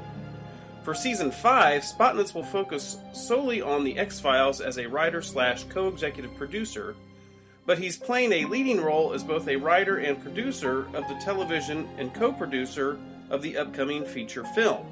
For 0.84 0.94
season 0.94 1.32
5, 1.32 1.82
Spotnitz 1.82 2.34
will 2.34 2.44
focus 2.44 2.98
solely 3.14 3.62
on 3.62 3.84
the 3.84 3.98
X 3.98 4.20
Files 4.20 4.62
as 4.62 4.78
a 4.78 4.88
writer 4.88 5.22
slash 5.22 5.64
co 5.66 5.88
executive 5.88 6.36
producer, 6.36 6.96
but 7.66 7.78
he's 7.78 7.98
playing 7.98 8.32
a 8.32 8.46
leading 8.46 8.82
role 8.82 9.14
as 9.14 9.24
both 9.24 9.48
a 9.48 9.56
writer 9.56 9.98
and 9.98 10.22
producer 10.22 10.88
of 10.94 11.08
the 11.08 11.20
television 11.24 11.88
and 11.98 12.14
co 12.14 12.32
producer 12.32 13.00
of 13.30 13.42
the 13.42 13.58
upcoming 13.58 14.06
feature 14.06 14.44
film. 14.44 14.86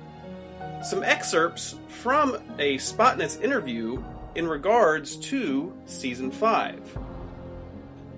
Some 0.83 1.03
excerpts 1.03 1.75
from 1.87 2.35
a 2.57 2.77
Spotnitz 2.77 3.41
interview 3.41 4.01
in 4.35 4.47
regards 4.47 5.17
to 5.17 5.73
season 5.85 6.31
5. 6.31 6.97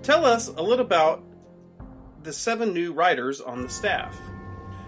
Tell 0.02 0.24
us 0.24 0.48
a 0.48 0.62
little 0.62 0.84
about 0.84 1.24
the 2.22 2.32
seven 2.32 2.72
new 2.72 2.92
writers 2.92 3.40
on 3.40 3.62
the 3.62 3.68
staff. 3.68 4.16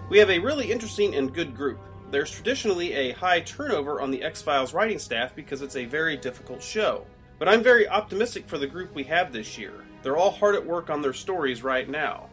We 0.08 0.18
have 0.18 0.30
a 0.30 0.38
really 0.38 0.70
interesting 0.70 1.14
and 1.14 1.34
good 1.34 1.56
group. 1.56 1.80
There's 2.10 2.30
traditionally 2.30 2.92
a 2.92 3.12
high 3.12 3.40
turnover 3.40 4.00
on 4.00 4.10
the 4.10 4.22
X 4.22 4.42
Files 4.42 4.74
writing 4.74 4.98
staff 4.98 5.34
because 5.34 5.62
it's 5.62 5.76
a 5.76 5.84
very 5.84 6.16
difficult 6.16 6.62
show. 6.62 7.06
But 7.38 7.48
I'm 7.48 7.62
very 7.62 7.88
optimistic 7.88 8.48
for 8.48 8.58
the 8.58 8.66
group 8.66 8.94
we 8.94 9.04
have 9.04 9.32
this 9.32 9.58
year. 9.58 9.72
They're 10.02 10.16
all 10.16 10.30
hard 10.30 10.54
at 10.54 10.66
work 10.66 10.90
on 10.90 11.02
their 11.02 11.12
stories 11.12 11.62
right 11.62 11.88
now. 11.88 12.28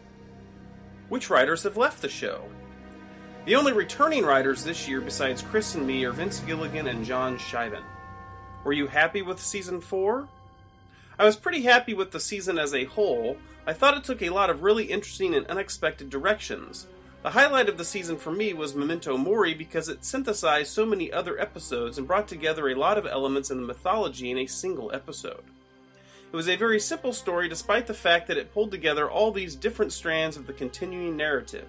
Which 1.10 1.30
writers 1.30 1.64
have 1.64 1.78
left 1.78 2.02
the 2.02 2.10
show? 2.10 2.43
The 3.45 3.56
only 3.56 3.74
returning 3.74 4.24
writers 4.24 4.64
this 4.64 4.88
year 4.88 5.02
besides 5.02 5.41
Chris 5.41 5.76
and 5.76 5.86
me 5.86 6.04
are 6.06 6.12
Vince 6.12 6.39
Gilligan 6.41 6.88
and 6.88 7.04
John 7.04 7.38
Shiban. 7.38 7.84
Were 8.64 8.74
you 8.74 8.88
happy 8.88 9.22
with 9.22 9.39
season 9.39 9.82
4? 9.82 10.28
I 11.18 11.26
was 11.26 11.36
pretty 11.36 11.64
happy 11.64 11.93
with 11.93 12.12
the 12.12 12.20
season 12.20 12.60
as 12.60 12.74
a 12.74 12.86
whole, 12.86 13.38
I 13.66 13.74
thought 13.74 13.95
it 13.97 14.04
took 14.04 14.22
a 14.22 14.32
lot 14.32 14.49
of 14.49 14.64
really 14.64 14.86
interesting 14.86 15.36
and 15.36 15.45
unexpected 15.47 16.10
directions. 16.10 16.88
The 17.24 17.30
highlight 17.30 17.69
of 17.69 17.78
the 17.78 17.86
season 17.86 18.17
for 18.17 18.32
me 18.32 18.51
was 18.53 18.74
Memento 18.74 19.15
Mori 19.15 19.53
because 19.53 19.89
it 19.89 20.03
synthesized 20.03 20.72
so 20.72 20.88
many 20.88 21.11
other 21.11 21.39
episodes 21.39 21.99
and 21.99 22.07
brought 22.07 22.28
together 22.28 22.69
a 22.69 22.76
lot 22.76 22.97
of 22.97 23.05
elements 23.05 23.51
in 23.51 23.61
the 23.61 23.67
mythology 23.67 24.32
in 24.32 24.39
a 24.39 24.47
single 24.47 24.91
episode. 24.91 25.43
It 26.32 26.36
was 26.36 26.49
a 26.49 26.55
very 26.55 26.80
simple 26.80 27.13
story 27.13 27.47
despite 27.47 27.86
the 27.86 27.93
fact 27.93 28.28
that 28.28 28.38
it 28.38 28.51
pulled 28.51 28.72
together 28.72 29.07
all 29.07 29.32
these 29.32 29.55
different 29.55 29.93
strands 29.93 30.36
of 30.36 30.47
the 30.47 30.53
continuing 30.53 31.15
narrative. 31.15 31.67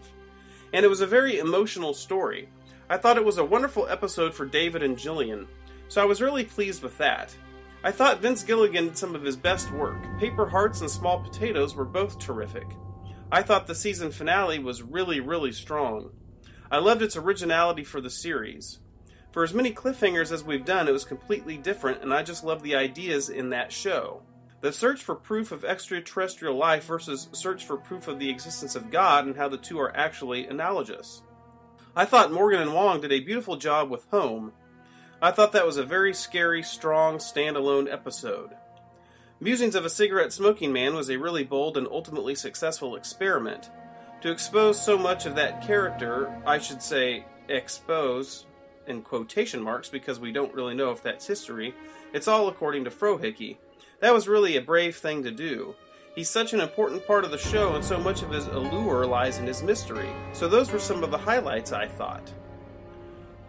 And 0.73 0.87
it 0.87 0.89
was 0.89 1.03
a 1.03 1.07
very 1.07 1.39
emotional 1.39 1.93
story. 1.93 2.49
I 2.89 2.97
thought 2.97 3.19
it 3.19 3.25
was 3.25 3.37
a 3.37 3.45
wonderful 3.45 3.87
episode 3.89 4.33
for 4.33 4.47
David 4.47 4.83
and 4.83 4.99
Gillian, 4.99 5.47
so 5.89 6.01
I 6.01 6.07
was 6.07 6.23
really 6.23 6.45
pleased 6.45 6.83
with 6.83 6.97
that. 6.97 7.35
I 7.85 7.91
thought 7.91 8.23
Vince 8.23 8.43
Gilligan 8.43 8.87
did 8.87 8.97
some 8.97 9.15
of 9.15 9.23
his 9.23 9.37
best 9.37 9.71
work. 9.73 9.99
Paper 10.19 10.49
Hearts 10.49 10.81
and 10.81 10.91
Small 10.91 11.21
Potatoes 11.21 11.75
were 11.75 11.85
both 11.85 12.19
terrific. 12.19 12.69
I 13.33 13.43
thought 13.43 13.67
the 13.67 13.75
season 13.75 14.13
finale 14.13 14.59
was 14.59 14.83
really, 14.83 15.19
really 15.19 15.53
strong. 15.53 16.11
I 16.71 16.79
loved 16.79 17.01
its 17.01 17.17
originality 17.17 17.83
for 17.83 18.01
the 18.03 18.11
series. 18.11 18.81
For 19.31 19.43
as 19.43 19.55
many 19.55 19.73
cliffhangers 19.73 20.31
as 20.31 20.45
we've 20.45 20.67
done, 20.67 20.87
it 20.87 20.93
was 20.93 21.07
completely 21.07 21.57
different, 21.57 22.03
and 22.03 22.13
I 22.13 22.23
just 22.23 22.45
love 22.45 22.63
the 22.63 22.77
ideas 22.77 23.31
in 23.31 23.49
that 23.49 23.73
show. 23.73 24.23
The 24.61 24.71
search 24.71 25.03
for 25.03 25.15
proof 25.15 25.51
of 25.51 25.65
extraterrestrial 25.65 26.57
life 26.57 26.85
versus 26.85 27.29
search 27.33 27.65
for 27.65 27.79
proof 27.79 28.07
of 28.07 28.19
the 28.19 28.29
existence 28.29 28.77
of 28.77 28.91
God 28.91 29.25
and 29.25 29.35
how 29.35 29.49
the 29.49 29.57
two 29.57 29.81
are 29.81 29.97
actually 29.97 30.47
analogous. 30.47 31.23
I 31.97 32.05
thought 32.05 32.33
Morgan 32.33 32.61
and 32.61 32.75
Wong 32.75 33.01
did 33.01 33.13
a 33.13 33.21
beautiful 33.21 33.57
job 33.57 33.91
with 33.91 34.05
Home, 34.11 34.53
I 35.23 35.31
thought 35.31 35.53
that 35.53 35.65
was 35.65 35.77
a 35.77 35.85
very 35.85 36.13
scary, 36.13 36.65
strong, 36.65 37.19
standalone 37.19 37.89
episode. 37.89 38.51
Musings 39.43 39.75
of 39.75 39.85
a 39.85 39.91
Cigarette 39.91 40.33
Smoking 40.33 40.73
Man 40.73 40.95
was 40.95 41.11
a 41.11 41.17
really 41.17 41.43
bold 41.43 41.77
and 41.77 41.89
ultimately 41.91 42.37
successful 42.37 42.95
experiment. 42.95 43.71
To 44.21 44.31
expose 44.31 44.81
so 44.81 44.97
much 44.97 45.27
of 45.27 45.35
that 45.35 45.67
character, 45.67 46.33
I 46.47 46.59
should 46.59 46.81
say, 46.81 47.25
expose, 47.49 48.47
in 48.87 49.03
quotation 49.03 49.61
marks 49.61 49.89
because 49.89 50.21
we 50.21 50.31
don't 50.31 50.55
really 50.55 50.77
know 50.77 50.93
if 50.93 51.03
that's 51.03 51.27
history, 51.27 51.75
it's 52.13 52.29
all 52.29 52.47
according 52.47 52.85
to 52.85 52.91
Frohike. 52.91 53.57
That 53.99 54.15
was 54.15 54.29
really 54.29 54.57
a 54.57 54.63
brave 54.63 54.95
thing 54.95 55.25
to 55.25 55.33
do. 55.33 55.75
He's 56.15 56.31
such 56.31 56.53
an 56.53 56.61
important 56.61 57.05
part 57.05 57.25
of 57.25 57.33
the 57.33 57.39
show, 57.39 57.75
and 57.75 57.85
so 57.85 57.99
much 57.99 58.23
of 58.23 58.31
his 58.31 58.47
allure 58.47 59.07
lies 59.07 59.39
in 59.39 59.47
his 59.49 59.61
mystery. 59.61 60.11
So, 60.35 60.47
those 60.47 60.71
were 60.71 60.79
some 60.79 61.03
of 61.03 61.11
the 61.11 61.19
highlights, 61.19 61.73
I 61.73 61.89
thought. 61.89 62.33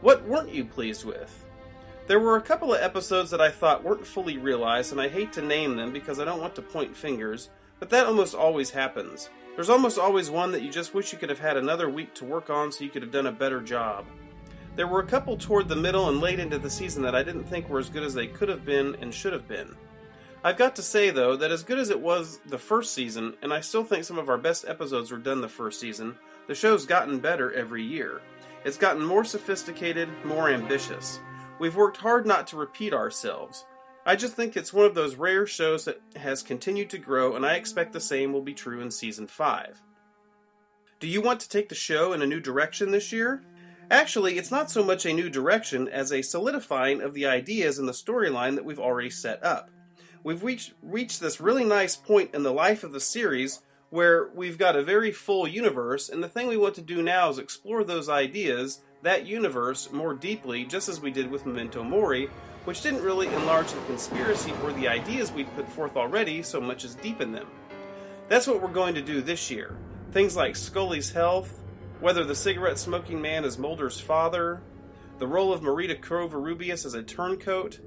What 0.02 0.28
weren't 0.28 0.56
you 0.56 0.66
pleased 0.66 1.06
with? 1.06 1.43
There 2.06 2.20
were 2.20 2.36
a 2.36 2.41
couple 2.41 2.74
of 2.74 2.82
episodes 2.82 3.32
that 3.32 3.39
I 3.39 3.49
thought 3.49 3.84
weren't 3.84 4.06
fully 4.06 4.38
realized, 4.38 4.91
and 4.91 4.99
I 4.99 5.08
hate 5.08 5.32
to 5.34 5.41
name 5.41 5.78
them 5.78 5.93
because 5.93 6.20
I 6.20 6.26
don't 6.26 6.41
want 6.41 6.54
to 6.56 6.62
point 6.62 6.93
fingers, 6.93 7.49
but 7.80 7.89
that 7.91 8.06
almost 8.06 8.36
always 8.36 8.72
happens. 8.72 9.30
There's 9.56 9.70
almost 9.70 9.97
always 9.97 10.30
one 10.30 10.51
that 10.51 10.64
you 10.64 10.70
just 10.70 10.93
wish 10.93 11.14
you 11.14 11.18
could 11.18 11.30
have 11.30 11.39
had 11.39 11.56
another 11.56 11.89
week 11.89 12.14
to 12.16 12.26
work 12.26 12.49
on 12.49 12.74
so 12.74 12.84
you 12.84 12.89
could 12.89 13.04
have 13.04 13.12
done 13.12 13.28
a 13.28 13.32
better 13.32 13.62
job. 13.62 14.06
There 14.76 14.88
were 14.88 14.99
a 14.99 15.06
couple 15.06 15.38
toward 15.38 15.70
the 15.70 15.78
middle 15.78 16.10
and 16.10 16.20
late 16.20 16.39
into 16.39 16.58
the 16.58 16.70
season 16.70 17.04
that 17.04 17.16
I 17.16 17.24
didn't 17.24 17.45
think 17.45 17.70
were 17.70 17.80
as 17.80 17.89
good 17.89 18.04
as 18.04 18.14
they 18.14 18.28
could 18.28 18.49
have 18.49 18.66
been 18.66 18.97
and 18.99 19.14
should 19.14 19.32
have 19.32 19.47
been. 19.47 19.74
I've 20.43 20.58
got 20.58 20.76
to 20.76 20.82
say, 20.82 21.10
though, 21.10 21.38
that 21.38 21.51
as 21.51 21.64
good 21.64 21.80
as 21.80 21.89
it 21.89 22.01
was 22.01 22.41
the 22.45 22.58
first 22.58 22.93
season, 22.93 23.36
and 23.41 23.54
I 23.54 23.62
still 23.62 23.86
think 23.86 24.04
some 24.04 24.20
of 24.20 24.28
our 24.28 24.38
best 24.38 24.66
episodes 24.68 25.10
were 25.10 25.18
done 25.20 25.39
the 25.39 25.47
first 25.47 25.80
season, 25.80 26.18
the 26.47 26.56
show's 26.56 26.86
gotten 26.86 27.20
better 27.20 27.54
every 27.54 27.84
year. 27.84 28.20
It's 28.66 28.76
gotten 28.76 29.06
more 29.06 29.24
sophisticated, 29.24 30.10
more 30.26 30.49
ambitious. 30.49 31.22
We've 31.64 31.78
worked 31.78 31.95
hard 31.95 32.28
not 32.28 32.47
to 32.47 32.57
repeat 32.57 32.93
ourselves. 32.93 33.64
I 34.05 34.18
just 34.18 34.34
think 34.34 34.57
it's 34.57 34.74
one 34.74 34.86
of 34.86 34.95
those 34.95 35.16
rare 35.16 35.47
shows 35.47 35.86
that 35.86 36.01
has 36.18 36.43
continued 36.43 36.89
to 36.89 36.97
grow, 36.97 37.38
and 37.38 37.45
I 37.45 37.53
expect 37.53 37.93
the 37.93 38.01
same 38.01 38.34
will 38.34 38.41
be 38.41 38.53
true 38.53 38.82
in 38.82 38.91
season 38.91 39.28
5. 39.28 39.82
Do 40.99 41.07
you 41.07 41.22
want 41.22 41.39
to 41.39 41.47
take 41.47 41.70
the 41.70 41.74
show 41.74 42.11
in 42.11 42.22
a 42.22 42.28
new 42.28 42.41
direction 42.41 42.91
this 42.91 43.14
year? 43.14 43.45
Actually, 43.89 44.38
it's 44.38 44.51
not 44.51 44.72
so 44.72 44.84
much 44.84 45.05
a 45.05 45.14
new 45.14 45.30
direction 45.30 45.88
as 45.88 46.11
a 46.11 46.22
solidifying 46.22 46.99
of 46.99 47.14
the 47.14 47.28
ideas 47.28 47.80
in 47.80 47.86
the 47.86 47.93
storyline 47.93 48.55
that 48.55 48.66
we've 48.66 48.78
already 48.78 49.09
set 49.09 49.41
up. 49.41 49.70
We've 50.22 50.43
reached, 50.43 50.74
reached 50.82 51.22
this 51.22 51.39
really 51.39 51.64
nice 51.64 51.95
point 51.95 52.36
in 52.36 52.43
the 52.43 52.51
life 52.51 52.84
of 52.84 52.91
the 52.91 52.99
series 52.99 53.61
where 53.89 54.28
we've 54.36 54.57
got 54.57 54.76
a 54.76 54.84
very 54.84 55.14
full 55.14 55.47
universe, 55.47 56.09
and 56.09 56.22
the 56.22 56.28
thing 56.28 56.47
we 56.47 56.57
want 56.57 56.76
to 56.76 56.82
do 56.82 57.01
now 57.01 57.30
is 57.30 57.39
explore 57.39 57.86
those 57.86 58.09
ideas 58.09 58.82
that 59.04 59.28
universe 59.28 59.91
more 59.91 60.14
deeply, 60.14 60.64
just 60.64 60.88
as 60.88 61.01
we 61.01 61.12
did 61.12 61.30
with 61.30 61.45
Memento 61.45 61.84
Mori, 61.84 62.30
which 62.64 62.82
didn't 62.82 63.04
really 63.04 63.28
enlarge 63.28 63.72
the 63.72 63.82
conspiracy 63.82 64.54
or 64.64 64.72
the 64.72 64.88
ideas 64.88 65.32
we'd 65.32 65.54
put 65.56 65.70
forth 65.70 65.97
already 65.97 66.41
so 66.41 66.62
much 66.62 66.86
as 66.86 66.95
deepen 66.95 67.34
them. 67.34 67.47
That's 68.30 68.47
what 68.47 68.62
we're 68.62 68.70
going 68.70 68.95
to 68.95 69.01
do 69.01 69.22
this 69.22 69.51
year. 69.51 69.78
Things 70.12 70.38
like 70.38 70.56
Scully's 70.56 71.12
health, 71.12 71.60
whether 71.99 72.24
the 72.24 72.34
cigarette 72.34 72.80
smoking 72.80 73.22
man 73.22 73.43
is 73.43 73.58
Mulder's 73.58 73.99
father, 73.99 74.62
the 75.20 75.28
role 75.28 75.51
of 75.51 75.62
Marita 75.62 75.99
Covarrubias 75.99 76.86
as 76.86 76.93
a 76.93 77.04
turncoat. 77.04 77.80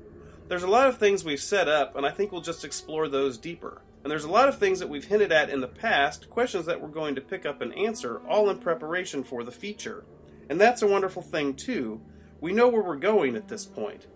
There's 0.48 0.62
a 0.62 0.68
lot 0.68 0.88
of 0.88 0.98
things 0.98 1.24
we've 1.24 1.40
set 1.40 1.66
up, 1.66 1.96
and 1.96 2.04
I 2.04 2.10
think 2.10 2.30
we'll 2.30 2.42
just 2.42 2.64
explore 2.64 3.08
those 3.08 3.38
deeper. 3.38 3.80
And 4.04 4.10
there's 4.10 4.24
a 4.24 4.30
lot 4.30 4.48
of 4.48 4.58
things 4.58 4.78
that 4.80 4.88
we've 4.90 5.06
hinted 5.06 5.32
at 5.32 5.48
in 5.48 5.62
the 5.62 5.66
past, 5.66 6.28
questions 6.28 6.66
that 6.66 6.80
we're 6.80 6.88
going 6.88 7.14
to 7.14 7.20
pick 7.22 7.46
up 7.46 7.62
and 7.62 7.74
answer, 7.74 8.20
all 8.28 8.50
in 8.50 8.58
preparation 8.58 9.24
for 9.24 9.42
the 9.42 9.50
feature. 9.50 10.04
And 10.48 10.60
that's 10.60 10.82
a 10.82 10.86
wonderful 10.86 11.22
thing, 11.22 11.54
too. 11.54 12.00
We 12.40 12.52
know 12.52 12.68
where 12.68 12.82
we're 12.82 12.96
going 12.96 13.36
at 13.36 13.48
this 13.48 13.64
point. 13.64 14.06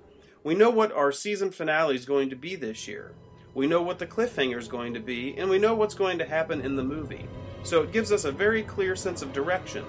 We 0.45 0.55
know 0.55 0.71
what 0.71 0.93
our 0.93 1.13
season 1.13 1.51
finale 1.51 1.97
is 1.97 2.07
going 2.07 2.31
to 2.31 2.37
be 2.37 2.57
this 2.57 2.89
year. 2.89 3.13
We 3.55 3.67
know 3.67 3.83
what 3.83 3.99
the 3.99 4.07
cliffhanger 4.07 4.59
is 4.59 4.69
going 4.69 4.95
to 4.95 5.01
be, 5.01 5.37
and 5.37 5.51
we 5.51 5.59
know 5.59 5.75
what's 5.75 5.95
going 5.95 6.19
to 6.19 6.25
happen 6.25 6.61
in 6.61 6.77
the 6.77 6.85
movie. 6.85 7.27
So 7.63 7.83
it 7.83 7.93
gives 7.93 8.13
us 8.13 8.25
a 8.25 8.33
very 8.33 8.63
clear 8.63 8.95
sense 8.97 9.23
of 9.23 9.33
direction. 9.33 9.85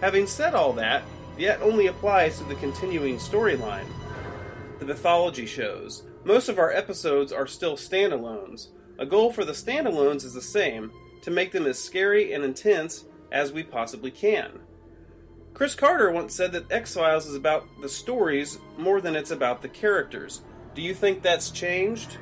Having 0.00 0.26
said 0.26 0.54
all 0.54 0.72
that, 0.74 1.02
that 1.38 1.62
only 1.62 1.86
applies 1.86 2.38
to 2.38 2.44
the 2.44 2.54
continuing 2.56 3.16
storyline. 3.16 3.86
The 4.78 4.84
mythology 4.84 5.46
shows. 5.46 6.02
Most 6.24 6.48
of 6.48 6.58
our 6.58 6.70
episodes 6.70 7.32
are 7.32 7.46
still 7.46 7.76
standalones. 7.76 8.68
A 8.98 9.06
goal 9.06 9.32
for 9.32 9.44
the 9.44 9.52
standalones 9.52 10.24
is 10.24 10.34
the 10.34 10.42
same 10.42 10.92
to 11.22 11.30
make 11.30 11.52
them 11.52 11.66
as 11.66 11.78
scary 11.78 12.32
and 12.32 12.44
intense 12.44 13.04
as 13.32 13.52
we 13.52 13.62
possibly 13.62 14.10
can. 14.10 14.60
Chris 15.62 15.76
Carter 15.76 16.10
once 16.10 16.34
said 16.34 16.50
that 16.50 16.72
X 16.72 16.94
Files 16.94 17.24
is 17.24 17.36
about 17.36 17.68
the 17.80 17.88
stories 17.88 18.58
more 18.76 19.00
than 19.00 19.14
it's 19.14 19.30
about 19.30 19.62
the 19.62 19.68
characters. 19.68 20.40
Do 20.74 20.82
you 20.82 20.92
think 20.92 21.22
that's 21.22 21.52
changed? 21.52 22.18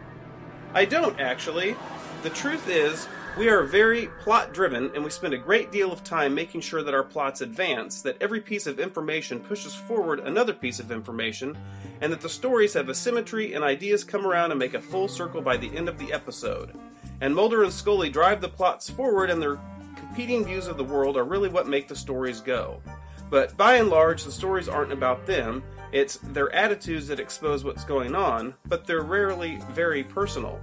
I 0.75 0.85
don't, 0.85 1.19
actually. 1.19 1.75
The 2.23 2.29
truth 2.29 2.69
is, 2.69 3.09
we 3.39 3.49
are 3.49 3.63
very 3.63 4.09
plot 4.21 4.53
driven, 4.53 4.91
and 4.95 5.03
we 5.03 5.09
spend 5.09 5.33
a 5.33 5.39
great 5.39 5.73
deal 5.73 5.91
of 5.91 6.05
time 6.05 6.35
making 6.35 6.61
sure 6.61 6.83
that 6.83 6.93
our 6.93 7.03
plots 7.03 7.41
advance, 7.41 8.03
that 8.03 8.21
every 8.21 8.43
piece 8.43 8.67
of 8.67 8.79
information 8.79 9.41
pushes 9.41 9.75
forward 9.75 10.21
another 10.21 10.53
piece 10.53 10.79
of 10.79 10.93
information, 10.93 11.57
and 12.03 12.13
that 12.13 12.21
the 12.21 12.29
stories 12.29 12.75
have 12.75 12.91
a 12.91 12.95
symmetry 12.95 13.55
and 13.55 13.65
ideas 13.65 14.05
come 14.05 14.27
around 14.27 14.51
and 14.51 14.59
make 14.59 14.75
a 14.75 14.83
full 14.83 15.09
circle 15.09 15.41
by 15.41 15.57
the 15.57 15.75
end 15.75 15.89
of 15.89 15.99
the 15.99 16.13
episode. 16.13 16.79
And 17.23 17.35
Mulder 17.35 17.63
and 17.63 17.73
Scully 17.73 18.11
drive 18.11 18.43
the 18.43 18.51
plots 18.51 18.91
forward, 18.91 19.31
and 19.31 19.41
their 19.41 19.59
competing 19.97 20.45
views 20.45 20.67
of 20.67 20.77
the 20.77 20.85
world 20.85 21.17
are 21.17 21.25
really 21.25 21.49
what 21.49 21.67
make 21.67 21.89
the 21.89 21.97
stories 21.97 22.43
go. 22.43 22.83
But 23.31 23.57
by 23.57 23.77
and 23.77 23.89
large, 23.89 24.25
the 24.25 24.33
stories 24.33 24.69
aren't 24.69 24.93
about 24.93 25.27
them. 25.27 25.63
It's 25.93 26.17
their 26.17 26.53
attitudes 26.53 27.09
that 27.09 27.21
expose 27.21 27.65
what's 27.65 27.85
going 27.85 28.15
on, 28.15 28.55
but 28.67 28.87
they're 28.87 29.03
rarely 29.03 29.61
very 29.71 30.05
personal. 30.05 30.61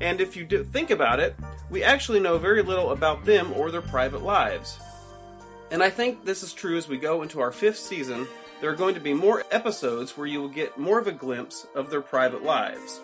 And 0.00 0.20
if 0.20 0.36
you 0.36 0.44
do 0.44 0.64
think 0.64 0.90
about 0.90 1.20
it, 1.20 1.36
we 1.70 1.82
actually 1.82 2.20
know 2.20 2.38
very 2.38 2.62
little 2.62 2.90
about 2.90 3.24
them 3.24 3.52
or 3.52 3.70
their 3.70 3.82
private 3.82 4.22
lives. 4.22 4.78
And 5.70 5.82
I 5.82 5.90
think 5.90 6.24
this 6.24 6.42
is 6.42 6.52
true 6.52 6.76
as 6.76 6.88
we 6.88 6.96
go 6.96 7.22
into 7.22 7.40
our 7.40 7.52
fifth 7.52 7.78
season. 7.78 8.26
There 8.60 8.70
are 8.70 8.76
going 8.76 8.94
to 8.94 9.00
be 9.00 9.14
more 9.14 9.44
episodes 9.50 10.16
where 10.16 10.26
you 10.26 10.40
will 10.40 10.48
get 10.48 10.78
more 10.78 10.98
of 10.98 11.06
a 11.06 11.12
glimpse 11.12 11.66
of 11.74 11.90
their 11.90 12.00
private 12.00 12.42
lives. 12.42 13.00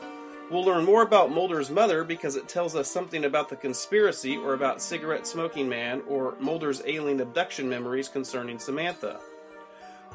We'll 0.50 0.64
learn 0.64 0.84
more 0.84 1.02
about 1.02 1.30
Mulder's 1.30 1.70
mother 1.70 2.04
because 2.04 2.36
it 2.36 2.48
tells 2.48 2.76
us 2.76 2.90
something 2.90 3.24
about 3.24 3.48
the 3.48 3.56
conspiracy 3.56 4.36
or 4.36 4.52
about 4.52 4.82
cigarette 4.82 5.26
smoking 5.26 5.68
man 5.68 6.02
or 6.06 6.34
Mulder's 6.40 6.82
alien 6.84 7.20
abduction 7.20 7.68
memories 7.68 8.08
concerning 8.08 8.58
Samantha. 8.58 9.20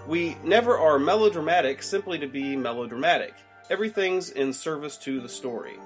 We 0.07 0.37
never 0.43 0.77
are 0.77 0.99
melodramatic 0.99 1.81
simply 1.81 2.19
to 2.19 2.27
be 2.27 2.55
melodramatic. 2.55 3.33
Everything's 3.69 4.29
in 4.29 4.53
service 4.53 4.95
to 4.97 5.19
the 5.19 5.29
story. 5.29 5.79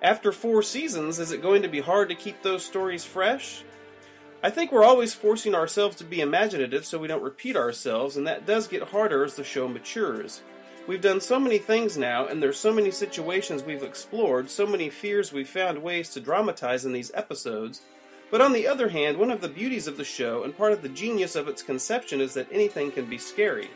After 0.00 0.32
four 0.32 0.62
seasons, 0.62 1.18
is 1.18 1.32
it 1.32 1.42
going 1.42 1.62
to 1.62 1.68
be 1.68 1.80
hard 1.80 2.08
to 2.08 2.14
keep 2.14 2.42
those 2.42 2.64
stories 2.64 3.04
fresh? 3.04 3.64
I 4.42 4.48
think 4.48 4.72
we're 4.72 4.84
always 4.84 5.12
forcing 5.12 5.54
ourselves 5.54 5.96
to 5.96 6.04
be 6.04 6.22
imaginative 6.22 6.86
so 6.86 6.98
we 6.98 7.08
don't 7.08 7.22
repeat 7.22 7.56
ourselves, 7.56 8.16
and 8.16 8.26
that 8.26 8.46
does 8.46 8.68
get 8.68 8.88
harder 8.88 9.24
as 9.24 9.34
the 9.34 9.44
show 9.44 9.68
matures. 9.68 10.40
We've 10.90 11.00
done 11.00 11.20
so 11.20 11.38
many 11.38 11.58
things 11.58 11.96
now, 11.96 12.26
and 12.26 12.42
there's 12.42 12.58
so 12.58 12.72
many 12.72 12.90
situations 12.90 13.62
we've 13.62 13.84
explored, 13.84 14.50
so 14.50 14.66
many 14.66 14.90
fears 14.90 15.32
we've 15.32 15.48
found 15.48 15.84
ways 15.84 16.08
to 16.08 16.20
dramatize 16.20 16.84
in 16.84 16.92
these 16.92 17.12
episodes. 17.14 17.82
But 18.28 18.40
on 18.40 18.52
the 18.52 18.66
other 18.66 18.88
hand, 18.88 19.16
one 19.16 19.30
of 19.30 19.40
the 19.40 19.48
beauties 19.48 19.86
of 19.86 19.96
the 19.96 20.02
show, 20.02 20.42
and 20.42 20.56
part 20.56 20.72
of 20.72 20.82
the 20.82 20.88
genius 20.88 21.36
of 21.36 21.46
its 21.46 21.62
conception, 21.62 22.20
is 22.20 22.34
that 22.34 22.48
anything 22.50 22.90
can 22.90 23.04
be 23.04 23.18
scary. 23.18 23.70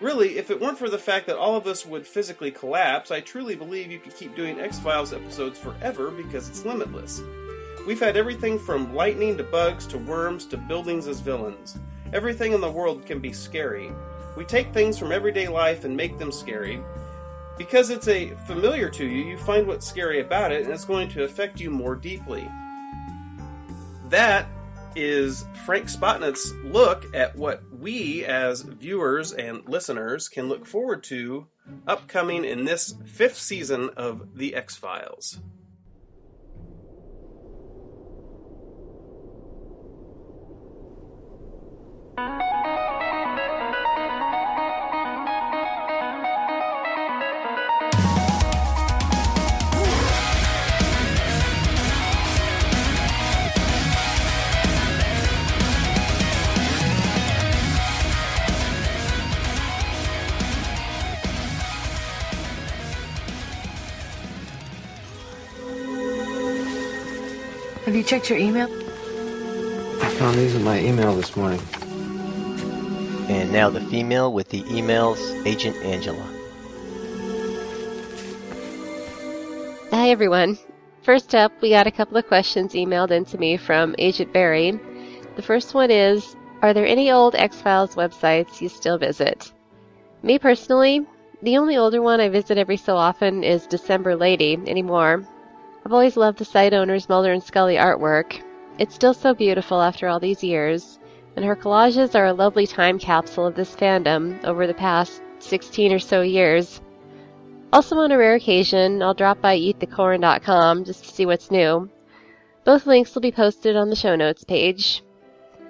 Really, 0.00 0.38
if 0.38 0.50
it 0.50 0.58
weren't 0.58 0.78
for 0.78 0.88
the 0.88 0.96
fact 0.96 1.26
that 1.26 1.36
all 1.36 1.54
of 1.54 1.66
us 1.66 1.84
would 1.84 2.06
physically 2.06 2.50
collapse, 2.50 3.10
I 3.10 3.20
truly 3.20 3.54
believe 3.54 3.92
you 3.92 3.98
could 3.98 4.16
keep 4.16 4.34
doing 4.34 4.58
X 4.58 4.78
Files 4.78 5.12
episodes 5.12 5.58
forever 5.58 6.10
because 6.10 6.48
it's 6.48 6.64
limitless. 6.64 7.20
We've 7.86 8.00
had 8.00 8.16
everything 8.16 8.58
from 8.58 8.94
lightning 8.94 9.36
to 9.36 9.44
bugs 9.44 9.86
to 9.88 9.98
worms 9.98 10.46
to 10.46 10.56
buildings 10.56 11.08
as 11.08 11.20
villains. 11.20 11.76
Everything 12.14 12.54
in 12.54 12.62
the 12.62 12.70
world 12.70 13.04
can 13.04 13.20
be 13.20 13.34
scary. 13.34 13.92
We 14.38 14.44
take 14.44 14.72
things 14.72 14.96
from 14.96 15.10
everyday 15.10 15.48
life 15.48 15.82
and 15.82 15.96
make 15.96 16.16
them 16.16 16.30
scary. 16.30 16.80
Because 17.56 17.90
it's 17.90 18.06
a 18.06 18.28
familiar 18.46 18.88
to 18.90 19.04
you, 19.04 19.24
you 19.24 19.36
find 19.36 19.66
what's 19.66 19.84
scary 19.84 20.20
about 20.20 20.52
it 20.52 20.62
and 20.62 20.72
it's 20.72 20.84
going 20.84 21.08
to 21.08 21.24
affect 21.24 21.58
you 21.58 21.72
more 21.72 21.96
deeply. 21.96 22.48
That 24.10 24.46
is 24.94 25.44
Frank 25.66 25.86
Spotnitz' 25.86 26.52
look 26.72 27.12
at 27.16 27.34
what 27.34 27.64
we 27.80 28.24
as 28.26 28.62
viewers 28.62 29.32
and 29.32 29.68
listeners 29.68 30.28
can 30.28 30.48
look 30.48 30.64
forward 30.64 31.02
to 31.04 31.48
upcoming 31.88 32.44
in 32.44 32.64
this 32.64 32.94
fifth 33.06 33.38
season 33.38 33.90
of 33.96 34.36
The 34.36 34.54
X 34.54 34.76
Files. 34.76 35.40
Checked 68.08 68.30
your 68.30 68.38
email? 68.38 68.68
I 70.02 70.08
found 70.16 70.38
these 70.38 70.54
in 70.54 70.64
my 70.64 70.80
email 70.80 71.14
this 71.14 71.36
morning. 71.36 71.60
And 73.28 73.52
now 73.52 73.68
the 73.68 73.82
female 73.82 74.32
with 74.32 74.48
the 74.48 74.62
emails, 74.62 75.18
Agent 75.44 75.76
Angela. 75.84 76.26
Hi, 79.90 80.08
everyone. 80.08 80.56
First 81.02 81.34
up, 81.34 81.52
we 81.60 81.68
got 81.68 81.86
a 81.86 81.90
couple 81.90 82.16
of 82.16 82.26
questions 82.26 82.72
emailed 82.72 83.10
in 83.10 83.26
to 83.26 83.36
me 83.36 83.58
from 83.58 83.94
Agent 83.98 84.32
Barry. 84.32 84.80
The 85.36 85.42
first 85.42 85.74
one 85.74 85.90
is 85.90 86.34
Are 86.62 86.72
there 86.72 86.86
any 86.86 87.10
old 87.10 87.34
X 87.34 87.60
Files 87.60 87.94
websites 87.94 88.62
you 88.62 88.70
still 88.70 88.96
visit? 88.96 89.52
Me 90.22 90.38
personally, 90.38 91.04
the 91.42 91.58
only 91.58 91.76
older 91.76 92.00
one 92.00 92.22
I 92.22 92.30
visit 92.30 92.56
every 92.56 92.78
so 92.78 92.96
often 92.96 93.44
is 93.44 93.66
December 93.66 94.16
Lady 94.16 94.58
anymore. 94.66 95.28
I've 95.88 95.94
always 95.94 96.18
loved 96.18 96.36
the 96.36 96.44
site 96.44 96.74
owner's 96.74 97.08
Mulder 97.08 97.32
and 97.32 97.42
Scully 97.42 97.76
artwork. 97.76 98.42
It's 98.78 98.94
still 98.94 99.14
so 99.14 99.32
beautiful 99.32 99.80
after 99.80 100.06
all 100.06 100.20
these 100.20 100.44
years, 100.44 100.98
and 101.34 101.42
her 101.42 101.56
collages 101.56 102.14
are 102.14 102.26
a 102.26 102.34
lovely 102.34 102.66
time 102.66 102.98
capsule 102.98 103.46
of 103.46 103.54
this 103.54 103.74
fandom 103.74 104.44
over 104.44 104.66
the 104.66 104.74
past 104.74 105.22
16 105.38 105.90
or 105.90 105.98
so 105.98 106.20
years. 106.20 106.82
Also, 107.72 107.96
on 107.96 108.12
a 108.12 108.18
rare 108.18 108.34
occasion, 108.34 109.02
I'll 109.02 109.14
drop 109.14 109.40
by 109.40 109.56
eatthecorn.com 109.56 110.84
just 110.84 111.04
to 111.04 111.10
see 111.10 111.24
what's 111.24 111.50
new. 111.50 111.88
Both 112.66 112.86
links 112.86 113.14
will 113.14 113.22
be 113.22 113.32
posted 113.32 113.74
on 113.74 113.88
the 113.88 113.96
show 113.96 114.14
notes 114.14 114.44
page. 114.44 115.02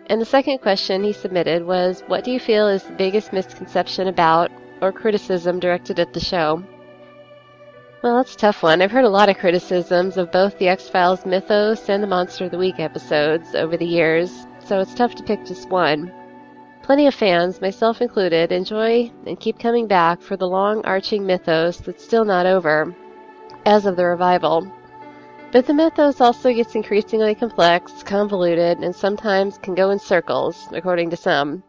And 0.07 0.21
the 0.21 0.27
second 0.27 0.59
question 0.59 1.05
he 1.05 1.13
submitted 1.13 1.65
was 1.65 2.03
What 2.09 2.25
do 2.25 2.33
you 2.33 2.41
feel 2.41 2.67
is 2.67 2.83
the 2.83 2.93
biggest 2.95 3.33
misconception 3.33 4.09
about 4.09 4.51
or 4.83 4.91
criticism 4.91 5.61
directed 5.61 6.01
at 6.01 6.13
the 6.13 6.19
show? 6.19 6.65
Well, 8.01 8.17
that's 8.17 8.35
a 8.35 8.39
tough 8.39 8.63
one. 8.63 8.81
I've 8.81 8.93
heard 8.93 9.05
a 9.05 9.11
lot 9.11 9.29
of 9.29 9.39
criticisms 9.39 10.17
of 10.17 10.31
both 10.31 10.57
the 10.59 10.69
X 10.69 10.89
Files 10.89 11.27
mythos 11.27 11.89
and 11.89 12.01
the 12.01 12.07
Monster 12.07 12.45
of 12.45 12.53
the 12.53 12.59
Week 12.59 12.79
episodes 12.79 13.57
over 13.57 13.77
the 13.77 13.85
years, 13.85 14.47
so 14.65 14.79
it's 14.79 14.95
tough 14.95 15.17
to 15.17 15.25
pick 15.25 15.45
just 15.45 15.69
one. 15.69 16.13
Plenty 16.85 17.09
of 17.09 17.15
fans, 17.15 17.61
myself 17.61 18.01
included, 18.01 18.53
enjoy 18.53 19.11
and 19.27 19.41
keep 19.41 19.59
coming 19.59 19.89
back 19.89 20.23
for 20.23 20.37
the 20.37 20.47
long 20.47 20.81
arching 20.85 21.27
mythos 21.27 21.79
that's 21.79 22.05
still 22.05 22.25
not 22.25 22.47
over, 22.47 22.95
as 23.67 23.85
of 23.85 23.97
the 23.97 24.07
revival. 24.07 24.71
But 25.51 25.67
the 25.67 25.75
mythos 25.75 26.21
also 26.21 26.55
gets 26.55 26.77
increasingly 26.77 27.35
complex, 27.35 28.05
convoluted, 28.05 28.79
and 28.79 28.95
sometimes 28.95 29.59
can 29.59 29.75
go 29.75 29.91
in 29.91 29.99
circles, 29.99 30.69
according 30.71 31.11
to 31.11 31.17
some. 31.17 31.65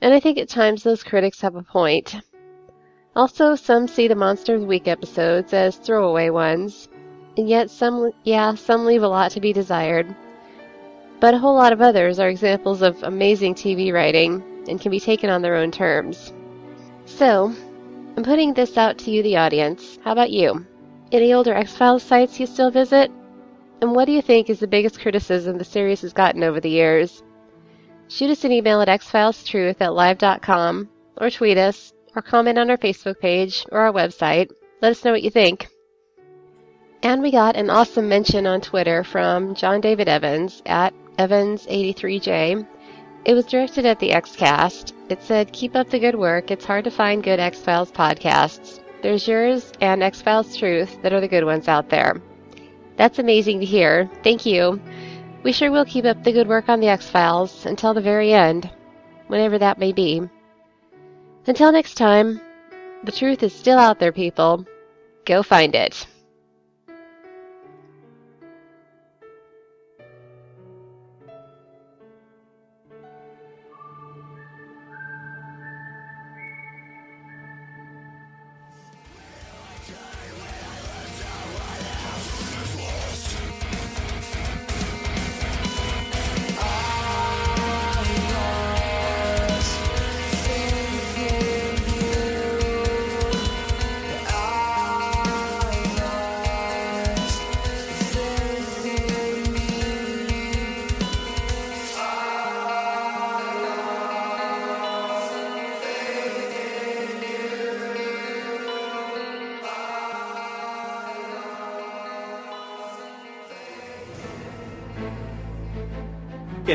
And 0.00 0.14
I 0.14 0.20
think 0.20 0.38
at 0.38 0.48
times 0.48 0.82
those 0.82 1.02
critics 1.02 1.42
have 1.42 1.54
a 1.54 1.62
point. 1.62 2.16
Also, 3.20 3.54
some 3.54 3.86
see 3.86 4.08
the 4.08 4.14
Monster 4.14 4.54
of 4.54 4.62
the 4.62 4.66
Week 4.66 4.88
episodes 4.88 5.52
as 5.52 5.76
throwaway 5.76 6.30
ones, 6.30 6.88
and 7.36 7.46
yet 7.46 7.68
some, 7.68 8.12
yeah, 8.24 8.54
some 8.54 8.86
leave 8.86 9.02
a 9.02 9.08
lot 9.08 9.30
to 9.32 9.42
be 9.42 9.52
desired. 9.52 10.06
But 11.20 11.34
a 11.34 11.38
whole 11.38 11.54
lot 11.54 11.74
of 11.74 11.82
others 11.82 12.18
are 12.18 12.30
examples 12.30 12.80
of 12.80 13.02
amazing 13.02 13.56
TV 13.56 13.92
writing 13.92 14.42
and 14.66 14.80
can 14.80 14.90
be 14.90 14.98
taken 14.98 15.28
on 15.28 15.42
their 15.42 15.56
own 15.56 15.70
terms. 15.70 16.32
So, 17.04 17.54
I'm 18.16 18.22
putting 18.22 18.54
this 18.54 18.78
out 18.78 18.96
to 19.00 19.10
you, 19.10 19.22
the 19.22 19.36
audience. 19.36 19.98
How 20.02 20.12
about 20.12 20.30
you? 20.30 20.64
Any 21.12 21.34
older 21.34 21.52
X 21.52 21.76
Files 21.76 22.02
sites 22.02 22.40
you 22.40 22.46
still 22.46 22.70
visit? 22.70 23.12
And 23.82 23.94
what 23.94 24.06
do 24.06 24.12
you 24.12 24.22
think 24.22 24.48
is 24.48 24.60
the 24.60 24.66
biggest 24.66 24.98
criticism 24.98 25.58
the 25.58 25.64
series 25.64 26.00
has 26.00 26.14
gotten 26.14 26.42
over 26.42 26.58
the 26.58 26.70
years? 26.70 27.22
Shoot 28.08 28.30
us 28.30 28.44
an 28.44 28.52
email 28.52 28.80
at 28.80 28.88
xfilestruth 28.88 29.76
at 29.78 29.92
live.com 29.92 30.88
or 31.18 31.28
tweet 31.28 31.58
us 31.58 31.92
or 32.14 32.22
comment 32.22 32.58
on 32.58 32.70
our 32.70 32.76
Facebook 32.76 33.20
page 33.20 33.64
or 33.70 33.80
our 33.80 33.92
website. 33.92 34.50
Let 34.82 34.92
us 34.92 35.04
know 35.04 35.12
what 35.12 35.22
you 35.22 35.30
think. 35.30 35.68
And 37.02 37.22
we 37.22 37.30
got 37.30 37.56
an 37.56 37.70
awesome 37.70 38.08
mention 38.08 38.46
on 38.46 38.60
Twitter 38.60 39.04
from 39.04 39.54
John 39.54 39.80
David 39.80 40.08
Evans 40.08 40.62
at 40.66 40.92
Evans83J. 41.18 42.66
It 43.24 43.34
was 43.34 43.46
directed 43.46 43.86
at 43.86 43.98
the 43.98 44.10
Xcast. 44.10 44.92
It 45.08 45.22
said, 45.22 45.52
Keep 45.52 45.76
up 45.76 45.90
the 45.90 45.98
good 45.98 46.14
work. 46.14 46.50
It's 46.50 46.64
hard 46.64 46.84
to 46.84 46.90
find 46.90 47.22
good 47.22 47.40
X 47.40 47.58
Files 47.58 47.90
podcasts. 47.90 48.80
There's 49.02 49.26
yours 49.26 49.72
and 49.80 50.02
X 50.02 50.20
Files 50.20 50.56
Truth 50.56 51.00
that 51.02 51.12
are 51.12 51.20
the 51.20 51.28
good 51.28 51.44
ones 51.44 51.68
out 51.68 51.88
there. 51.88 52.20
That's 52.96 53.18
amazing 53.18 53.60
to 53.60 53.66
hear. 53.66 54.10
Thank 54.22 54.44
you. 54.44 54.80
We 55.42 55.52
sure 55.52 55.70
will 55.70 55.86
keep 55.86 56.04
up 56.04 56.22
the 56.22 56.32
good 56.32 56.48
work 56.48 56.68
on 56.68 56.80
the 56.80 56.88
X 56.88 57.08
Files 57.08 57.64
until 57.64 57.94
the 57.94 58.02
very 58.02 58.34
end, 58.34 58.70
whenever 59.26 59.58
that 59.58 59.78
may 59.78 59.92
be. 59.92 60.22
Until 61.50 61.72
next 61.72 61.94
time, 61.94 62.40
the 63.02 63.10
truth 63.10 63.42
is 63.42 63.52
still 63.52 63.76
out 63.76 63.98
there, 63.98 64.12
people. 64.12 64.64
Go 65.24 65.42
find 65.42 65.74
it. 65.74 66.06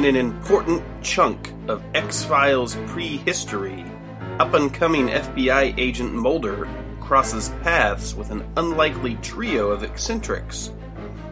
In 0.06 0.16
an 0.16 0.24
important 0.24 0.84
chunk 1.02 1.52
of 1.68 1.84
X 1.96 2.24
Files 2.24 2.76
prehistory, 2.86 3.84
up 4.40 4.54
and 4.54 4.72
coming 4.72 5.08
FBI 5.08 5.76
agent 5.80 6.14
Mulder 6.14 6.68
crosses 7.02 7.50
paths 7.64 8.14
with 8.14 8.30
an 8.30 8.48
unlikely 8.56 9.16
trio 9.24 9.70
of 9.70 9.82
eccentrics, 9.82 10.72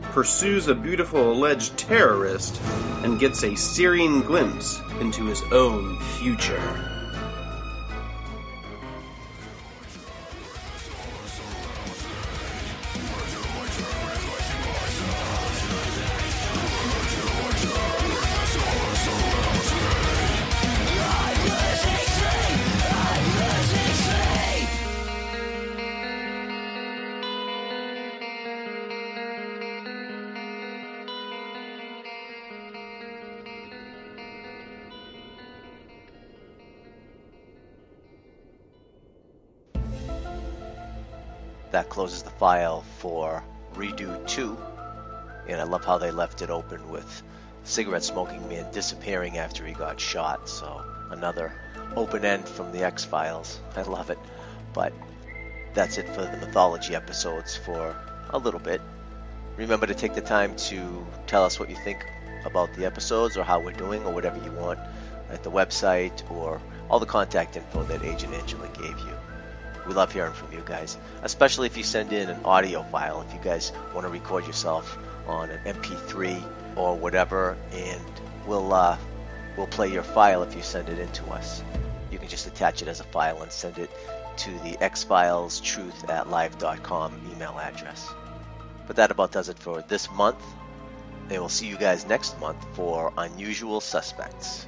pursues 0.02 0.70
a 0.70 0.74
beautiful 0.74 1.34
alleged 1.34 1.78
terrorist, 1.78 2.60
and 3.04 3.20
gets 3.20 3.44
a 3.44 3.54
searing 3.54 4.22
glimpse 4.22 4.82
into 5.00 5.24
his 5.26 5.44
own 5.52 6.00
future. 6.18 6.93
File 42.44 42.84
for 42.98 43.41
Redux 43.74 44.34
2. 44.34 44.58
And 45.48 45.62
I 45.62 45.64
love 45.64 45.86
how 45.86 45.98
they 45.98 46.12
left 46.12 46.41
it 46.41 46.50
open 46.50 46.89
with 46.89 47.24
cigarette 47.64 48.04
smoking 48.04 48.50
man 48.50 48.70
disappearing 48.74 49.38
after 49.38 49.66
he 49.66 49.72
got 49.72 49.98
shot. 49.98 50.50
So 50.50 50.84
another 51.10 51.54
open 51.96 52.26
end 52.26 52.46
from 52.46 52.74
the 52.74 52.84
X 52.84 53.06
Files. 53.06 53.62
I 53.78 53.84
love 53.84 54.10
it. 54.10 54.20
But 54.74 54.91
that's 55.74 55.98
it 55.98 56.10
for 56.10 56.24
the 56.24 56.36
mythology 56.46 56.96
episodes 56.96 57.56
for 57.56 57.96
a 58.32 58.38
little 58.38 58.60
bit. 58.60 58.82
Remember 59.56 59.88
to 59.88 59.96
take 59.96 60.14
the 60.14 60.20
time 60.20 60.58
to 60.68 61.08
tell 61.28 61.46
us 61.46 61.58
what 61.58 61.70
you 61.70 61.78
think 61.78 62.06
about 62.46 62.74
the 62.74 62.86
episodes 62.86 63.38
or 63.38 63.44
how 63.44 63.62
we're 63.62 63.72
doing 63.72 64.04
or 64.04 64.14
whatever 64.14 64.44
you 64.44 64.52
want 64.52 64.80
at 65.30 65.44
the 65.44 65.50
website 65.50 66.30
or 66.30 66.62
all 66.89 67.00
the 67.00 67.06
contact 67.06 67.56
info 67.56 67.84
that 67.84 68.04
Agent 68.04 68.34
Angela 68.34 68.68
gave 68.68 69.00
you. 69.00 69.23
We 69.88 69.94
love 69.94 70.14
hearing 70.14 70.34
from 70.34 70.54
you 70.54 70.64
guys, 70.66 70.98
especially 71.24 71.68
if 71.68 71.76
you 71.76 71.84
send 71.84 72.14
in 72.14 72.30
an 72.30 72.46
audio 72.46 72.84
file. 72.84 73.22
If 73.22 73.34
you 73.34 73.40
guys 73.40 73.72
want 73.94 74.06
to 74.06 74.12
record 74.12 74.48
yourself 74.48 74.98
on 75.28 75.50
an 75.50 75.60
MP3 75.76 76.42
or 76.78 76.96
whatever, 76.96 77.58
and 77.72 78.02
we'll 78.48 78.74
uh, 78.74 78.98
we'll 79.58 79.68
play 79.68 79.92
your 79.92 80.04
file 80.04 80.44
if 80.44 80.56
you 80.56 80.62
send 80.62 80.90
it 80.90 81.00
in 81.00 81.12
to 81.14 81.26
us. 81.32 81.64
You 82.12 82.20
can 82.20 82.30
just 82.30 82.48
attach 82.48 82.82
it 82.82 82.88
as 82.88 83.00
a 83.00 83.04
file 83.06 83.42
and 83.42 83.52
send 83.52 83.78
it 83.78 83.90
to 84.38 84.52
the 84.60 84.78
xfilestruth 84.82 86.10
at 86.10 86.30
live.com 86.30 87.32
email 87.34 87.58
address. 87.60 88.08
But 88.88 88.98
that 88.98 89.12
about 89.12 89.32
does 89.32 89.50
it 89.50 89.60
for 89.60 89.84
this 89.88 90.10
month. 90.12 90.44
And 91.30 91.40
we'll 91.40 91.50
see 91.50 91.68
you 91.68 91.78
guys 91.78 92.06
next 92.06 92.40
month 92.40 92.64
for 92.74 93.14
Unusual 93.18 93.80
Suspects. 93.80 94.68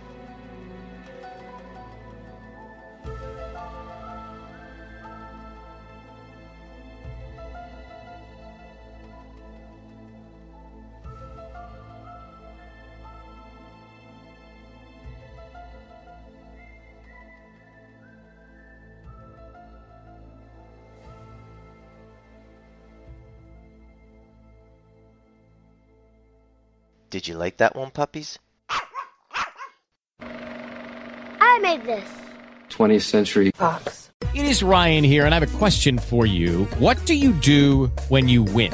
Did 27.15 27.29
you 27.29 27.35
like 27.35 27.55
that 27.63 27.77
one, 27.77 27.91
puppies? 27.91 28.37
I 30.19 31.59
made 31.61 31.81
this. 31.85 32.03
20th 32.67 33.03
Century 33.03 33.51
Fox. 33.55 34.11
It 34.33 34.45
is 34.45 34.61
Ryan 34.61 35.05
here, 35.05 35.25
and 35.25 35.33
I 35.33 35.39
have 35.39 35.55
a 35.55 35.57
question 35.57 35.97
for 35.97 36.25
you. 36.25 36.65
What 36.77 36.97
do 37.05 37.13
you 37.13 37.31
do 37.31 37.85
when 38.09 38.27
you 38.27 38.43
win? 38.43 38.73